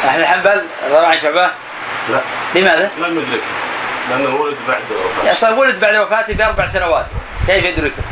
أحمد 0.08 0.20
بن 0.20 0.26
حنبل 0.26 0.66
روى 0.91 1.06
عن 1.06 1.18
شعبة؟ 1.18 1.50
لا. 2.10 2.20
لماذا؟ 2.56 2.91
لم 2.97 3.18
يدرك 3.20 3.41
لأنه 4.10 4.36
ولد 4.36 4.58
بعد 4.68 4.80
يا 5.26 5.34
صار 5.34 5.54
ولد 5.54 5.80
بعد 5.80 5.95
وفاته 5.95 6.34
بأربع 6.34 6.66
سنوات. 6.68 7.06
كيف 7.47 7.66
يدركه؟ 7.66 8.04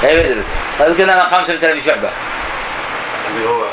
كيف 0.00 0.10
يدركه؟ 0.10 0.42
طيب 0.78 0.98
قلنا 0.98 1.14
أنا 1.14 1.24
خمسه 1.24 1.52
من 1.52 1.58
تلاميذ 1.58 1.84
شعبة. 1.84 2.10
اللي 3.30 3.48
هو 3.48 3.64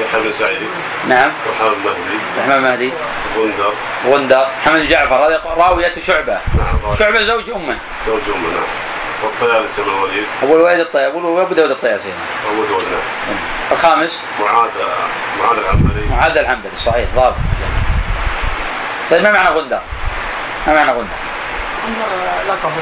يحيى 0.00 0.20
بن 0.20 0.32
سعيد. 0.32 0.68
نعم. 1.08 1.30
وحامد 1.50 1.76
مهدي 1.84 2.18
الرحمن 2.36 2.62
مهدي 2.62 2.92
غندر. 3.36 3.72
غندر. 4.06 4.46
محمد 4.60 4.80
بن 4.80 4.88
جعفر 4.88 5.14
هذه 5.14 5.40
راوية 5.56 5.92
شعبة. 6.06 6.32
نعم 6.32 6.96
شعبة 6.98 7.22
زوج 7.22 7.50
أمه. 7.50 7.78
زوج 8.06 8.22
أمه 8.34 8.48
نعم. 8.48 8.64
والطيالسي 9.22 9.82
بن 9.82 9.90
الوليد. 9.90 10.26
أبو 10.42 10.56
الوليد 10.56 10.80
الطيب 10.80 11.16
أبو 11.16 11.42
أبو 11.42 11.54
داود 11.54 11.70
الطياسي 11.70 12.08
هنا. 12.08 12.52
أبو 12.52 12.64
داود 12.64 12.82
نعم. 12.82 13.38
الخامس؟ 13.72 14.20
معاذ 14.40 14.70
معاذ 15.40 15.58
العنبري. 15.58 16.06
معاذ 16.10 16.38
العنبري 16.38 16.76
صحيح 16.76 17.08
ضابط. 17.16 17.36
طيب 19.10 19.22
ما 19.22 19.32
معنى 19.32 19.48
غندر؟ 19.48 19.80
ما 20.66 20.74
معنى 20.74 20.90
غندر؟ 20.90 21.16
لقبه 22.48 22.72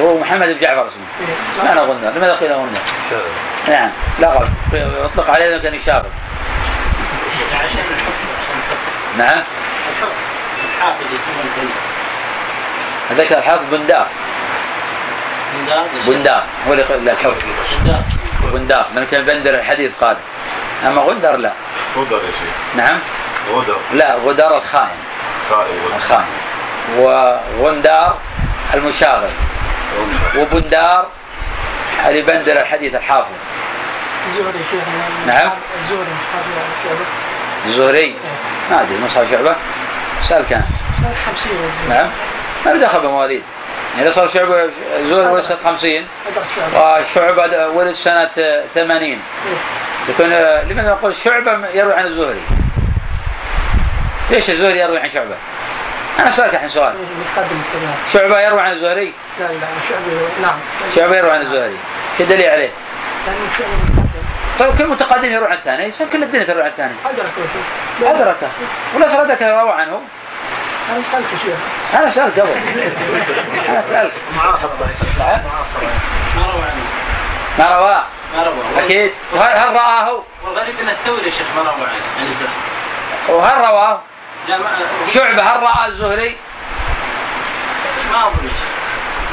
هو 0.00 0.18
محمد 0.18 0.48
بن 0.48 0.58
جعفر 0.58 0.86
اسمه. 0.86 1.02
إيش 1.20 1.64
معنى 1.64 1.80
غندر؟ 1.80 2.10
لماذا 2.10 2.34
قيل 2.34 2.52
غندر؟ 2.52 2.80
شاذ. 3.10 3.72
نعم 3.74 3.90
لقب 4.20 4.48
يطلق 5.04 5.30
عليه 5.30 5.48
انه 5.48 5.62
كان 5.62 5.74
يشارك. 5.74 6.10
عشان 7.54 7.78
الحفظ 7.78 9.18
نعم. 9.18 9.42
الحفظ 9.90 10.12
الحافظ 10.76 11.04
يسمونه 11.04 11.54
البندر 11.56 11.80
هذاك 13.10 13.32
الحافظ 13.32 13.64
بندار 13.72 14.06
بندار 15.58 15.84
بندار 16.06 16.44
هو 16.68 16.72
اللي 16.72 17.12
الحفظ 17.12 17.42
بندار 17.78 18.02
بندار 18.52 18.86
لأنه 18.94 19.06
كان 19.10 19.24
بندر 19.24 19.54
الحديث 19.54 19.92
قال. 20.00 20.16
أما 20.86 21.00
غندر 21.00 21.36
لا. 21.36 21.52
غدر 21.96 22.16
يا 22.16 22.20
شيخ. 22.20 22.76
نعم. 22.76 22.98
غدر. 23.52 23.76
لا 23.92 24.14
غدر 24.14 24.56
الخائن. 24.56 24.98
خائن. 25.50 25.78
الخائن. 25.96 26.34
وغندار 26.98 28.18
المشاغب. 28.74 29.30
وبندار 30.36 31.06
اللي 32.08 32.22
بندر 32.22 32.60
الحديث 32.60 32.94
الحافظ. 32.94 33.32
الزهري 34.28 34.58
شيخ 34.70 34.82
نعم. 35.26 35.50
الزهري 35.82 36.06
الزهري؟ 37.66 38.14
ما 38.70 38.82
أدري 38.82 38.98
مصحف 39.04 39.30
شعبة. 39.30 39.54
سأل 40.22 40.44
كان. 40.46 40.62
سنة 41.00 41.14
50 41.26 41.52
نعم. 41.88 42.10
ما 42.66 42.70
له 42.70 42.78
دخل 42.86 43.00
بمواليد 43.00 43.42
يعني 43.98 44.12
صار 44.12 44.28
شعبه 44.28 44.70
زهري 45.02 45.26
ولد 45.32 45.44
سنه 45.44 45.56
50 45.64 45.90
أدرك 45.90 46.06
شعبة. 46.56 46.98
وشعبه 47.00 47.66
ولد 47.68 47.94
سنة 47.94 48.30
80 48.74 49.18
يكون 50.08 50.26
لماذا 50.70 50.90
نقول 50.90 51.14
شعبة 51.16 51.68
يروي 51.74 51.94
عن 51.94 52.06
الزهري؟ 52.06 52.42
ليش 54.30 54.50
الزهري 54.50 54.78
يروي 54.78 54.98
عن 54.98 55.08
شعبة؟ 55.08 55.34
أنا 56.18 56.28
اسالك 56.28 56.54
الحين 56.54 56.68
سؤال. 56.68 56.94
متقدم 56.94 57.60
كذا 57.72 57.94
شعبة 58.12 58.40
يروي 58.40 58.60
عن 58.60 58.72
الزهري؟ 58.72 59.14
لا 59.40 59.44
لا 59.44 59.52
شعبة 59.88 60.28
نعم. 60.42 60.58
شعبة 60.94 61.16
يروي 61.16 61.30
عن 61.30 61.40
الزهري 61.40 61.76
شو 62.18 62.22
الدليل 62.24 62.50
عليه؟ 62.50 62.70
لأنه 63.26 63.38
شعبة 63.58 63.70
متقدم. 63.70 64.08
طيب 64.58 64.78
كل 64.78 64.86
متقدم 64.86 65.32
يروي 65.32 65.48
عن 65.48 65.56
الثاني. 65.56 65.84
يصير 65.84 66.06
كل 66.06 66.22
الدنيا 66.22 66.44
تروي 66.44 66.62
عن 66.62 66.68
الثاني. 66.68 66.94
شيخ. 68.00 68.08
ادركه 68.08 68.48
ولا 68.94 69.06
صدق 69.06 69.42
روى 69.42 69.72
عنه؟ 69.72 70.00
أنا 70.90 71.02
سألت 71.02 71.26
شيخ. 71.44 71.56
أنا 71.94 72.08
سالك 72.08 72.40
قبل. 72.40 72.50
أنا 73.68 73.82
سالك 73.82 74.12
معاصرة 74.36 74.76
يا 74.80 74.96
شيخ. 75.00 75.18
ما 75.18 76.46
روى 76.52 76.62
عنه. 76.62 76.84
ما 77.58 77.76
رواه 77.76 78.02
ما 78.36 78.42
روى 78.42 78.84
أكيد. 78.84 79.12
وهل 79.34 79.56
هل 79.56 79.74
رآه؟ 79.74 80.22
والغريب 80.44 80.74
إن 80.82 80.88
الثوري 80.88 81.26
يا 81.26 81.30
شيخ 81.30 81.46
ما 81.56 81.62
روى 81.62 81.70
عنه 81.70 82.02
عن 82.20 82.26
الزهري 82.26 82.52
وهل 83.28 83.58
رواه؟ 83.58 84.00
لا 84.48 84.58
ما 84.58 84.68
شعبة 85.06 85.42
هل 85.42 85.62
رأى 85.62 85.86
الزهري؟ 85.88 86.36
ما 88.12 88.26
أظن 88.26 88.44
يا 88.44 88.50
شيخ 88.50 88.68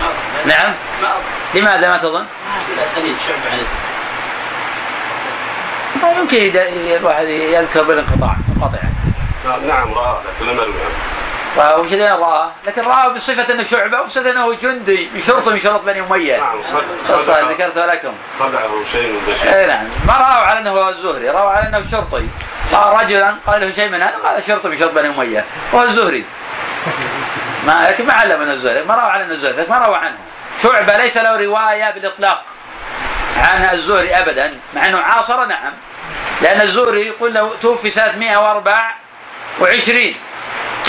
ما 0.02 0.08
أظن. 0.08 0.48
نعم. 0.50 0.74
ما 1.02 1.08
أظن. 1.08 1.60
لماذا 1.60 1.88
ما 1.90 1.98
تظن؟ 1.98 2.22
ما 2.22 2.60
في 2.68 2.74
الاسانيد 2.78 3.16
شعبة 3.28 3.52
عن 3.52 3.60
الزهري 3.60 3.86
طيب 6.02 6.18
يمكن 6.18 6.38
يد- 6.38 6.96
الواحد 6.98 7.28
يذكر 7.28 7.84
بالانقطاع 7.84 8.36
منقطع 8.56 8.78
يعني. 8.78 9.68
نعم 9.68 9.94
رآه 9.94 10.22
لكن 10.26 10.46
لم 10.52 10.58
يروي 10.58 10.74
عنه 11.58 11.76
وش 11.76 11.94
اللي 11.94 12.10
رآه؟ 12.10 12.52
لكن 12.68 12.82
رآه 12.82 13.08
بصفة 13.08 13.54
إنه 13.54 13.64
شعبة 13.64 14.02
وبصفه 14.02 14.32
إنه 14.32 14.54
جندي 14.54 15.10
من 15.14 15.22
شرطه 15.22 15.52
من 15.52 15.60
شرط 15.60 15.82
بني 15.82 16.02
أمية. 16.02 16.38
نعم 16.38 17.50
ذكرتها 17.50 17.86
لكم 17.88 18.14
خدعه 18.40 18.70
شيء 18.92 19.08
من 19.08 19.34
بشير 19.34 19.60
اي 19.60 19.66
نعم. 19.68 19.86
ما 20.08 20.14
راوا 20.14 20.46
على 20.46 20.60
إنه 20.60 20.70
هو 20.70 20.90
الزهري 20.90 21.30
راوا 21.30 21.50
على 21.50 21.68
إنه 21.68 21.84
شرطي. 21.92 22.28
راى 22.74 23.06
رجلا 23.06 23.36
قال 23.48 23.62
له 23.62 23.72
شيء 23.76 23.90
من 23.90 24.02
هذا 24.02 24.16
قال 24.24 24.36
من 24.64 24.78
شرط 24.78 24.92
بني 24.92 25.08
أمية. 25.08 25.46
وهو 25.74 25.84
الزهري 25.84 26.26
ما 27.66 27.88
لكن 27.90 28.06
ما 28.06 28.14
علم 28.14 28.42
انه 28.42 28.54
الزهري 28.54 28.84
ما 28.84 28.94
على 28.94 29.24
انه 29.24 29.34
الزهري 29.34 29.66
ما 29.70 29.78
راوا 29.78 29.98
عنه. 29.98 30.18
شعبة 30.64 30.98
ليس 30.98 31.18
له 31.18 31.46
رواية 31.46 31.92
بالإطلاق 31.92 32.44
عن 33.38 33.70
الزهري 33.74 34.16
ابدا 34.16 34.60
مع 34.74 34.86
إنه 34.86 35.00
عاصر 35.00 35.46
نعم. 35.46 35.74
لأن 36.42 36.62
الزهري 36.62 37.08
يقول 37.08 37.34
له 37.34 37.56
توفي 37.62 37.90
سنة 37.90 38.16
124 38.18 40.16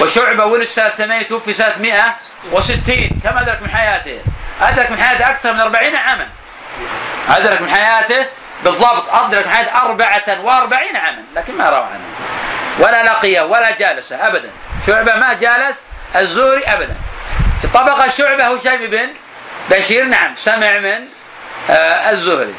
وشعبة 0.00 0.44
ولد 0.44 0.64
سنة 0.64 0.88
8 0.88 1.26
توفي 1.26 1.52
سنة 1.52 1.74
160 1.78 3.20
كم 3.24 3.38
أدرك 3.38 3.62
من 3.62 3.70
حياته؟ 3.70 4.20
أدرك 4.60 4.90
من 4.90 5.02
حياته 5.02 5.30
أكثر 5.30 5.52
من 5.52 5.60
40 5.60 5.96
عاما. 5.96 6.28
أدرك 7.28 7.60
من 7.60 7.70
حياته 7.70 8.26
بالضبط 8.64 9.14
أدرك 9.14 9.46
حياته 9.46 9.82
أربعة 9.82 10.40
وأربعين 10.44 10.96
عاما 10.96 11.24
لكن 11.34 11.54
ما 11.54 11.70
روى 11.70 11.84
عنه. 11.84 12.04
ولا 12.78 13.02
لقيه 13.02 13.40
ولا 13.40 13.70
جالسه 13.70 14.26
أبدا. 14.26 14.50
شعبة 14.86 15.14
ما 15.14 15.32
جالس 15.32 15.84
الزهري 16.16 16.64
أبدا. 16.64 16.96
في 17.62 17.68
طبقة 17.68 18.08
شعبة 18.08 18.44
هشيم 18.44 18.90
بن 18.90 19.08
بشير 19.70 20.04
نعم 20.04 20.36
سمع 20.36 20.78
من 20.78 21.04
آه 21.70 22.10
الزهري. 22.10 22.54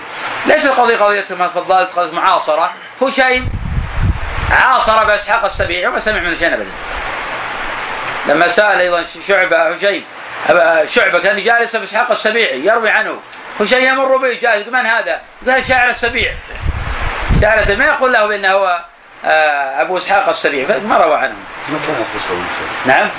ليس 0.46 0.66
القضية 0.66 0.98
قضية 0.98 1.26
ما 1.30 1.48
تفضلت 1.48 1.92
قضية 1.92 2.12
معاصرة. 2.12 2.74
هشيم 3.02 3.50
عاصر 4.52 5.04
بإسحاق 5.04 5.46
السبيعي 5.46 5.88
وما 5.88 6.00
سمع 6.00 6.20
من 6.20 6.36
شيء 6.36 6.54
أبدا. 6.54 6.72
لما 8.26 8.48
سأل 8.48 8.80
أيضا 8.80 9.06
شعبة 9.28 9.58
هشيم 9.58 10.06
شعبة 10.86 11.20
كان 11.20 11.44
جالس 11.44 11.76
بإسحاق 11.76 12.12
السبيعي 12.12 12.66
يروي 12.66 12.90
عنه. 12.90 13.20
هشيم 13.60 13.84
يمر 13.84 14.18
به؟ 14.18 14.28
يقول 14.28 14.74
من 14.74 14.86
هذا؟ 14.86 15.22
يقول 15.42 15.66
شاعر 15.66 15.90
السبيع. 15.90 16.34
شاعر 17.42 17.60
السبيع 17.60 17.78
ما 17.78 17.86
يقول 17.86 18.14
له 18.14 18.28
بأنه 18.28 18.52
هو 18.52 18.86
آه، 19.26 19.82
أبو 19.82 19.98
إسحاق 19.98 20.30
السبيعي 20.30 20.80
ما 20.80 20.98
روى 20.98 21.16
عنه. 21.16 21.36
نعم. 22.86 23.10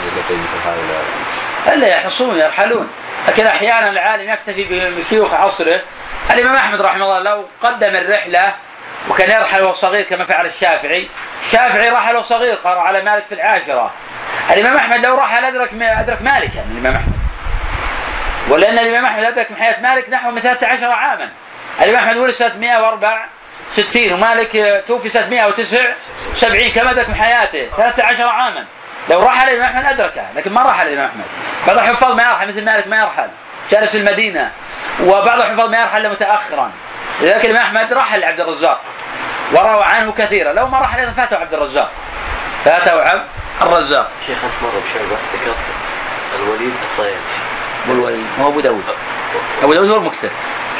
إلا 1.66 1.88
يحصون 1.88 2.38
يرحلون. 2.38 2.88
لكن 3.28 3.46
أحيانا 3.46 3.90
العالم 3.90 4.30
يكتفي 4.30 4.90
بشيوخ 4.90 5.34
عصره. 5.34 5.80
الإمام 6.30 6.54
أحمد 6.54 6.80
رحمه 6.80 7.04
الله 7.04 7.18
لو 7.18 7.44
قدم 7.62 7.96
الرحلة 7.96 8.54
وكان 9.08 9.30
يرحل 9.30 9.60
وهو 9.62 9.72
صغير 9.72 10.04
كما 10.04 10.24
فعل 10.24 10.46
الشافعي 10.46 11.08
الشافعي 11.42 11.88
رحل 11.88 12.14
وهو 12.14 12.22
صغير 12.22 12.54
قرأ 12.54 12.80
على 12.80 13.02
مالك 13.02 13.26
في 13.26 13.34
العاشرة. 13.34 13.90
الإمام 14.50 14.76
أحمد 14.76 15.06
لو 15.06 15.14
رحل 15.14 15.44
أدرك 15.44 15.70
أدرك 15.82 16.22
مالك 16.22 16.54
يعني 16.54 16.72
الامام 16.72 17.27
احمد 18.48 18.52
ولأن 18.52 18.78
الإمام 18.78 19.04
أحمد 19.04 19.24
أدرك 19.24 19.50
من 19.50 19.56
حياة 19.56 19.80
مالك 19.80 20.10
نحو 20.10 20.30
من 20.30 20.40
13 20.40 20.92
عاما. 20.92 21.28
الإمام 21.80 22.04
أحمد 22.04 22.16
ولد 22.16 22.30
سنة 22.30 22.56
164 22.56 24.12
ومالك 24.12 24.84
توفي 24.86 25.08
سنة 25.08 25.26
179 25.26 26.68
كما 26.68 26.90
أدرك 26.90 27.08
من 27.08 27.14
حياته 27.14 27.68
13 27.76 28.28
عاما. 28.28 28.64
لو 29.10 29.22
رحل 29.22 29.48
الإمام 29.48 29.76
أحمد 29.76 29.84
أدركه 29.84 30.26
لكن 30.36 30.52
ما 30.52 30.62
رحل 30.62 30.88
الإمام 30.88 31.06
أحمد. 31.06 31.24
بعض 31.66 31.78
الحفاظ 31.78 32.12
ما 32.12 32.22
يرحل 32.22 32.48
مثل 32.48 32.64
مالك 32.64 32.86
ما 32.86 32.96
يرحل. 32.96 33.28
جالس 33.70 33.90
في 33.90 33.98
المدينة 33.98 34.52
وبعض 35.04 35.40
الحفاظ 35.40 35.70
ما 35.70 35.80
يرحل 35.80 36.00
إلا 36.00 36.08
متاخرا. 36.08 36.70
لذلك 37.20 37.44
الإمام 37.44 37.62
أحمد 37.62 37.92
رحل 37.92 38.24
عبد 38.24 38.40
الرزاق 38.40 38.80
وروى 39.52 39.84
عنه 39.84 40.12
كثيرا. 40.12 40.52
لو 40.52 40.68
ما 40.68 40.78
رحل 40.78 41.12
فاته 41.12 41.36
عبد 41.36 41.54
الرزاق. 41.54 41.90
فاته 42.64 43.02
عبد 43.02 43.24
الرزاق. 43.62 44.10
شيخ 44.26 44.38
انت 44.44 44.52
مره 44.62 44.82
بشعبه 44.84 45.16
ذكرت 45.34 45.56
الوليد 46.36 46.74
الطيالسي 46.92 47.57
أبو 47.84 47.92
الوليد 47.92 48.26
هو 48.40 48.48
أبو 48.48 48.60
داود. 48.60 48.84
أبو 49.62 49.74
داود 49.74 49.88
هو 49.88 49.96
المكثر 49.96 50.28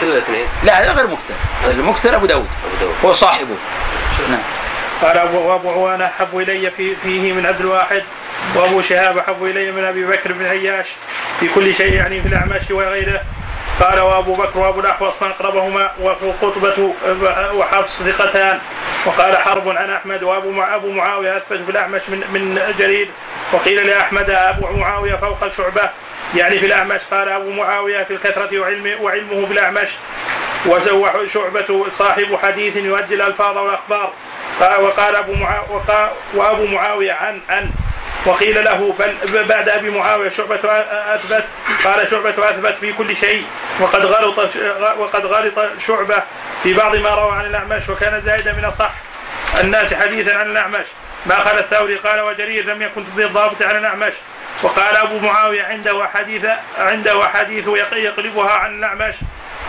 كل 0.01 0.07
الاثنين. 0.07 0.47
لا 0.65 0.83
هذا 0.83 0.93
غير 0.93 1.07
مكثر 1.07 1.35
المكثر 1.71 2.15
أبو 2.15 2.27
داود. 2.27 2.49
أبو 2.67 2.77
داود. 2.81 2.95
هو 3.05 3.13
صاحبه. 3.13 3.57
نعم. 4.31 4.41
قال 5.03 5.19
أبو 5.19 5.39
وأبو 5.39 5.71
عوانة 5.71 6.05
أحب 6.05 6.39
إلي 6.39 6.71
في 6.71 6.97
فيه 6.97 7.33
من 7.33 7.47
عبد 7.47 7.61
الواحد. 7.61 8.03
وأبو 8.55 8.81
شهاب 8.81 9.19
أحب 9.19 9.45
إلي 9.45 9.73
من 9.73 9.85
أبي 9.85 10.05
بكر 10.05 10.33
بن 10.33 10.47
عياش. 10.47 10.87
في 11.41 11.49
كل 11.55 11.75
شيء 11.75 11.95
يعني 11.95 12.23
في 12.23 12.29
الأعماش 12.29 12.71
وغيره. 12.71 13.21
قال 13.81 14.01
وأبو 14.01 14.35
بكر 14.35 14.59
وأبو 14.59 14.81
الأحوص 14.81 15.15
ما 15.21 15.31
أقربهما. 15.31 15.91
وقطبة 16.01 16.93
وحفص 17.55 18.03
ثقتان. 18.03 18.59
وقال 19.07 19.37
حرب 19.37 19.69
عن 19.69 19.91
أحمد. 19.91 20.23
وأبو 20.23 20.51
مع 20.51 20.75
أبو 20.75 20.91
معاوية 20.91 21.37
أثبت 21.37 21.65
في 21.65 21.71
الأعمش 21.71 22.03
من 22.09 22.19
من 22.33 22.75
جرير. 22.79 23.09
وقيل 23.53 23.87
لأحمد 23.87 24.31
أبو 24.31 24.77
معاوية 24.77 25.15
فوق 25.15 25.49
شعبة 25.57 25.91
يعني 26.37 26.59
في 26.59 26.67
الأعمش 26.67 27.01
قال 27.11 27.29
أبو 27.29 27.51
معاوية 27.51 28.05
في 28.05 28.11
الكثرة 28.13 28.59
وعلم 28.59 28.97
وعلمه 29.01 29.47
بالأعمش 29.47 29.89
وزوح 30.67 31.17
شعبة 31.35 31.87
صاحب 31.93 32.37
حديث 32.43 32.77
يؤدي 32.77 33.15
الألفاظ 33.15 33.57
والأخبار. 33.59 34.13
قال- 34.61 34.81
وقال 34.83 35.17
أبو 35.17 35.33
معا... 35.35 35.61
وقال 35.71 36.11
وأبو 36.35 36.67
معاوية 36.67 37.13
عن 37.13 37.41
عن. 37.49 37.71
وقيل 38.27 38.65
له 38.65 38.95
بل 39.33 39.45
بعد 39.45 39.69
أبي 39.69 39.91
معاوية 39.91 40.29
شعبة 40.29 40.61
أثبت. 41.15 41.45
قال 41.85 42.09
شعبة 42.11 42.51
أثبت 42.51 42.77
في 42.79 42.93
كل 42.93 43.17
شيء. 43.17 43.45
وقد 43.81 44.05
غلط 44.07 44.39
وقد 44.99 45.27
غلط 45.27 45.67
شعبة 45.87 46.23
في 46.63 46.73
بعض 46.75 46.97
ما 46.97 47.15
روى 47.15 47.33
عن 47.33 47.45
الأعمش 47.47 47.89
وكان 47.89 48.21
زائدا 48.21 48.53
من 48.53 48.65
أصح 48.65 48.91
الناس 49.61 49.95
حديثا 49.95 50.37
عن 50.37 50.51
الأعمش 50.51 50.87
ما 51.29 51.35
خلا 51.41 51.61
الثوري 51.61 51.95
قال 51.97 52.21
وجرير 52.21 52.65
لم 52.65 52.83
يكن 52.83 53.03
بالضابط 53.05 53.63
عن 53.63 53.77
الأعمش 53.77 54.13
وقال 54.63 54.97
أبو 54.97 55.19
معاوية 55.19 55.63
عنده 55.65 56.09
حديث 56.15 56.45
عنده 56.79 57.29
حديث 57.29 57.67
يق- 57.69 57.95
يقلبها 57.97 58.51
عن 58.51 58.79
الأعمش 58.79 59.15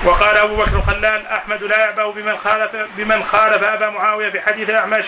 وقال 0.05 0.37
أبو 0.37 0.55
بكر 0.55 0.75
الخلال 0.75 1.27
أحمد 1.27 1.63
لا 1.63 1.79
يعبأ 1.79 2.11
بمن 2.11 2.37
خالف 2.37 2.75
بمن 2.97 3.23
خالف 3.23 3.63
أبا 3.63 3.89
معاوية 3.89 4.29
في 4.29 4.41
حديث 4.41 4.69
الأعمش 4.69 5.05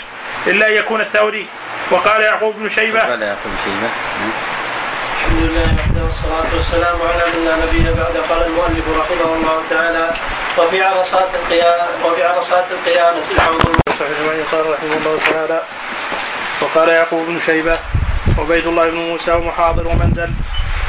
إلا 0.47 0.67
أن 0.67 0.73
يكون 0.73 1.01
الثوري. 1.01 1.47
وقال 1.91 2.21
يعقوب 2.21 2.55
بن 2.55 2.69
شيبة 2.69 3.09
ولا 3.09 3.25
يقول 3.27 3.53
شيبة. 3.63 3.81
نعم. 3.81 4.31
الحمد 5.21 5.41
لله 5.41 5.61
وحده 5.79 6.03
والصلاة 6.05 6.55
والسلام 6.55 6.97
على 7.01 7.23
من 7.33 7.45
لا 7.45 7.55
نبي 7.55 7.83
بعد 7.83 8.17
قال 8.29 8.47
المؤلف 8.47 8.85
رحمه 8.99 9.33
الله 9.35 9.63
تعالى 9.69 10.11
وفي 10.57 10.83
عرصات 10.83 11.27
القيامة 11.35 11.87
وفي 12.05 12.23
عرصات 12.23 12.63
القيامة 12.71 13.17
الحوض 13.31 13.61
صحيح 13.99 14.09
من 14.19 14.45
قال 14.51 14.69
رحمه 14.71 14.97
الله 14.97 15.19
تعالى. 15.31 15.61
وقال 16.61 16.89
يعقوب 16.89 17.27
بن 17.27 17.39
شيبة 17.39 17.79
وبيد 18.39 18.67
الله 18.67 18.89
بن 18.89 18.95
موسى 18.97 19.31
ومحاضر 19.31 19.87
ومندل 19.87 20.31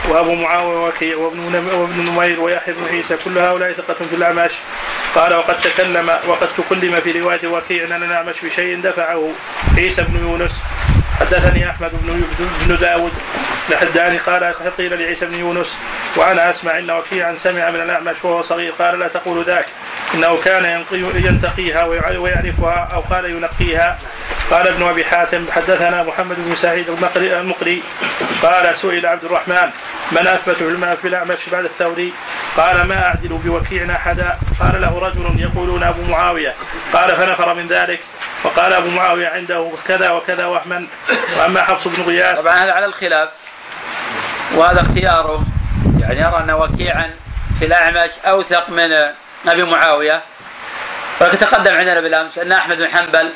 وأبو 0.09 0.35
معاوية 0.35 0.89
وكيع 0.89 1.17
وابن 1.17 1.55
وابن 1.75 2.11
نمير 2.11 2.41
ويحيى 2.41 2.75
بن 2.75 2.85
عيسى 2.89 3.17
كل 3.25 3.39
هؤلاء 3.39 3.73
ثقة 3.73 3.95
في 3.95 4.15
الاعمش 4.17 4.53
قال 5.15 5.35
وقد 5.35 5.61
تكلم 5.61 6.11
وقد 6.27 6.49
تكلم 6.59 7.01
في 7.01 7.21
رواية 7.21 7.47
وكيع 7.47 7.85
أن 7.97 8.03
الأعمش 8.03 8.35
بشيء 8.43 8.81
دفعه 8.81 9.31
عيسى 9.79 10.03
بن 10.03 10.21
يونس. 10.21 10.63
حدثني 11.21 11.71
أحمد 11.71 11.91
بن 11.93 12.23
بن 12.67 12.77
داود. 12.77 13.13
لحداني 13.71 14.19
قال 14.19 14.55
قيل 14.79 15.01
لعيسى 15.01 15.27
بن 15.27 15.35
يونس؟ 15.35 15.77
وأنا 16.17 16.51
أسمع 16.51 16.79
إن 16.79 16.91
وكيعا 16.91 17.37
سمع 17.37 17.71
من 17.71 17.81
الأعمش 17.81 18.25
وهو 18.25 18.43
صغير. 18.43 18.73
قال 18.79 18.99
لا 18.99 19.09
تقول 19.09 19.45
ذاك. 19.45 19.67
إنه 20.15 20.39
كان 20.45 20.85
ينتقيها 21.15 21.85
ويع- 21.85 22.19
ويعرفها 22.19 22.89
أو 22.95 23.01
قال 23.01 23.25
ينقيها. 23.25 23.99
قال 24.51 24.69
ابن 24.69 24.89
أبي 24.89 25.05
حاتم 25.05 25.47
حدثنا 25.53 26.03
محمد 26.03 26.37
بن 26.39 26.57
سعيد 26.57 26.89
المقري. 27.17 27.83
قال 28.43 28.77
سئل 28.77 29.07
عبد 29.07 29.25
الرحمن. 29.25 29.71
من 30.13 30.27
أثبت 30.27 30.61
الم- 30.61 30.97
في 31.03 31.09
الاعمش 31.09 31.49
بعد 31.53 31.65
الثوري؟ 31.65 32.13
قال 32.57 32.83
ما 32.83 33.07
أعدل 33.07 33.29
بوكيع 33.29 33.97
أحدا. 33.97 34.39
قال 34.61 34.81
له 34.81 34.99
رجل 34.99 35.41
يقولون 35.41 35.83
أبو 35.83 36.03
معاوية. 36.03 36.55
قال 36.93 37.17
فنفر 37.17 37.55
من 37.55 37.67
ذلك. 37.67 38.01
وقال 38.45 38.73
أبو 38.73 38.89
معاوية 38.91 39.29
عنده 39.29 39.71
كذا 39.89 40.11
وكذا 40.11 40.47
وهما. 40.47 40.87
وأما 41.39 41.63
حفص 41.63 41.89
بن 41.89 42.03
غياث 42.03 42.39
طبعا 42.39 42.55
هذا 42.55 42.73
على 42.73 42.87
الخلاف. 42.87 43.29
وهذا 44.55 44.81
اختياره. 44.81 45.45
يعني 46.01 46.21
يرى 46.21 46.37
أن 46.45 46.51
وكيعا 46.51 47.15
في 47.59 47.65
الأعمش 47.65 48.11
أوثق 48.27 48.71
من 48.71 48.93
أبي 49.49 49.63
معاوية. 49.65 50.23
ولكن 51.21 51.39
تقدم 51.39 51.75
عندنا 51.75 52.01
بالأمس 52.01 52.39
أن 52.39 52.53
أحمد 52.53 52.77
بن 52.79 52.89
حنبل 52.89 53.33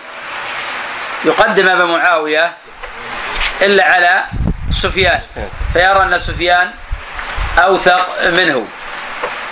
يقدم 1.25 1.69
أبا 1.69 1.85
معاوية 1.85 2.53
إلا 3.63 3.85
على 3.85 4.25
سفيان. 4.77 5.21
فيرى 5.73 6.03
أن 6.03 6.19
سفيان 6.19 6.71
أوثق 7.59 8.29
منه. 8.29 8.67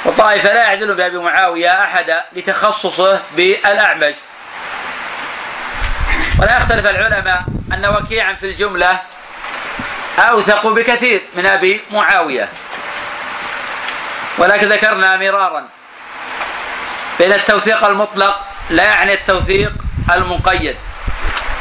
والطائفة 0.04 0.52
لا 0.52 0.62
يعدل 0.62 0.94
بأبي 0.94 1.18
معاوية 1.18 1.84
احدا 1.84 2.24
لتخصصه 2.32 3.20
بالأعمش. 3.36 4.14
ولا 6.38 6.56
يختلف 6.56 6.86
العلماء 6.86 7.44
أن 7.72 7.86
وكيعا 7.86 8.34
في 8.34 8.46
الجملة 8.46 9.00
أوثق 10.18 10.66
بكثير 10.66 11.22
من 11.34 11.46
أبي 11.46 11.80
معاوية. 11.90 12.48
ولكن 14.38 14.68
ذكرنا 14.68 15.16
مرارا 15.16 15.68
بأن 17.18 17.32
التوثيق 17.32 17.84
المطلق 17.84 18.40
لا 18.70 18.84
يعني 18.84 19.14
التوثيق 19.14 19.72
المقيد. 20.12 20.76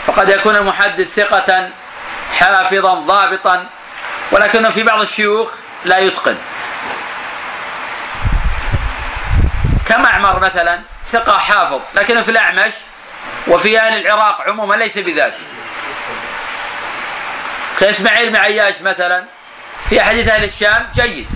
فقد 0.07 0.29
يكون 0.29 0.55
المحدث 0.55 1.15
ثقة 1.15 1.69
حافظا 2.33 2.93
ضابطا 2.93 3.69
ولكنه 4.31 4.69
في 4.69 4.83
بعض 4.83 5.01
الشيوخ 5.01 5.51
لا 5.85 5.97
يتقن. 5.97 6.37
كمعمر 9.85 10.39
مثلا 10.39 10.81
ثقة 11.11 11.37
حافظ 11.37 11.79
لكنه 11.95 12.21
في 12.21 12.31
الأعمش 12.31 12.73
وفي 13.47 13.79
أهل 13.79 14.01
العراق 14.01 14.41
عموما 14.41 14.75
ليس 14.75 14.97
بذاك. 14.97 15.37
كإسماعيل 17.79 18.29
بن 18.29 18.35
عياش 18.35 18.81
مثلا 18.81 19.25
في 19.89 20.01
أحاديث 20.01 20.27
أهل 20.27 20.43
الشام 20.43 20.89
جيد. 20.95 21.29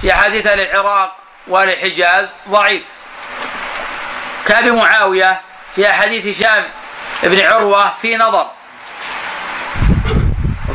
في 0.00 0.12
أحاديث 0.12 0.46
أهل 0.46 0.60
العراق 0.60 1.16
وأهل 1.48 1.68
الحجاز 1.68 2.28
ضعيف. 2.48 2.82
كأبي 4.46 4.70
معاوية 4.70 5.40
في 5.76 5.90
أحاديث 5.90 6.26
هشام 6.26 6.64
بن 7.22 7.40
عروة 7.40 7.92
في 8.02 8.16
نظر. 8.16 8.50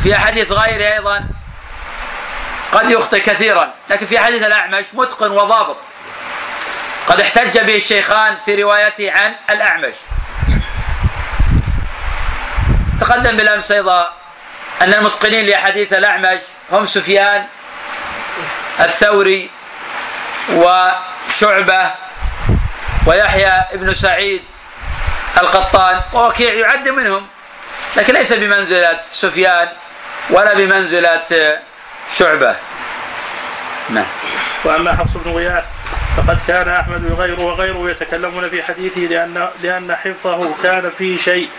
وفي 0.06 0.16
أحاديث 0.16 0.52
غيره 0.52 0.94
أيضا 0.94 1.26
قد 2.72 2.90
يخطئ 2.90 3.20
كثيرا 3.20 3.74
لكن 3.90 4.06
في 4.06 4.20
حديث 4.20 4.44
الأعمش 4.44 4.86
متقن 4.94 5.32
وضابط. 5.32 5.78
قد 7.08 7.22
احتج 7.22 7.60
به 7.60 7.76
الشيخان 7.76 8.38
في 8.46 8.64
روايته 8.64 9.12
عن 9.12 9.36
الأعمش. 9.50 9.94
تقدم 13.02 13.38
بالأمس 13.38 13.72
أيضا 13.72 14.14
أن 14.82 14.94
المتقنين 14.94 15.46
لأحاديث 15.46 15.94
الأعمش 15.94 16.40
هم 16.72 16.86
سفيان 16.86 17.48
الثوري 18.80 19.50
وشعبة 20.50 21.92
ويحيى 23.08 23.66
ابن 23.72 23.94
سعيد 23.94 24.44
القطان 25.38 26.02
ووكيع 26.14 26.54
يعد 26.54 26.90
منهم 26.90 27.28
لكن 27.96 28.14
ليس 28.14 28.34
بمنزلة 28.34 29.00
سفيان 29.08 29.70
ولا 30.30 30.54
بمنزلة 30.54 31.60
شعبة. 32.18 32.56
نعم. 33.90 34.06
وأما 34.64 34.96
حفص 34.96 35.18
بن 35.26 35.32
غياث 35.32 35.66
فقد 36.18 36.40
كان 36.48 36.70
أحمد 36.70 37.12
وغيره 37.12 37.42
وغيره 37.42 37.90
يتكلمون 37.90 38.50
في 38.50 38.64
حديثه 38.64 39.02
لأن 39.02 39.48
لأن 39.64 39.96
حفظه 39.96 40.56
كان 40.64 40.92
فيه 40.98 41.18
شيء 41.18 41.50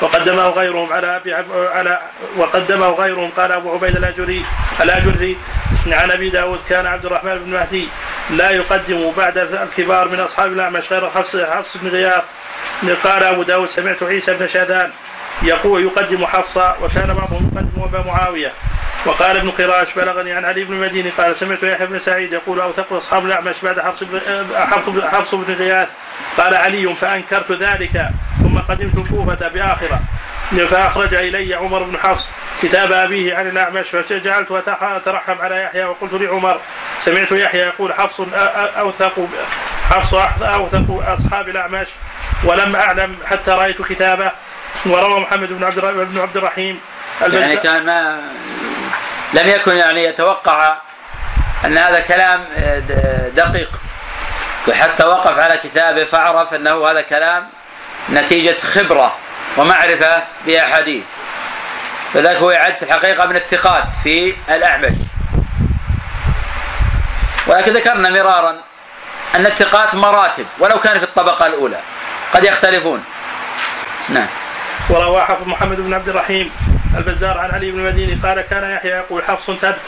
وقدمه 0.00 0.48
غيرهم 0.48 0.92
على 0.92 1.16
أبي 1.16 1.34
على 1.54 2.00
وقدمه 2.36 2.88
غيرهم. 2.90 3.30
قال 3.36 3.52
أبو 3.52 3.74
عبيد 3.74 3.96
الأجري 3.96 4.44
الأجري 4.80 5.36
عن 5.86 6.10
أبي 6.10 6.30
داود 6.30 6.60
كان 6.68 6.86
عبد 6.86 7.06
الرحمن 7.06 7.38
بن 7.38 7.50
مهدي 7.50 7.88
لا 8.30 8.50
يقدم 8.50 9.12
بعد 9.16 9.38
الكبار 9.38 10.08
من 10.08 10.20
أصحاب 10.20 10.52
الأعمش 10.52 10.92
غير 10.92 11.10
حفص 11.10 11.36
حفص 11.36 11.76
بن 11.76 11.88
غياث. 11.88 12.24
قال 13.04 13.22
أبو 13.22 13.42
داود 13.42 13.68
سمعت 13.68 14.02
عيسى 14.02 14.34
بن 14.34 14.48
شاذان 14.48 14.92
يقول 15.42 15.82
يقدم 15.82 16.26
حفصة 16.26 16.74
وكان 16.82 17.14
بعضهم 17.14 17.50
يقدم 17.54 17.82
أبا 17.82 18.06
معاوية. 18.06 18.52
وقال 19.06 19.36
ابن 19.36 19.50
قراش 19.50 19.92
بلغني 19.92 20.32
عن 20.32 20.44
علي 20.44 20.64
بن 20.64 20.74
المديني 20.74 21.10
قال 21.10 21.36
سمعت 21.36 21.62
يحيى 21.62 21.86
بن 21.86 21.98
سعيد 21.98 22.32
يقول 22.32 22.60
اوثق 22.60 22.92
أصحاب 22.92 23.26
الأعمش 23.26 23.56
بعد 23.62 23.80
حفص 23.80 24.02
بن 24.02 24.20
حفص 24.54 24.88
حفص 25.14 25.34
بن 25.34 25.54
غياث 25.54 25.88
قال 26.36 26.54
علي 26.54 26.94
فأنكرت 26.94 27.52
ذلك 27.52 28.08
ثم 28.42 28.58
قدمت 28.58 28.98
الكوفة 28.98 29.48
بآخرة. 29.48 30.00
فأخرج 30.70 31.14
إلي 31.14 31.54
عمر 31.54 31.82
بن 31.82 31.98
حفص 31.98 32.30
كتاب 32.62 32.92
أبيه 32.92 33.36
عن 33.36 33.48
الأعمش 33.48 33.88
فجعلت 33.88 34.50
أترحم 34.82 35.40
على 35.40 35.62
يحيى 35.62 35.84
وقلت 35.84 36.12
لعمر 36.12 36.60
سمعت 36.98 37.32
يحيى 37.32 37.60
يقول 37.60 37.94
حفص 37.94 38.20
اوثق 38.78 39.28
حفص 39.90 40.14
أوثق 40.42 41.04
أصحاب 41.08 41.48
الأعمش 41.48 41.88
ولم 42.44 42.76
أعلم 42.76 43.16
حتى 43.26 43.50
رأيت 43.50 43.82
كتابه. 43.82 44.30
وروى 44.90 45.20
محمد 45.20 45.48
بن 45.48 45.64
عبد 45.64 45.80
بن 45.80 46.18
عبد 46.18 46.36
الرحيم 46.36 46.80
يعني 47.20 47.56
كان 47.56 47.86
ما 47.86 48.20
لم 49.34 49.48
يكن 49.48 49.76
يعني 49.76 50.04
يتوقع 50.04 50.76
أن 51.64 51.78
هذا 51.78 52.00
كلام 52.00 52.44
دقيق. 53.36 53.70
وحتى 54.68 55.04
وقف 55.04 55.38
على 55.38 55.56
كتابه 55.56 56.04
فعرف 56.04 56.54
أنه 56.54 56.90
هذا 56.90 57.00
كلام 57.00 57.48
نتيجة 58.10 58.56
خبرة 58.56 59.16
ومعرفة 59.56 60.22
بأحاديث. 60.46 61.06
فذلك 62.14 62.36
هو 62.36 62.50
يعد 62.50 62.76
في 62.76 62.82
الحقيقة 62.82 63.26
من 63.26 63.36
الثقات 63.36 63.84
في 64.02 64.34
الأعمش. 64.48 64.96
ولكن 67.46 67.72
ذكرنا 67.72 68.10
مرارا 68.10 68.56
أن 69.34 69.46
الثقات 69.46 69.94
مراتب 69.94 70.46
ولو 70.58 70.80
كان 70.80 70.98
في 70.98 71.04
الطبقة 71.04 71.46
الأولى. 71.46 71.80
قد 72.34 72.44
يختلفون. 72.44 73.04
نعم. 74.08 74.26
وروى 74.90 75.20
حفظ 75.20 75.48
محمد 75.48 75.80
بن 75.80 75.94
عبد 75.94 76.08
الرحيم 76.08 76.50
البزار 76.96 77.38
عن 77.38 77.50
علي 77.50 77.70
بن 77.70 77.78
المديني 77.78 78.14
قال 78.14 78.40
كان 78.40 78.70
يحيى 78.70 78.90
يقول 78.90 79.22
حفص 79.24 79.50
ثبت. 79.50 79.82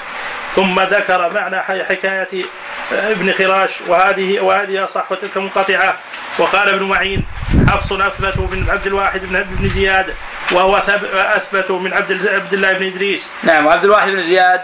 ثم 0.55 0.81
ذكر 0.81 1.33
معنى 1.33 1.63
حكاية 1.63 2.45
ابن 2.93 3.33
خراش 3.33 3.71
وهذه 3.87 4.41
وهذه 4.41 4.85
أصح 4.85 5.13
وتلك 5.13 5.37
منقطعة 5.37 5.97
وقال 6.39 6.69
ابن 6.69 6.83
معين 6.83 7.27
حفص 7.69 7.93
أثبت 7.93 8.39
من 8.39 8.71
عبد 8.71 8.87
الواحد 8.87 9.21
بن 9.21 9.37
ابن 9.37 9.71
زياد 9.71 10.15
وهو 10.53 10.77
أثبت 11.15 11.71
من 11.71 11.93
عبد 11.93 12.29
عبد 12.29 12.53
الله 12.53 12.73
بن 12.73 12.87
إدريس. 12.87 13.29
نعم 13.43 13.67
وعبد 13.67 13.85
الواحد 13.85 14.11
بن 14.11 14.23
زياد 14.23 14.61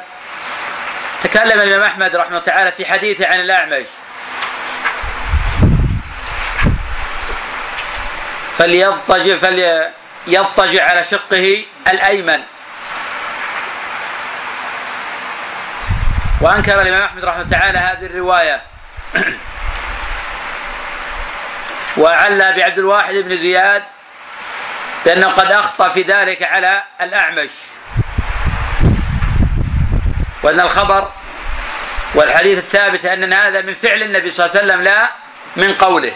تكلم 1.23 1.61
الإمام 1.61 1.83
أحمد 1.83 2.17
رحمه 2.17 2.29
الله 2.29 2.41
تعالى 2.41 2.73
في 2.73 2.87
حديثه 2.87 3.27
عن 3.27 3.41
الأعمش. 3.41 3.87
فليضطجع 8.57 9.37
فلي 9.37 9.91
يضطجع 10.27 10.91
على 10.91 11.05
شقه 11.05 11.65
الأيمن. 11.89 12.41
وأنكر 16.41 16.83
الإمام 16.83 17.03
أحمد 17.03 17.25
رحمه 17.25 17.43
تعالى 17.43 17.79
هذه 17.79 18.07
الرواية. 18.07 18.63
وعلى 21.97 22.53
بعبد 22.57 22.79
الواحد 22.79 23.15
بن 23.15 23.37
زياد 23.37 23.83
بأنه 25.05 25.29
قد 25.29 25.53
أخطأ 25.53 25.89
في 25.89 26.03
ذلك 26.03 26.43
على 26.43 26.83
الأعمش. 27.01 27.51
وأن 30.43 30.61
الخبر 30.61 31.13
والحديث 32.15 32.59
الثابت 32.59 33.05
أن 33.05 33.33
هذا 33.33 33.61
من 33.61 33.75
فعل 33.75 34.03
النبي 34.03 34.31
صلى 34.31 34.47
الله 34.47 34.59
عليه 34.59 34.67
وسلم 34.67 34.83
لا 34.83 35.11
من 35.57 35.75
قوله. 35.75 36.13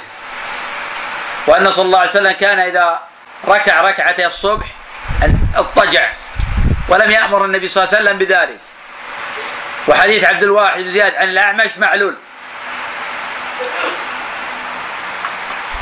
وأن 1.46 1.70
صلى 1.70 1.84
الله 1.84 1.98
عليه 1.98 2.10
وسلم 2.10 2.32
كان 2.32 2.58
إذا 2.58 3.00
ركع 3.46 3.80
ركعتي 3.80 4.26
الصبح 4.26 4.66
اضطجع. 5.54 6.12
ولم 6.88 7.10
يأمر 7.10 7.44
النبي 7.44 7.68
صلى 7.68 7.84
الله 7.84 7.94
عليه 7.94 8.04
وسلم 8.04 8.18
بذلك. 8.18 8.60
وحديث 9.88 10.24
عبد 10.24 10.42
الواحد 10.42 10.80
بن 10.80 10.90
زياد 10.90 11.14
عن 11.14 11.28
الأعمش 11.28 11.78
معلول. 11.78 12.16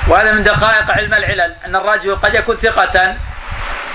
وهذا 0.08 0.32
من 0.32 0.42
دقائق 0.42 0.90
علم 0.90 1.14
العلل 1.14 1.56
أن 1.64 1.76
الرجل 1.76 2.16
قد 2.16 2.34
يكون 2.34 2.56
ثقة 2.56 3.16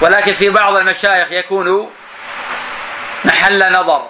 ولكن 0.01 0.33
في 0.33 0.49
بعض 0.49 0.75
المشايخ 0.75 1.31
يكون 1.31 1.91
محل 3.25 3.73
نظر. 3.73 4.07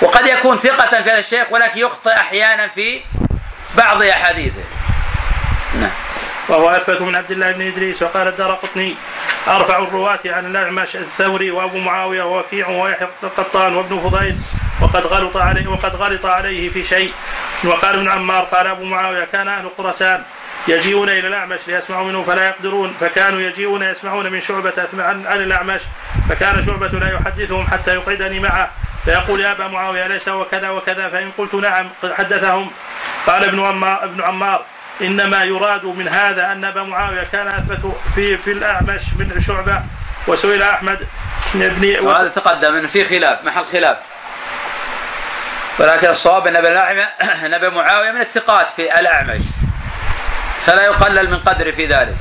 وقد 0.00 0.26
يكون 0.26 0.58
ثقة 0.58 1.02
في 1.02 1.10
هذا 1.10 1.18
الشيخ 1.18 1.52
ولكن 1.52 1.80
يخطئ 1.80 2.12
أحيانا 2.12 2.68
في 2.68 3.00
بعض 3.74 4.02
أحاديثه. 4.02 4.64
نعم. 5.74 5.90
وهو 6.48 6.70
أثبت 6.70 7.00
من 7.02 7.16
عبد 7.16 7.30
الله 7.30 7.52
بن 7.52 7.66
إدريس 7.66 8.02
وقال 8.02 8.28
الدار 8.28 8.52
قطني 8.52 8.94
أرفع 9.48 9.78
الرواة 9.78 10.18
عن 10.26 10.46
الاعمش 10.46 10.96
الثوري 10.96 11.50
وأبو 11.50 11.78
معاوية 11.78 12.22
ووكيع 12.22 12.68
ويحيى 12.68 13.08
القطان 13.22 13.76
وابن 13.76 13.98
فضيل 13.98 14.38
وقد 14.80 15.06
غلط 15.06 15.36
عليه 15.36 15.66
وقد 15.66 15.96
غلط 15.96 16.26
عليه 16.26 16.68
في 16.68 16.84
شيء. 16.84 17.12
وقال 17.64 17.94
ابن 17.94 18.08
عمار 18.08 18.44
قال 18.44 18.66
أبو 18.66 18.84
معاوية 18.84 19.24
كان 19.24 19.48
أهل 19.48 19.70
خراسان 19.78 20.22
يجيئون 20.68 21.08
إلى 21.08 21.28
الأعمش 21.28 21.60
ليسمعوا 21.66 22.04
منه 22.04 22.22
فلا 22.22 22.48
يقدرون 22.48 22.94
فكانوا 23.00 23.40
يجيئون 23.40 23.82
يسمعون 23.82 24.32
من 24.32 24.40
شعبة 24.40 24.88
عن 24.98 25.40
الأعمش 25.40 25.80
فكان 26.28 26.66
شعبة 26.66 26.88
لا 26.88 27.14
يحدثهم 27.14 27.66
حتى 27.66 27.94
يقعدني 27.94 28.40
معه 28.40 28.70
فيقول 29.04 29.40
يا 29.40 29.52
أبا 29.52 29.68
معاوية 29.68 30.06
ليس 30.06 30.28
وكذا 30.28 30.70
وكذا 30.70 31.08
فإن 31.08 31.30
قلت 31.38 31.54
نعم 31.54 31.88
حدثهم. 32.18 32.70
قال 33.26 33.44
ابن 33.44 33.64
عمار 33.64 34.04
ابن 34.04 34.22
عمار 34.22 34.64
إنما 35.00 35.44
يراد 35.44 35.84
من 35.84 36.08
هذا 36.08 36.52
أن 36.52 36.64
أبا 36.64 36.82
معاوية 36.82 37.24
كان 37.24 37.48
أثبت 37.48 37.96
في 38.14 38.38
في 38.38 38.52
الأعمش 38.52 39.02
من 39.18 39.40
شعبة 39.40 39.82
وسئل 40.26 40.62
أحمد 40.62 41.06
بن 41.54 42.06
وهذا 42.06 42.28
تقدم 42.28 42.74
إنه 42.74 42.88
في 42.88 43.04
خلاف 43.04 43.44
محل 43.44 43.64
خلاف. 43.64 43.96
ولكن 45.78 46.10
الصواب 46.10 46.46
أن 46.46 46.56
أن 46.56 47.54
أبا 47.54 47.68
معاوية 47.68 48.10
من 48.10 48.20
الثقات 48.20 48.70
في 48.70 48.98
الأعمش. 49.00 49.42
فلا 50.66 50.84
يقلل 50.84 51.30
من 51.30 51.38
قدره 51.38 51.70
في 51.70 51.86
ذلك. 51.86 52.16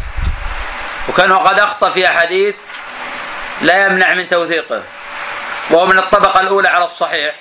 وكان 1.10 1.34
قد 1.34 1.60
أخطأ 1.60 1.90
في 1.90 2.08
أحاديث 2.08 2.58
لا 3.62 3.86
يمنع 3.86 4.14
من 4.14 4.28
توثيقه. 4.28 4.84
وهو 5.70 5.86
من 5.86 6.00
الطبقة 6.00 6.40
الأولى 6.40 6.68
على 6.68 6.86
الصحيح. 6.86 7.36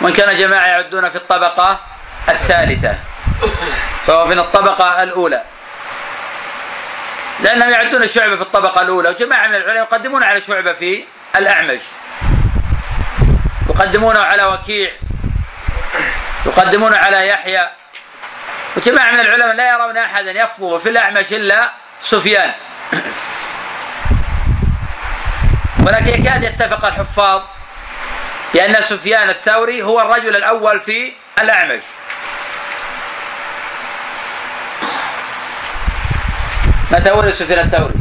وإن 0.00 0.12
كان 0.12 0.36
جماعة 0.36 0.66
يعدون 0.66 1.10
في 1.10 1.16
الطبقة 1.16 1.80
الثالثة. 2.28 2.98
فهو 4.06 4.26
من 4.26 4.38
الطبقة 4.38 5.02
الأولى. 5.02 5.42
لأنهم 7.40 7.70
يعدون 7.70 8.02
الشعبة 8.02 8.36
في 8.36 8.42
الطبقة 8.42 8.82
الأولى 8.82 9.08
وجماعة 9.08 9.46
من 9.46 9.54
العلماء 9.54 9.76
يقدمون 9.76 10.22
على 10.22 10.42
شعبة 10.42 10.72
في 10.72 11.04
الأعمش. 11.36 11.80
يقدمونه 13.70 14.20
على 14.20 14.44
وكيع. 14.44 14.92
يقدمونه 16.46 16.96
على 16.96 17.28
يحيى. 17.28 17.70
وجماعة 18.76 19.10
من 19.10 19.20
العلماء 19.20 19.54
لا 19.54 19.72
يرون 19.72 19.96
أحدا 19.96 20.30
يفضل 20.30 20.80
في 20.80 20.88
الأعمش 20.88 21.32
إلا 21.32 21.72
سفيان. 22.02 22.52
ولكن 25.86 26.08
يكاد 26.08 26.42
يتفق 26.44 26.84
الحفاظ 26.84 27.42
بأن 28.54 28.82
سفيان 28.82 29.28
الثوري 29.28 29.82
هو 29.82 30.00
الرجل 30.00 30.36
الأول 30.36 30.80
في 30.80 31.12
الأعمش. 31.38 31.82
متى 36.92 37.10
ولد 37.10 37.30
سفيان 37.30 37.58
الثوري؟ 37.58 37.94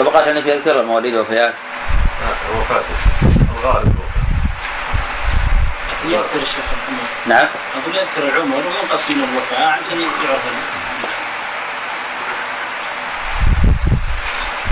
طبقات 0.00 0.28
عندك 0.28 0.46
يذكر 0.46 0.80
المواليد 0.80 1.14
والوفيات 1.14 1.54
وفاته 2.56 2.94
الغالب 3.58 3.94
لكن 5.88 6.10
يذكر 6.14 6.42
الشيخ 6.42 6.64
نعم 7.26 7.46
أقول 7.82 7.96
يذكر 7.96 8.36
العمر 8.36 8.56
وينقسم 8.56 9.24
الوفاء 9.24 9.60
عشان 9.68 10.00
يعرف 10.00 10.40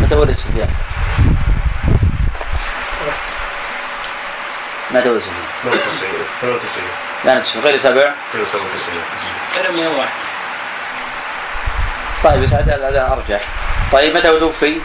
متى 0.00 0.14
ولد 0.14 0.32
سفيان؟ 0.32 0.68
متى 4.94 5.08
ولد 5.08 5.20
سفيان؟ 5.20 5.34
92 5.64 6.10
92 6.38 6.84
يعني 7.24 7.40
غير 7.64 7.76
سبع 7.76 8.12
97 8.32 9.02
ترى 9.54 9.72
101 9.72 10.08
صحيح 12.22 12.36
بس 12.36 12.52
هذا 12.52 12.88
هذا 12.88 13.12
أرجح. 13.12 13.40
طيب 13.92 14.16
متى 14.16 14.38
توفي؟ 14.38 14.80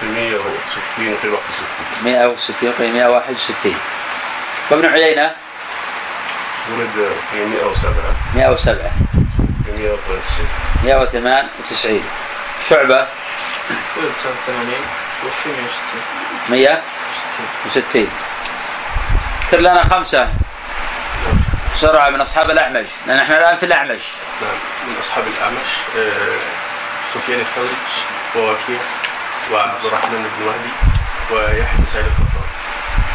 توفي 0.00 0.06
160 0.06 1.16
في 1.22 1.28
61 1.28 2.04
160 2.04 2.72
قيل 2.72 2.92
161 2.92 3.74
وابن 4.70 4.86
عيينة؟ 4.86 5.30
ولد 6.70 7.12
في 7.30 7.44
107 7.44 7.94
107 8.34 8.90
في 9.64 9.72
193 9.72 10.46
198 10.84 12.04
شعبة؟ 12.68 13.06
ولد 13.96 14.12
سنة 14.22 14.32
80 14.46 14.68
توفي 15.22 15.48
160 16.48 16.76
160 17.66 18.08
اذكر 19.52 19.62
لنا 19.62 19.84
خمسة. 19.84 20.28
بسرعة 21.72 22.10
من 22.10 22.20
أصحاب 22.20 22.50
الأعمش 22.50 22.86
لأن 23.06 23.18
إحنا 23.18 23.38
الآن 23.38 23.56
في 23.56 23.66
الأعمش. 23.66 24.00
نعم 24.42 24.54
من 24.88 24.96
أصحاب 25.04 25.24
الأعمش 25.26 25.70
آه، 25.96 26.38
سفيان 27.14 27.40
الثوري 27.40 27.68
ووكيع 28.36 28.80
وعبد 29.52 29.84
الرحمن 29.84 30.10
بن 30.10 30.44
مهدي 30.46 30.72
ويحيى 31.30 31.76
بن 31.78 31.84
سعيد 31.92 32.06
القطان. 32.06 32.48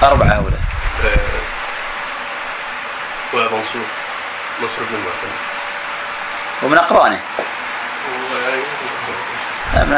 أربعة 0.03 0.27
هؤلاء. 0.27 0.59
آه، 1.05 1.37
ومنصور 3.33 3.85
منصور 4.61 4.85
بن 4.89 4.95
المعتمد 4.95 5.37
ومن 6.63 6.77
أقرانه. 6.77 7.21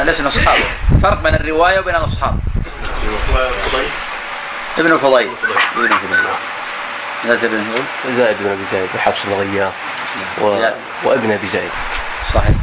ليس 0.06 0.20
من 0.20 0.28
أصحابه. 0.28 0.66
فرق 1.04 1.22
بين 1.22 1.36
الرواية 1.36 1.80
وبين 1.80 1.96
الأصحاب. 1.96 2.40
وفضيل 3.34 3.90
ابن 4.80 4.98
فضيل. 4.98 5.28
بن 5.28 5.36
فضيل 5.36 5.86
ابن 5.86 5.98
فضيل. 5.98 6.24
نعم. 6.24 6.36
لا 7.26 7.36
تبين 7.36 7.70
نقول. 7.70 7.84
زائد 8.18 8.38
بن 8.40 8.50
أبي 8.52 8.64
زايد 8.72 8.90
وحفص 8.96 9.20
الغياث 9.26 9.74
و... 10.42 10.54
لا. 10.56 10.74
وابن 11.04 11.32
أبي 11.32 11.48
زايد 11.48 11.72
صحيح. 12.34 12.56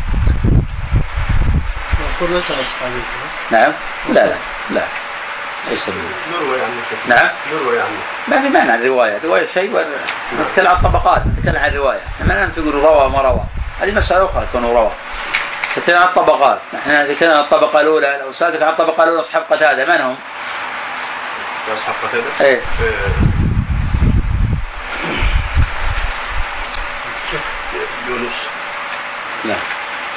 منصور 2.00 2.36
ليس 2.36 2.44
اصحابي 2.44 3.02
نعم. 3.50 3.72
لا 4.08 4.26
لا 4.26 4.34
لا. 4.70 4.82
ليس 5.70 5.88
من 5.88 6.10
نروي 6.32 6.60
عنه 6.60 6.80
شيء 6.88 6.98
نعم. 7.16 7.28
نروي 7.52 7.80
عنه. 7.80 7.98
ما 8.28 8.40
في 8.40 8.48
مانع 8.48 8.74
الرواية 8.74 9.16
الرواية 9.16 9.46
شيء 9.46 9.86
نتكلم 10.40 10.66
عن 10.66 10.76
الطبقات 10.76 11.22
نتكلم 11.26 11.56
عن 11.56 11.70
الرواية 11.70 12.00
إحنا 12.20 12.34
ما 12.34 12.46
نقول 12.46 12.74
روى 12.74 13.08
ما 13.10 13.22
روى. 13.22 13.44
هذه 13.80 13.92
مسألة 13.92 14.24
أخرى 14.24 14.46
تكون 14.46 14.64
روى. 14.64 14.90
نتكلم 15.78 15.98
عن 15.98 16.08
الطبقات 16.08 16.58
نحن 16.74 16.90
نتكلم 16.90 17.30
عن 17.30 17.40
الطبقة 17.40 17.80
الأولى 17.80 18.20
لو 18.22 18.32
سألتك 18.32 18.62
عن 18.62 18.68
الطبقة 18.68 19.04
الأولى 19.04 19.20
أصحاب 19.20 19.44
قتادة 19.50 19.84
من 19.84 20.00
هم؟ 20.00 20.16
في 21.74 22.06
قتادة 22.06 22.24
إيه 22.50 22.60
آه، 22.82 23.10
يونس 28.08 28.32
لا 29.44 29.54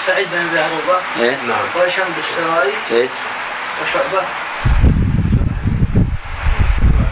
سعيد 0.07 0.27
بن 0.31 0.37
ابي 0.37 0.59
عروبه 0.59 0.99
إيه 1.19 1.35
نعم 1.47 1.65
وهشام 1.75 2.05
الدستوائي 2.07 2.73
إيه 2.91 3.07
وشعبه 3.83 4.23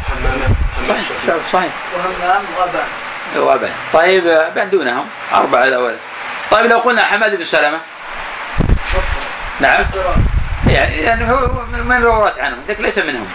حمامة 0.10 0.56
صحيح 0.88 1.36
صحيح 1.54 1.72
وهمام 1.96 2.44
وابان 2.58 2.88
وأبان 3.36 3.72
طيب 3.94 4.28
أبان 4.28 4.70
دونهم 4.70 5.08
أربعة 5.34 5.64
الأول 5.64 5.96
طيب 6.52 6.66
لو 6.66 6.80
قلنا 6.80 7.04
حماد 7.04 7.36
بن 7.36 7.44
سلمة. 7.44 7.80
نعم. 9.60 9.86
يعني 10.68 10.96
يعني 10.96 11.32
هو 11.32 11.66
من 11.66 12.04
روات 12.04 12.40
عنه 12.40 12.58
ذاك 12.68 12.80
ليس 12.80 12.98
منهم. 12.98 13.28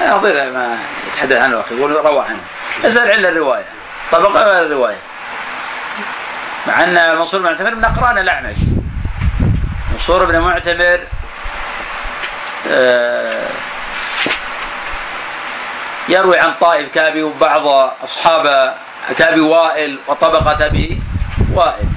ما 0.00 0.06
يضير 0.06 0.52
ما 0.52 0.78
يتحدث 1.06 1.36
عنه 1.36 1.60
أخي 1.60 1.74
يقول 1.76 1.90
روى 2.06 2.24
عنه. 2.24 2.40
أسأل 2.84 3.10
عن 3.10 3.24
الرواية. 3.24 3.64
طبقه 4.12 4.42
غير 4.42 4.62
الرواية. 4.62 4.96
مع 6.66 6.82
أن 6.82 7.16
منصور 7.16 7.40
بن 7.40 7.46
معتمر 7.46 7.74
من 7.74 7.84
أقران 7.84 8.18
الأعمش. 8.18 8.56
منصور 9.92 10.24
بن 10.24 10.38
معتمر 10.38 11.00
آه، 12.70 13.48
يروي 16.08 16.38
عن 16.38 16.54
طائف 16.60 16.88
كابي 16.94 17.22
وبعض 17.22 17.66
أصحاب 18.04 18.74
كابي 19.18 19.40
وائل 19.40 19.98
وطبقة 20.06 20.66
أبي 20.66 21.02
وائل. 21.52 21.88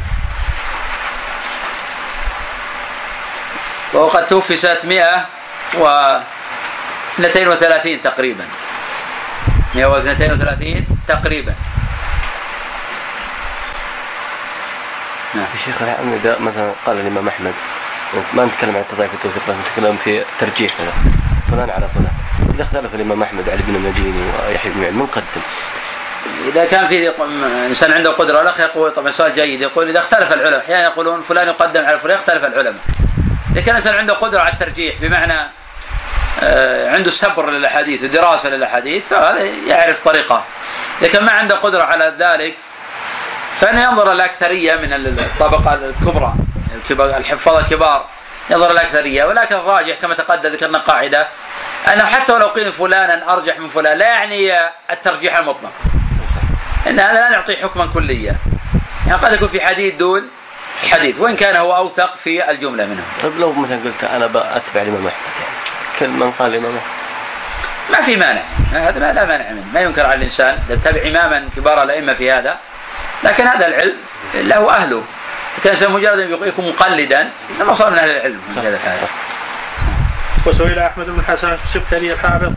وهو 3.94 4.08
قد 4.08 4.28
توفي 4.28 4.56
سنة 4.56 4.80
132 7.20 8.02
تقريبا. 8.02 8.46
132 9.76 10.88
تقريبا. 11.08 11.54
نعم. 15.36 15.46
شيخ 15.66 15.82
إذا 15.82 16.38
مثلا 16.40 16.72
قال 16.86 17.00
الإمام 17.00 17.28
أحمد 17.28 17.54
ما 18.34 18.46
نتكلم 18.46 18.76
عن 18.76 18.82
التضعيف 18.82 19.12
والتوثيق 19.12 19.44
نتكلم 19.50 19.98
في 20.04 20.24
ترجيح 20.40 20.74
مثلا 20.80 20.94
فلان 21.52 21.70
على 21.70 21.88
فلان 21.96 22.12
إذا 22.56 22.64
اختلف 22.64 22.96
الإمام 22.96 23.24
أحمد 23.24 23.50
علي 23.50 23.62
بن 23.68 23.76
المديني 23.76 24.24
ويحيى 24.48 24.72
بن 24.72 24.94
من 24.94 25.06
قدم؟ 25.06 25.42
إذا 26.48 26.66
كان 26.66 26.88
في 26.88 27.12
إنسان 27.68 27.92
عنده 27.92 28.12
قدرة 28.12 28.42
الأخ 28.42 28.60
يقول 28.60 28.92
طبعا 28.92 29.12
سؤال 29.12 29.34
جيد 29.34 29.62
يقول 29.62 29.90
إذا 29.90 30.00
اختلف 30.00 30.34
العلماء 30.34 30.60
أحيانا 30.60 30.84
يقولون 30.84 31.22
فلان 31.22 31.48
يقدم 31.48 31.86
على 31.86 32.00
فلان 32.00 32.18
يختلف 32.18 32.44
العلماء. 32.44 32.82
إذا 33.52 33.62
كان 33.62 33.70
الإنسان 33.70 33.96
عنده 33.96 34.14
قدرة 34.14 34.40
على 34.40 34.54
الترجيح 34.54 34.96
بمعنى 35.02 35.52
عنده 36.94 37.12
صبر 37.12 37.50
للأحاديث 37.50 38.04
ودراسة 38.04 38.50
للأحاديث 38.50 39.04
فهذا 39.08 39.44
يعرف 39.68 40.00
طريقة. 40.00 40.44
إذا 41.02 41.10
كان 41.10 41.24
ما 41.26 41.32
عنده 41.32 41.56
قدرة 41.56 41.84
على 41.84 42.16
ذلك 42.20 42.56
فإنه 43.60 43.84
ينظر 43.84 44.12
الأكثرية 44.12 44.76
من 44.76 44.94
الطبقة 45.20 45.74
الكبرى 45.74 47.18
الحفاظ 47.18 47.58
الكبار 47.58 48.06
ينظر 48.50 48.72
الأكثرية 48.72 49.26
ولكن 49.26 49.56
الراجح 49.56 49.96
كما 50.02 50.14
تقدم 50.14 50.50
ذكرنا 50.50 50.78
قاعدة 50.78 51.28
أنه 51.94 52.06
حتى 52.06 52.34
ولو 52.34 52.48
قيل 52.48 52.74
فلانا 52.74 53.34
أرجح 53.34 53.60
من 53.60 53.70
فلان 53.70 53.98
لا 53.98 54.08
يعني 54.08 54.52
الترجيح 54.92 55.38
المطلق. 55.38 55.72
إن 56.88 57.00
هذا 57.00 57.14
لا 57.14 57.30
نعطيه 57.30 57.56
حكما 57.56 57.86
كليا. 57.86 58.36
يعني 59.08 59.22
قد 59.22 59.34
يكون 59.34 59.48
في 59.48 59.62
حديث 59.62 59.94
دون 59.94 60.30
حديث 60.92 61.20
وإن 61.20 61.36
كان 61.36 61.56
هو 61.56 61.76
أوثق 61.76 62.16
في 62.16 62.52
الجملة 62.52 62.86
منهم 62.86 63.06
طيب 63.24 63.40
لو 63.40 63.54
مثلا 63.54 63.80
قلت 63.86 64.04
أنا 64.04 64.28
بأتبع 64.28 64.82
الامام 64.82 65.08
احمد 65.08 65.34
يعني 65.42 65.55
كل 66.00 66.08
من 66.08 66.32
قال 66.32 66.56
احمد 66.56 66.82
ما 67.92 68.02
في 68.02 68.16
مانع. 68.16 68.42
هذا 68.72 69.00
ما 69.00 69.14
لا 69.14 69.26
مانع 69.26 69.50
منه. 69.50 69.66
ما 69.74 69.80
ينكر 69.80 70.06
على 70.06 70.16
الإنسان 70.16 70.60
إذا 70.70 70.76
تتبع 70.76 71.08
إماما 71.08 71.50
كبار 71.56 71.84
الأئمة 71.84 72.14
في 72.14 72.32
هذا. 72.32 72.60
لكن 73.24 73.48
هذا 73.48 73.68
العلم 73.68 73.98
له 74.34 74.70
أهله. 74.70 75.04
كان 75.64 75.92
مجرد 75.92 76.20
أن 76.20 76.48
يكون 76.48 76.70
مقلدا 76.70 77.30
إنما 77.50 77.74
صار 77.74 77.90
من 77.90 77.98
أهل 77.98 78.10
العلم. 78.10 78.42
في 78.54 78.60
هذا 78.60 78.76
الحال. 78.76 78.98
وسئل 80.46 80.80
أحمد 80.80 81.06
بن 81.06 81.20
الحسن 81.20 81.58
السبكري 81.64 82.14
الحافظ. 82.14 82.52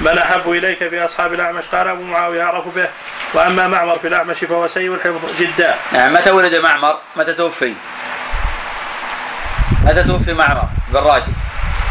من 0.00 0.18
أحب 0.18 0.50
إليك 0.50 0.78
في 0.78 1.04
اصحاب 1.04 1.32
الأعمش؟ 1.32 1.64
قال 1.66 1.88
أبو 1.88 2.02
معاوية 2.02 2.42
اعرف 2.42 2.64
به. 2.68 2.88
وأما 3.34 3.68
معمر 3.68 3.98
في 3.98 4.08
الأعمش 4.08 4.38
فهو 4.38 4.68
سيء 4.68 4.94
الحفظ 4.94 5.40
جدا. 5.40 5.74
نعم. 5.92 6.12
متى 6.12 6.30
ولد 6.30 6.54
معمر؟ 6.54 6.98
متى 7.16 7.32
توفي؟ 7.32 7.74
متى 9.84 10.02
توفي 10.02 10.32
معمر 10.32 10.64
بن 10.88 10.98
راشد؟ 10.98 11.32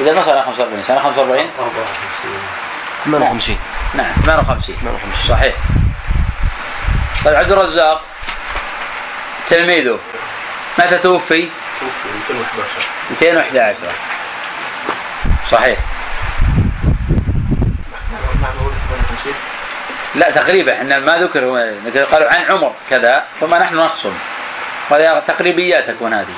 إذا 0.00 0.12
ما 0.12 0.22
صار 0.22 0.42
45 0.42 0.82
سنه 0.82 1.00
45 1.00 1.46
54 1.58 1.78
58 3.04 3.58
نعم 3.94 4.12
58 4.22 4.76
58 4.76 5.28
صحيح. 5.28 5.54
طيب 7.24 7.34
عبد 7.34 7.52
الرزاق 7.52 8.04
تلميذه 9.46 9.98
متى 10.78 10.98
توفي؟ 10.98 11.48
توفي 11.80 12.08
211 12.30 12.70
211 13.10 13.76
صحيح. 15.50 15.78
مع 18.42 18.48
مولد 18.60 18.74
58 18.88 19.34
لا 20.14 20.30
تقريبا 20.30 20.72
إحنا 20.72 20.98
ما 20.98 21.16
ذكر 21.16 21.44
هو 21.44 21.56
قالوا 22.12 22.34
عن 22.34 22.42
عمر 22.42 22.72
كذا 22.90 23.24
ثم 23.40 23.54
نحن 23.54 23.76
نخصم. 23.76 24.12
هذه 24.90 25.22
تقريبيات 25.26 25.90
تكون 25.90 26.14
هذه. 26.14 26.34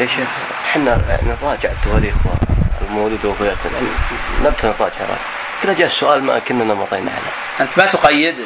يا 0.00 0.06
شيخ 0.06 0.28
إحنا 0.70 1.00
نراجع 1.42 1.70
التواريخ. 1.70 2.14
والمولد 2.94 3.24
ووفيات 3.24 3.56
نبت 4.44 4.64
نراجع 4.64 4.94
كذا 5.62 5.72
جاء 5.72 5.86
السؤال 5.86 6.24
ما 6.24 6.38
كنا 6.38 6.64
مرينا 6.64 7.10
عليه. 7.10 7.60
أنت 7.60 7.78
ما 7.78 7.86
تقيد. 7.86 8.36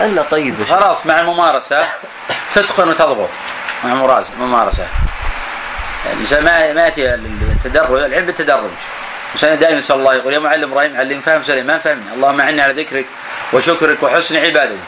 الا 0.00 0.22
طيب. 0.22 0.64
خلاص 0.64 1.06
مع 1.06 1.20
الممارسة 1.20 1.84
تتقن 2.52 2.88
وتضبط. 2.88 3.30
مع 3.84 3.92
الممارسه 4.38 4.86
الانسان 6.12 6.44
ما 6.44 6.72
ما 6.72 6.84
يأتي 6.84 7.14
التدرج 7.14 8.02
العلم 8.02 8.26
بالتدرج. 8.26 8.70
الإنسان 9.28 9.58
دائما 9.58 9.78
يسأل 9.78 9.96
الله 9.96 10.14
يقول 10.14 10.32
يا 10.32 10.38
معلم 10.38 10.72
إبراهيم 10.72 10.96
علم 10.96 11.20
فهم 11.20 11.42
سليم 11.42 11.66
ما 11.66 11.78
فهمنا 11.78 12.12
اللهم 12.14 12.40
اعني 12.40 12.62
على 12.62 12.82
ذكرك 12.82 13.06
وشكرك 13.52 14.02
وحسن 14.02 14.36
عبادتك. 14.36 14.78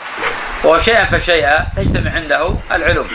وشيئا 0.63 1.05
فشيئا 1.05 1.67
تجتمع 1.75 2.11
عنده 2.11 2.55
العلوم 2.71 3.07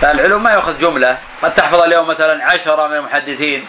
فالعلوم 0.00 0.42
ما 0.42 0.50
يأخذ 0.50 0.78
جملة. 0.78 1.18
قد 1.42 1.54
تحفظ 1.54 1.80
اليوم 1.80 2.08
مثلا 2.08 2.44
عشرة 2.44 2.86
من 2.86 2.96
المحدثين. 2.96 3.66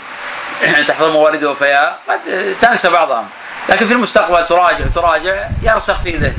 تحفظ 0.87 1.05
موارد 1.05 1.43
وفياء 1.43 1.99
قد 2.09 2.55
تنسى 2.61 2.89
بعضهم. 2.89 3.27
لكن 3.69 3.85
في 3.85 3.93
المستقبل 3.93 4.45
تراجع 4.45 4.85
تراجع 4.95 5.47
يرسخ 5.61 6.01
في 6.01 6.17
ذهنك 6.17 6.35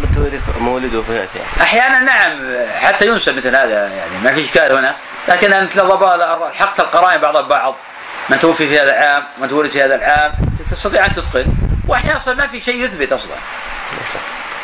بالتواريخ 0.00 0.42
مولد 0.60 0.94
وفيات 0.94 1.28
يعني 1.34 1.62
أحيانا 1.62 1.98
نعم 1.98 2.56
حتى 2.80 3.06
ينسى 3.06 3.32
مثل 3.32 3.56
هذا 3.56 3.88
يعني 3.88 4.18
ما 4.24 4.32
في 4.32 4.40
اشكال 4.40 4.72
هنا. 4.72 4.94
لكن 5.28 5.52
أنت 5.52 5.76
لو 5.76 6.50
حقت 6.54 6.80
القرائن 6.80 7.20
بعضها 7.20 7.40
ببعض 7.40 7.74
من 8.28 8.38
توفي 8.38 8.68
في 8.68 8.80
هذا 8.80 8.90
العام 8.90 9.24
من 9.38 9.48
تولد 9.48 9.70
في 9.70 9.82
هذا 9.82 9.94
العام 9.94 10.32
تستطيع 10.70 11.06
أن 11.06 11.12
تتقن. 11.12 11.46
واحيانا 11.88 12.16
أصلا 12.16 12.34
ما 12.34 12.46
في 12.46 12.60
شيء 12.60 12.84
يثبت 12.84 13.12
أصلا. 13.12 13.34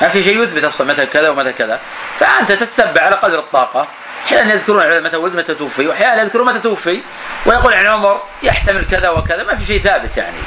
ما 0.00 0.08
في 0.08 0.22
شيء 0.22 0.42
يثبت 0.42 0.64
أصلا 0.64 0.92
متى 0.92 1.06
كذا 1.06 1.28
ومتى 1.28 1.52
كذا. 1.52 1.80
فأنت 2.18 2.52
تتبع 2.52 3.02
على 3.02 3.16
قدر 3.16 3.38
الطاقة. 3.38 3.86
أحيانا 4.26 4.54
يذكرون 4.54 4.82
العلماء 4.82 5.02
متى 5.02 5.16
ولد 5.16 5.36
متى 5.36 5.54
توفي 5.54 5.86
وأحيانا 5.86 6.22
يذكرون 6.22 6.46
متى 6.46 6.58
توفي 6.58 7.02
ويقول 7.46 7.74
عن 7.74 7.86
عمر 7.86 8.20
يحتمل 8.42 8.86
كذا 8.86 9.08
وكذا 9.08 9.44
ما 9.44 9.54
في 9.54 9.64
شيء 9.64 9.80
ثابت 9.80 10.16
يعني. 10.16 10.38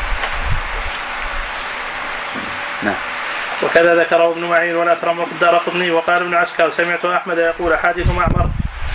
نعم. 2.83 2.95
وكذا 3.63 3.95
ذكره 3.95 4.31
ابن 4.31 4.45
معين 4.45 4.75
والاثرم 4.75 5.21
الدار 5.21 5.57
قطني 5.57 5.91
وقال 5.91 6.21
ابن 6.21 6.33
عسكر 6.33 6.69
سمعت 6.69 7.05
أحمد 7.05 7.37
يقول 7.37 7.77
حادث 7.77 8.07
معمر 8.07 8.49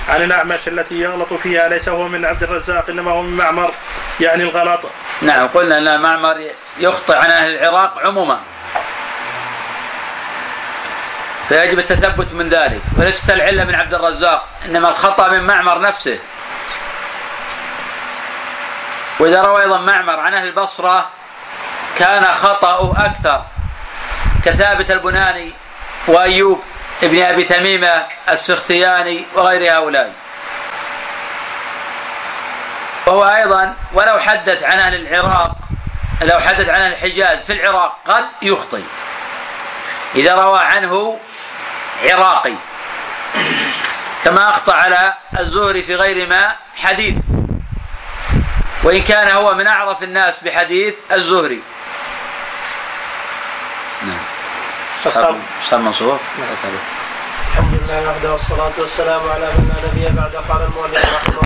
عن 0.09 0.23
الأعمش 0.23 0.69
التي 0.69 0.95
يغلط 0.95 1.33
فيها 1.33 1.69
ليس 1.69 1.89
هو 1.89 2.09
من 2.09 2.25
عبد 2.25 2.43
الرزاق 2.43 2.91
إنما 2.91 3.11
هو 3.11 3.23
من 3.23 3.37
معمر 3.37 3.71
يعني 4.21 4.43
الغلط. 4.43 4.81
نعم 5.23 5.47
قلنا 5.47 5.79
إن 5.79 6.01
معمر 6.01 6.47
يخطئ 6.79 7.17
عن 7.17 7.31
أهل 7.31 7.55
العراق 7.55 7.99
عموما. 8.07 8.41
فيجب 11.51 11.79
التثبت 11.79 12.33
من 12.33 12.49
ذلك. 12.49 12.83
وليست 12.99 13.31
العلة 13.31 13.65
من 13.65 13.75
عبد 13.75 13.95
الرزاق 13.95 14.49
إنما 14.65 14.89
الخطأ 14.89 15.29
من 15.29 15.47
معمر 15.47 15.81
نفسه. 15.81 16.19
وإذا 19.21 19.43
روى 19.43 19.63
أيضا 19.63 19.79
معمر 19.79 20.21
عن 20.21 20.35
أهل 20.35 20.49
البصره 20.49 21.09
كان 21.99 22.25
خطأه 22.25 23.07
أكثر. 23.07 23.45
كثابت 24.45 24.91
البناني 24.91 25.53
وأيوب 26.07 26.63
ابن 27.03 27.23
أبي 27.23 27.45
تميمة 27.45 28.07
السختياني 28.29 29.27
وغير 29.35 29.77
هؤلاء. 29.77 30.13
وهو 33.07 33.25
أيضا 33.25 33.75
ولو 33.93 34.19
حدث 34.19 34.63
عن 34.63 34.79
أهل 34.79 34.95
العراق 34.95 35.53
لو 36.23 36.41
حدث 36.41 36.69
عن 36.69 36.81
الحجاز 36.81 37.39
في 37.39 37.53
العراق 37.53 37.99
قد 38.07 38.25
يخطئ. 38.43 38.83
إذا 40.15 40.35
روى 40.35 40.61
عنه 40.61 41.19
عراقي. 42.03 42.55
كما 44.25 44.51
أخطأ 44.51 44.75
على 44.75 45.15
الزهري 45.39 45.83
في 45.83 45.95
غير 45.95 46.29
ما 46.29 46.57
حديث. 46.77 47.17
وإن 48.83 49.03
كان 49.03 49.31
هو 49.31 49.55
من 49.55 49.67
أعرف 49.67 50.03
الناس 50.03 50.41
بحديث 50.41 50.95
الزهري. 51.13 51.63
نعم. 54.03 54.25
صار 55.71 55.79
منصور. 55.79 56.19
الحمد 57.51 57.75
لله 57.83 58.11
وحده 58.11 58.33
والصلاة 58.33 58.73
والسلام 58.79 59.21
على 59.29 59.47
من 59.47 59.65
لا 59.69 59.89
نبي 59.89 60.21
بعد. 60.21 60.35
قال 60.49 60.63
المؤلف 60.63 61.05
رحمه 61.15 61.39